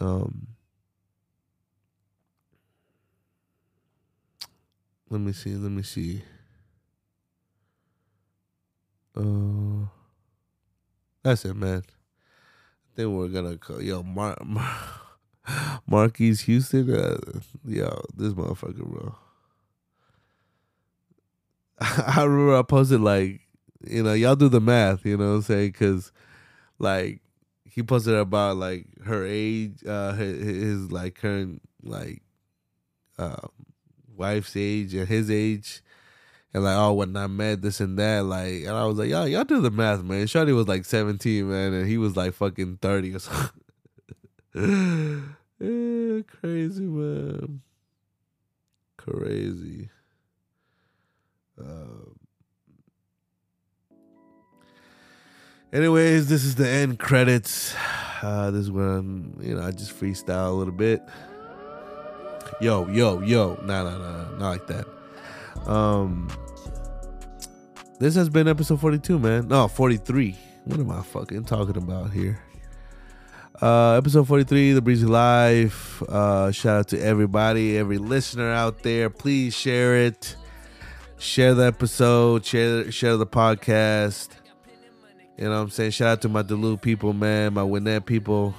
[0.00, 0.55] um.
[5.08, 5.54] Let me see.
[5.54, 6.22] Let me see.
[9.16, 9.86] Uh,
[11.22, 11.82] that's it, man.
[11.86, 14.36] I think we're gonna call yo Mar,
[15.86, 16.94] Mar Houston.
[16.94, 17.18] Uh,
[17.64, 19.14] yo, this motherfucker, bro.
[21.80, 23.40] I remember I posted like,
[23.86, 25.04] you know, y'all do the math.
[25.06, 25.68] You know what I'm saying?
[25.72, 26.10] Because
[26.78, 27.20] like
[27.64, 32.22] he posted about like her age, uh, his, his like current like,
[33.18, 33.50] um
[34.16, 35.82] wife's age and his age,
[36.52, 39.28] and like, oh, when I met this and that, like, and I was like, y'all,
[39.28, 40.26] y'all do the math, man.
[40.26, 43.62] Shawty was like seventeen, man, and he was like fucking thirty or something.
[45.60, 47.60] yeah, crazy, man.
[48.96, 49.90] Crazy.
[51.60, 52.16] Um,
[55.72, 57.74] anyways, this is the end credits.
[58.22, 61.02] Uh, this is when you know I just freestyle a little bit
[62.60, 63.58] yo, yo, yo.
[63.62, 64.86] Nah, nah, nah, not like that.
[65.68, 66.28] Um,
[67.98, 69.48] this has been episode 42, man.
[69.48, 70.36] No, 43.
[70.64, 72.40] What am I fucking talking about here?
[73.60, 76.02] Uh, episode 43, The Breezy Life.
[76.02, 79.08] Uh, shout out to everybody, every listener out there.
[79.08, 80.36] Please share it.
[81.18, 82.44] Share the episode.
[82.44, 84.28] Share, share the podcast.
[85.38, 85.92] You know what I'm saying?
[85.92, 87.54] Shout out to my Duluth people, man.
[87.54, 88.54] My Gwinnett people.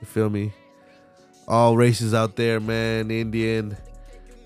[0.00, 0.52] You feel me?
[1.48, 3.10] All races out there, man.
[3.10, 3.74] Indian,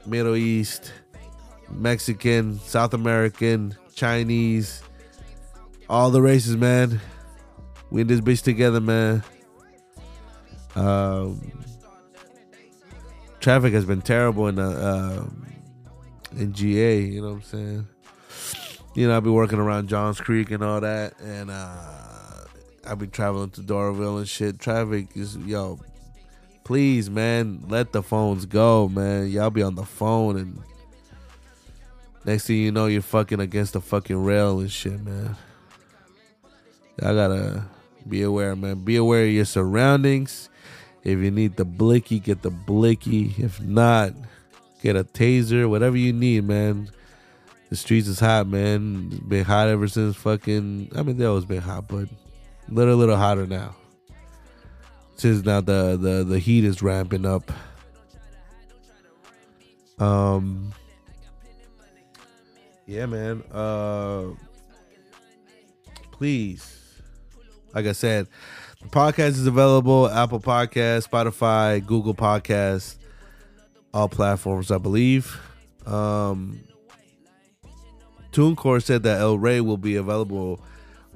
[0.06, 0.92] Middle East,
[1.68, 4.82] Mexican, South American, Chinese.
[5.88, 7.00] All the races, man.
[7.90, 9.24] We in this bitch together, man.
[10.76, 11.52] Um,
[13.40, 15.26] traffic has been terrible in the uh,
[16.38, 17.00] in GA.
[17.00, 17.88] You know what I'm saying?
[18.94, 22.44] You know, I've been working around Johns Creek and all that, and uh,
[22.86, 24.60] I've been traveling to Doraville and shit.
[24.60, 25.80] Traffic is yo.
[26.72, 29.28] Please, man, let the phones go, man.
[29.28, 30.58] Y'all be on the phone, and
[32.24, 35.36] next thing you know, you're fucking against the fucking rail and shit, man.
[36.98, 37.66] Y'all gotta
[38.08, 38.84] be aware, man.
[38.84, 40.48] Be aware of your surroundings.
[41.04, 43.34] If you need the blicky, get the blicky.
[43.36, 44.14] If not,
[44.82, 46.90] get a taser, whatever you need, man.
[47.68, 49.10] The streets is hot, man.
[49.12, 50.92] It's been hot ever since fucking.
[50.96, 53.76] I mean, they always been hot, but a little, little hotter now.
[55.22, 57.52] Since now the the the heat is ramping up.
[60.00, 60.72] Um.
[62.86, 63.44] Yeah, man.
[63.52, 64.30] Uh.
[66.10, 67.00] Please,
[67.72, 68.26] like I said,
[68.80, 72.96] the podcast is available Apple Podcast, Spotify, Google Podcast,
[73.94, 75.40] all platforms, I believe.
[75.86, 76.58] Um,
[78.32, 80.60] TuneCore said that El Rey will be available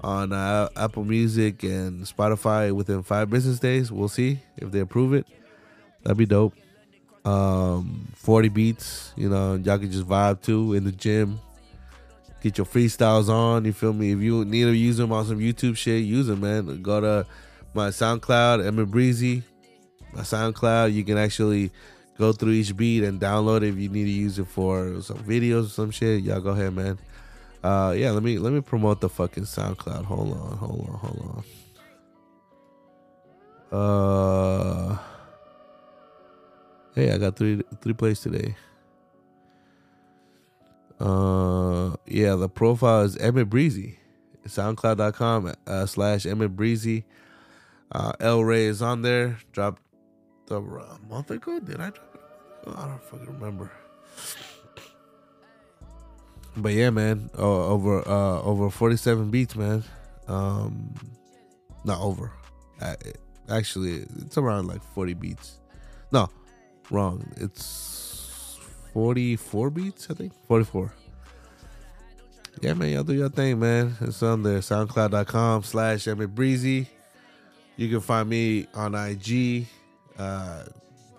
[0.00, 3.90] on uh, Apple Music and Spotify within five business days.
[3.90, 5.26] We'll see if they approve it.
[6.02, 6.54] That'd be dope.
[7.24, 11.40] Um, 40 beats, you know, y'all can just vibe to in the gym.
[12.40, 13.64] Get your freestyles on.
[13.64, 14.12] You feel me?
[14.12, 16.82] If you need to use them on some YouTube shit, use them, man.
[16.82, 17.26] Go to
[17.74, 19.42] my SoundCloud, Emmit Breezy.
[20.12, 21.72] My SoundCloud, you can actually
[22.16, 25.18] go through each beat and download it if you need to use it for some
[25.18, 26.22] videos or some shit.
[26.22, 26.98] Y'all go ahead, man.
[27.66, 30.04] Uh, yeah, let me let me promote the fucking SoundCloud.
[30.04, 31.44] Hold on, hold on, hold
[33.72, 34.92] on.
[34.92, 34.98] Uh,
[36.94, 38.54] hey, I got three three plays today.
[41.00, 43.98] Uh, yeah, the profile is Emmit Breezy.
[44.46, 47.04] SoundCloud.com uh, slash Emmit Breezy.
[47.90, 49.38] Uh, El Rey is on there.
[49.50, 49.82] Dropped
[50.52, 51.58] a month ago.
[51.58, 52.20] Did I drop it?
[52.76, 53.72] I don't fucking remember.
[56.56, 59.84] But yeah, man, uh, over uh, over forty seven beats, man.
[60.26, 60.94] Um,
[61.84, 62.32] not over.
[62.80, 62.96] Uh,
[63.48, 65.58] actually, it's around like forty beats.
[66.12, 66.30] No,
[66.90, 67.26] wrong.
[67.36, 68.58] It's
[68.92, 70.32] forty four beats, I think.
[70.46, 70.92] Forty four.
[72.62, 73.94] Yeah, man, y'all do your thing, man.
[74.00, 74.60] It's on there.
[74.60, 76.88] SoundCloud.com slash Emmit Breezy.
[77.76, 79.66] You can find me on IG,
[80.18, 80.64] uh,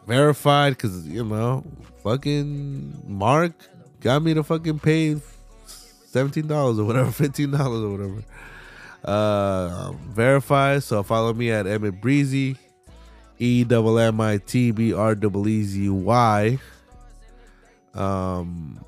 [0.08, 1.64] verified, because, you know,
[2.02, 3.54] fucking Mark
[4.02, 5.16] got me to fucking pay
[6.12, 8.24] $17 or whatever, $15 or whatever.
[9.06, 12.58] Uh, I'm so follow me at Emmit Breezy,
[13.40, 16.60] E double M I T B R double E Z Y.
[17.94, 18.84] Um,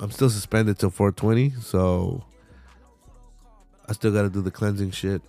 [0.00, 2.24] I'm still suspended till 420, so
[3.88, 5.22] I still got to do the cleansing shit.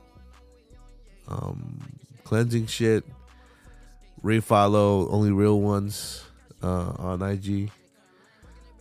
[1.28, 1.80] Um,
[2.24, 3.06] cleansing shit.
[4.24, 6.24] Refollow only real ones
[6.62, 7.72] uh, on IG.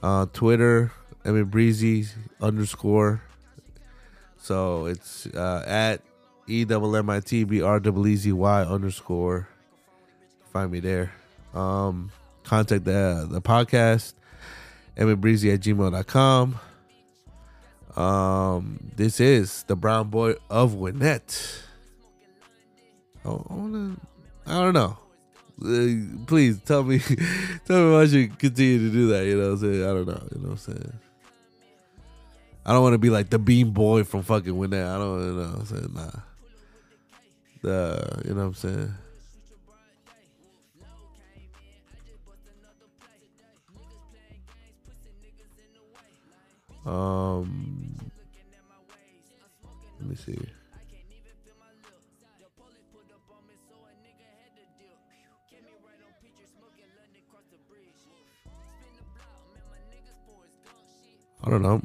[0.03, 0.93] Uh, Twitter,
[1.25, 2.07] Emmit Breezy
[2.41, 3.23] underscore.
[4.39, 6.01] So it's uh, at
[6.47, 9.49] E double M I T B R double E Z Y underscore.
[10.53, 11.13] Find me there.
[11.55, 12.11] Um,
[12.45, 14.15] contact the the podcast,
[14.97, 16.59] emmitbreezy at gmail.com.
[17.97, 21.63] Um, this is the brown boy of Gwinnett.
[23.25, 23.47] Oh,
[24.47, 24.99] I, I don't know.
[25.65, 26.99] Uh, please tell me,
[27.67, 29.25] tell me why should continue to do that.
[29.27, 29.83] You know what I'm saying?
[29.83, 30.29] I don't know.
[30.35, 30.93] You know what I'm saying?
[32.65, 34.87] I don't want to be like the bean boy from fucking Gwinnett.
[34.87, 35.91] I don't you know what I'm saying.
[35.95, 36.11] Nah.
[37.63, 38.95] The, you know what I'm saying?
[46.85, 47.95] Um,
[50.01, 50.39] let me see.
[61.45, 61.83] I don't know.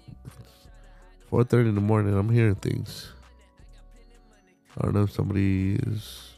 [1.30, 2.18] Four thirty in the morning.
[2.18, 3.12] I'm hearing things.
[4.78, 6.36] I don't know if somebody is.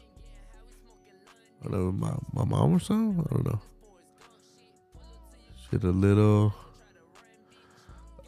[1.64, 3.24] I don't know my my mom or something.
[3.24, 3.60] I don't know.
[5.70, 6.54] Shit, a little,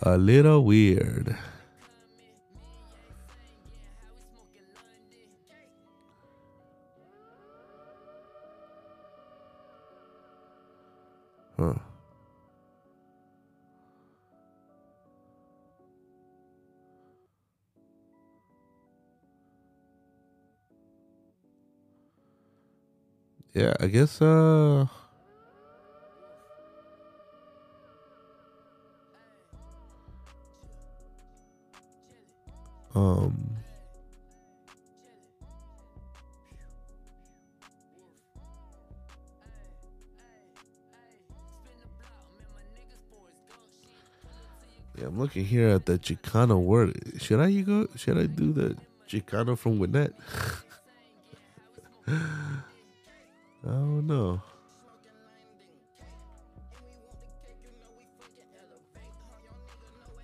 [0.02, 1.36] a little weird.
[11.58, 11.74] Huh.
[23.54, 24.86] Yeah, I guess uh
[32.94, 33.52] um
[44.98, 47.20] Yeah, I'm looking here at the Chicano word.
[47.20, 47.88] Should I you go?
[47.96, 48.76] Should I do the
[49.08, 50.12] Chicano from Gwinnett?
[53.64, 54.42] I don't know.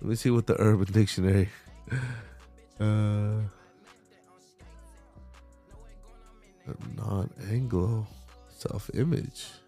[0.01, 1.49] Let me see what the Urban Dictionary.
[2.79, 3.41] Uh,
[6.95, 8.07] non-Anglo
[8.57, 9.58] self-image.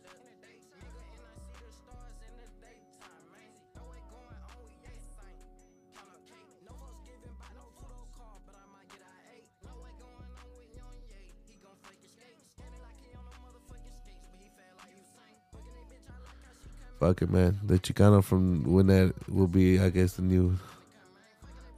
[17.02, 17.60] Fuck it, man.
[17.64, 20.56] The Chicano from Gwinnett will be, I guess, the new.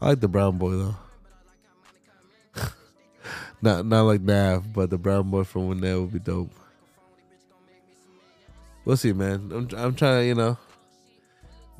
[0.02, 0.95] I like the brown boy though.
[3.62, 6.52] not not like Nav, but the brown boy from Gwinnett will be dope.
[8.84, 9.50] We'll see, man.
[9.54, 10.58] I'm I'm trying to, you know,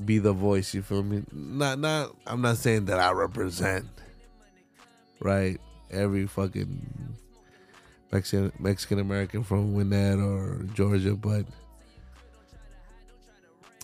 [0.06, 0.74] be the voice.
[0.74, 1.24] You feel me?
[1.34, 2.15] Not not.
[2.26, 3.88] I'm not saying that I represent,
[5.20, 5.60] right?
[5.91, 7.18] Every fucking
[8.10, 11.45] Mexican Mexican American from Gwinnett or Georgia, but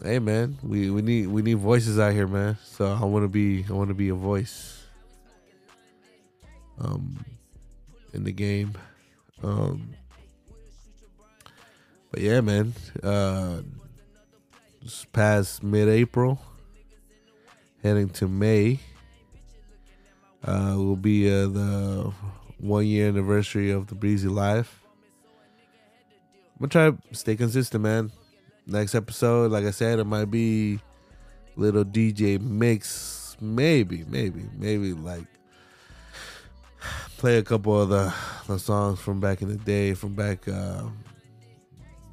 [0.04, 2.58] hey man we we need we need voices out here man.
[2.64, 4.82] So i want to be i want to be a voice
[6.80, 7.26] um
[8.14, 8.74] in the game.
[9.44, 9.94] Um
[12.12, 12.74] but yeah man
[13.04, 13.62] uh
[15.12, 16.40] past mid-april
[17.84, 18.80] heading to may
[20.46, 22.12] uh will be uh, the
[22.58, 24.82] one year anniversary of the breezy life
[26.56, 28.12] i'm gonna try to stay consistent man
[28.70, 30.80] next episode, like I said, it might be
[31.56, 35.26] little DJ mix, maybe, maybe, maybe like
[37.18, 38.14] play a couple of the,
[38.48, 40.84] the songs from back in the day, from back uh,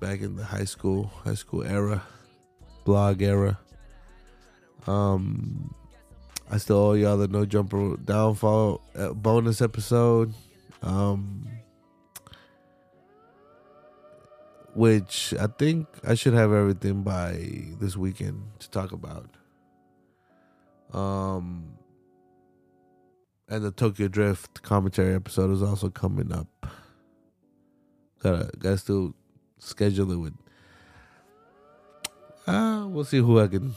[0.01, 2.03] back in the high school high school era,
[2.85, 3.59] blog era.
[4.87, 5.74] Um,
[6.51, 10.33] I still owe y'all the No Jumper Downfall uh, bonus episode.
[10.83, 11.56] Um,
[14.77, 17.32] which I think I should have everything by
[17.81, 19.31] this weekend to talk about.
[20.93, 21.78] Um,
[23.48, 26.66] and the Tokyo Drift commentary episode is also coming up.
[28.23, 29.15] Gotta gotta still
[29.59, 30.35] schedule it with.
[32.47, 33.74] Uh, we'll see who I can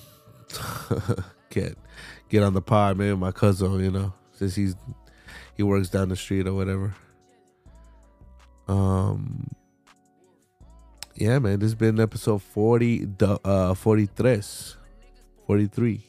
[1.50, 1.78] get
[2.28, 2.98] get on the pod.
[2.98, 4.76] Maybe my cousin, you know, since he's
[5.56, 6.94] he works down the street or whatever.
[8.68, 9.50] Um
[11.20, 13.08] yeah, man, this has been episode 40,
[13.44, 14.42] uh, 43.
[15.46, 16.02] 43.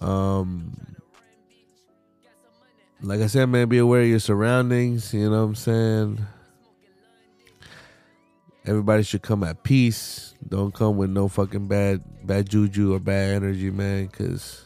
[0.00, 0.96] Um,
[3.00, 5.14] like I said, man, be aware of your surroundings.
[5.14, 6.26] You know what I'm saying?
[8.64, 10.34] Everybody should come at peace.
[10.48, 14.64] Don't come with no fucking bad, bad juju or bad energy, man, because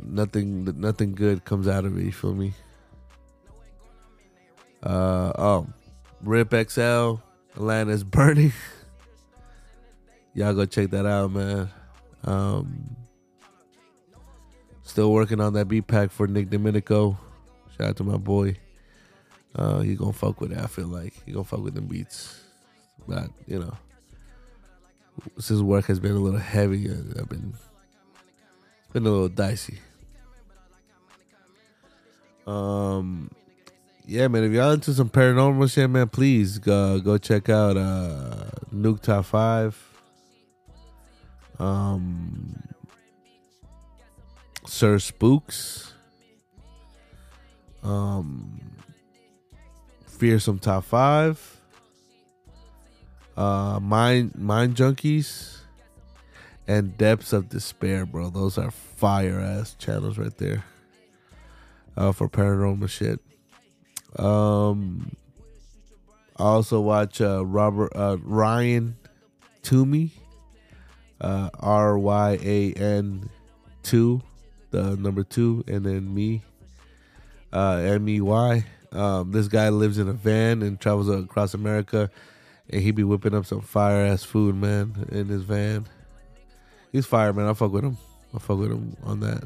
[0.00, 2.04] nothing, nothing good comes out of it.
[2.04, 2.52] You feel me?
[4.82, 5.66] Uh oh.
[6.22, 7.14] Rip XL,
[7.54, 8.52] Atlanta's burning.
[10.34, 11.68] Y'all go check that out, man.
[12.24, 12.96] Um,
[14.82, 17.18] still working on that beat pack for Nick Domenico.
[17.76, 18.56] Shout out to my boy.
[19.54, 20.58] Uh, he gonna fuck with it.
[20.58, 22.40] I feel like he gonna fuck with them beats,
[23.06, 23.76] but you know,
[25.38, 27.52] since work has been a little heavy, uh, I've been
[28.92, 29.78] been a little dicey.
[32.46, 33.30] Um,
[34.06, 38.50] yeah, man, if y'all into some paranormal shit, man, please go go check out uh
[38.74, 39.78] Nuke Top Five.
[41.58, 42.62] Um
[44.66, 45.92] Sir Spooks.
[47.82, 48.60] Um
[50.06, 51.60] Fearsome Top Five.
[53.36, 55.58] Uh Mind Mind Junkies
[56.66, 58.30] and Depths of Despair, bro.
[58.30, 60.64] Those are fire ass channels right there.
[61.96, 63.20] Uh for paranormal shit.
[64.16, 65.16] Um,
[66.36, 68.96] I also watch uh, Robert uh, Ryan
[69.62, 70.10] Toomey,
[71.20, 73.30] uh, R Y A N
[73.82, 74.22] two,
[74.70, 76.42] the number two, and then me,
[77.52, 78.64] uh, M E Y.
[78.92, 82.10] Um, this guy lives in a van and travels across America
[82.72, 85.86] and he be whipping up some fire ass food, man, in his van.
[86.90, 87.46] He's fire, man.
[87.46, 87.96] I fuck with him.
[88.34, 89.44] I fuck with him on that.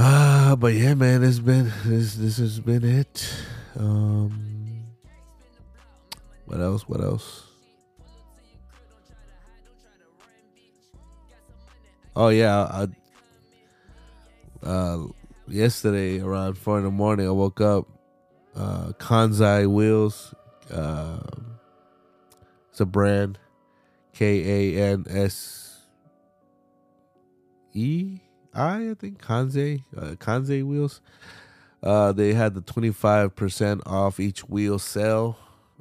[0.00, 3.28] Ah, but yeah, man, it's been this this has been it.
[3.76, 4.84] Um,
[6.46, 6.88] what else?
[6.88, 7.46] What else?
[12.14, 12.86] Oh yeah,
[14.62, 14.98] I, uh,
[15.48, 17.88] yesterday around four in the morning, I woke up.
[18.54, 20.32] Uh, Kansei wheels.
[20.72, 21.18] Uh,
[22.70, 23.38] it's a brand.
[24.12, 25.80] K A N S
[27.72, 28.20] E
[28.58, 31.00] I think Kansei uh, Kansei wheels.
[31.82, 35.38] Uh, they had the twenty five percent off each wheel sale,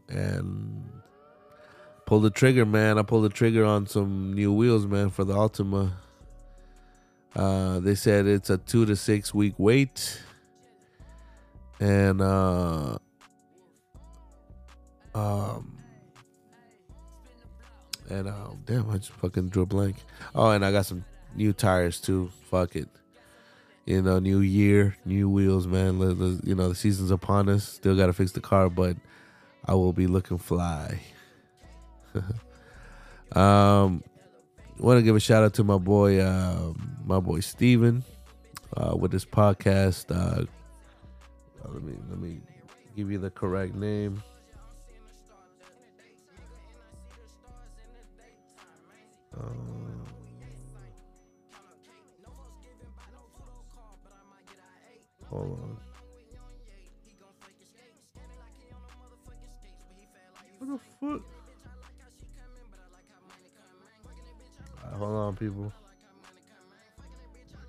[0.08, 1.02] and
[2.06, 3.00] pulled the trigger, man.
[3.00, 5.92] I pulled the trigger on some new wheels, man, for the Altima.
[7.36, 10.22] Uh, they said it's a two to six week wait,
[11.80, 12.98] and uh,
[15.16, 15.78] um,
[18.10, 19.98] and um, damn, I just fucking drew a blank.
[20.36, 21.04] Oh, and I got some
[21.38, 22.32] new tires too.
[22.50, 22.90] Fuck it.
[23.86, 26.00] You know, new year, new wheels, man.
[26.44, 27.64] You know, the season's upon us.
[27.64, 28.98] Still got to fix the car, but
[29.64, 31.00] I will be looking fly.
[33.32, 34.04] um,
[34.78, 36.74] want to give a shout out to my boy, uh,
[37.06, 38.04] my boy Steven,
[38.76, 40.12] uh, with this podcast.
[40.12, 40.46] Uh,
[41.64, 42.42] let me let me
[42.96, 44.22] give you the correct name.
[49.40, 50.08] Um,
[55.30, 55.78] hold on.
[60.60, 61.22] What the fuck?
[64.84, 65.72] Alright, hold on, people.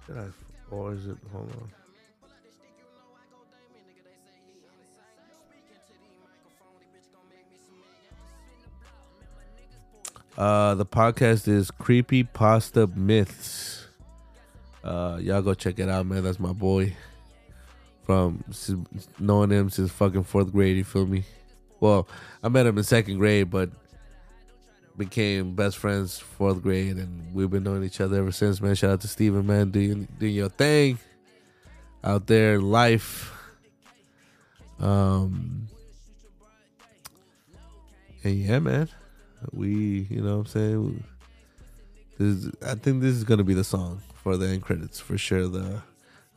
[0.07, 0.27] Did I,
[0.71, 1.17] or is it?
[1.33, 1.71] Hold on.
[10.39, 13.89] Uh, the podcast is Creepy Pasta Myths.
[14.85, 16.23] Uh, y'all go check it out, man.
[16.23, 16.95] That's my boy.
[18.09, 18.43] From
[19.19, 21.25] knowing him since fucking fourth grade, you feel me?
[21.79, 22.09] Well,
[22.43, 23.69] I met him in second grade, but
[24.97, 28.75] became best friends fourth grade, and we've been knowing each other ever since, man.
[28.77, 30.99] Shout out to Steven, man, doing doing your thing
[32.03, 33.31] out there in life.
[34.81, 35.69] Um,
[38.25, 38.89] and yeah, man,
[39.53, 41.05] we, you know, what I'm saying,
[42.17, 45.19] this is, I think this is gonna be the song for the end credits for
[45.19, 45.47] sure.
[45.47, 45.83] The,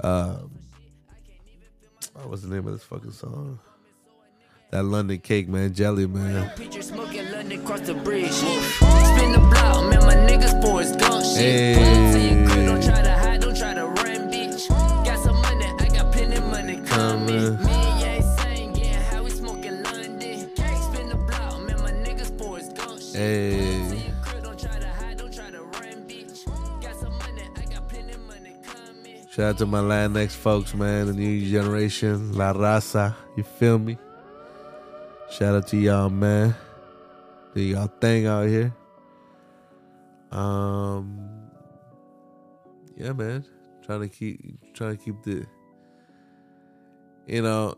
[0.02, 0.52] um,
[2.14, 3.60] what was the name of this fucking song?
[4.72, 6.50] That London Cake, man, Jelly, man.
[6.56, 8.32] Picture smoking London across the bridge.
[8.32, 12.02] Spin the block, man, my niggas boys gun shit.
[23.14, 23.62] Hey.
[23.68, 23.71] Up
[29.32, 33.16] Shout out to my Latinx folks, man, the new generation, La Raza.
[33.38, 33.98] You feel me?
[35.30, 36.54] Shout out to y'all, man.
[37.56, 38.76] Do y'all thing out here.
[40.34, 41.30] Um,
[42.98, 43.46] yeah, man.
[43.86, 45.46] Trying to keep, trying to keep the.
[47.26, 47.78] You know,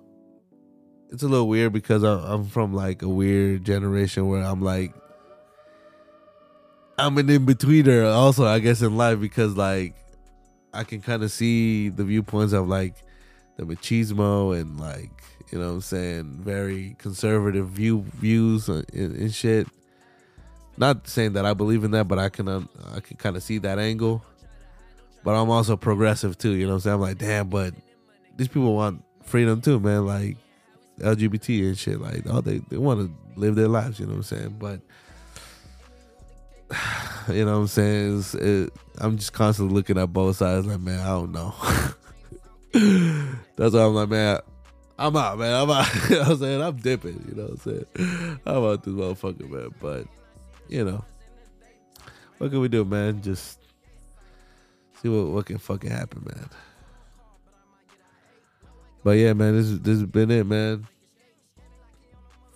[1.11, 4.95] it's a little weird because I'm, from like a weird generation where I'm like,
[6.97, 8.11] I'm an in betweener.
[8.11, 9.93] Also, I guess in life because like
[10.73, 12.95] I can kind of see the viewpoints of like
[13.57, 15.11] the machismo and like
[15.51, 19.67] you know what I'm saying very conservative view views and, and shit.
[20.75, 23.43] Not saying that I believe in that, but I can um, I can kind of
[23.43, 24.23] see that angle.
[25.23, 26.53] But I'm also progressive too.
[26.53, 26.95] You know what I'm saying?
[26.95, 27.73] I'm like, damn, but
[28.35, 30.05] these people want freedom too, man.
[30.07, 30.37] Like
[30.99, 32.01] LGBT and shit.
[32.01, 33.99] Like, oh, they they want to live their lives.
[33.99, 34.55] You know what I'm saying?
[34.59, 34.81] But
[37.29, 38.23] you know what I'm saying?
[38.33, 40.65] It, I'm just constantly looking at both sides.
[40.65, 41.53] Like, man, I don't know.
[43.55, 44.39] That's why I'm like, man,
[44.97, 45.61] I'm out, man.
[45.61, 45.87] I'm out.
[46.09, 46.61] you know I'm saying?
[46.61, 47.25] I'm dipping.
[47.29, 48.39] You know what I'm saying?
[48.45, 49.73] I'm out this motherfucker, man.
[49.79, 50.07] But,
[50.69, 51.03] you know,
[52.37, 53.21] what can we do, man?
[53.21, 53.59] Just
[55.01, 56.49] see what, what can fucking happen, man.
[59.03, 60.87] But yeah, man, this this has been it, man.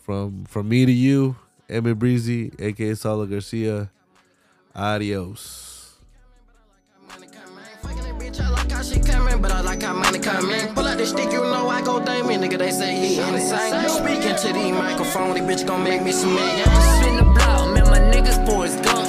[0.03, 1.35] From from me to you,
[1.69, 3.91] Emmit Breezy, aka Sala Garcia.
[4.77, 5.95] Adios.
[9.39, 10.19] But I like how money.
[10.19, 12.57] Pull out the stick, you know I go nigga.
[12.57, 13.89] They say he insane.
[13.89, 16.37] Speaking to the microphone, the bitch gon' make me some.
[16.37, 19.05] Spin the block, man, my niggas boys gun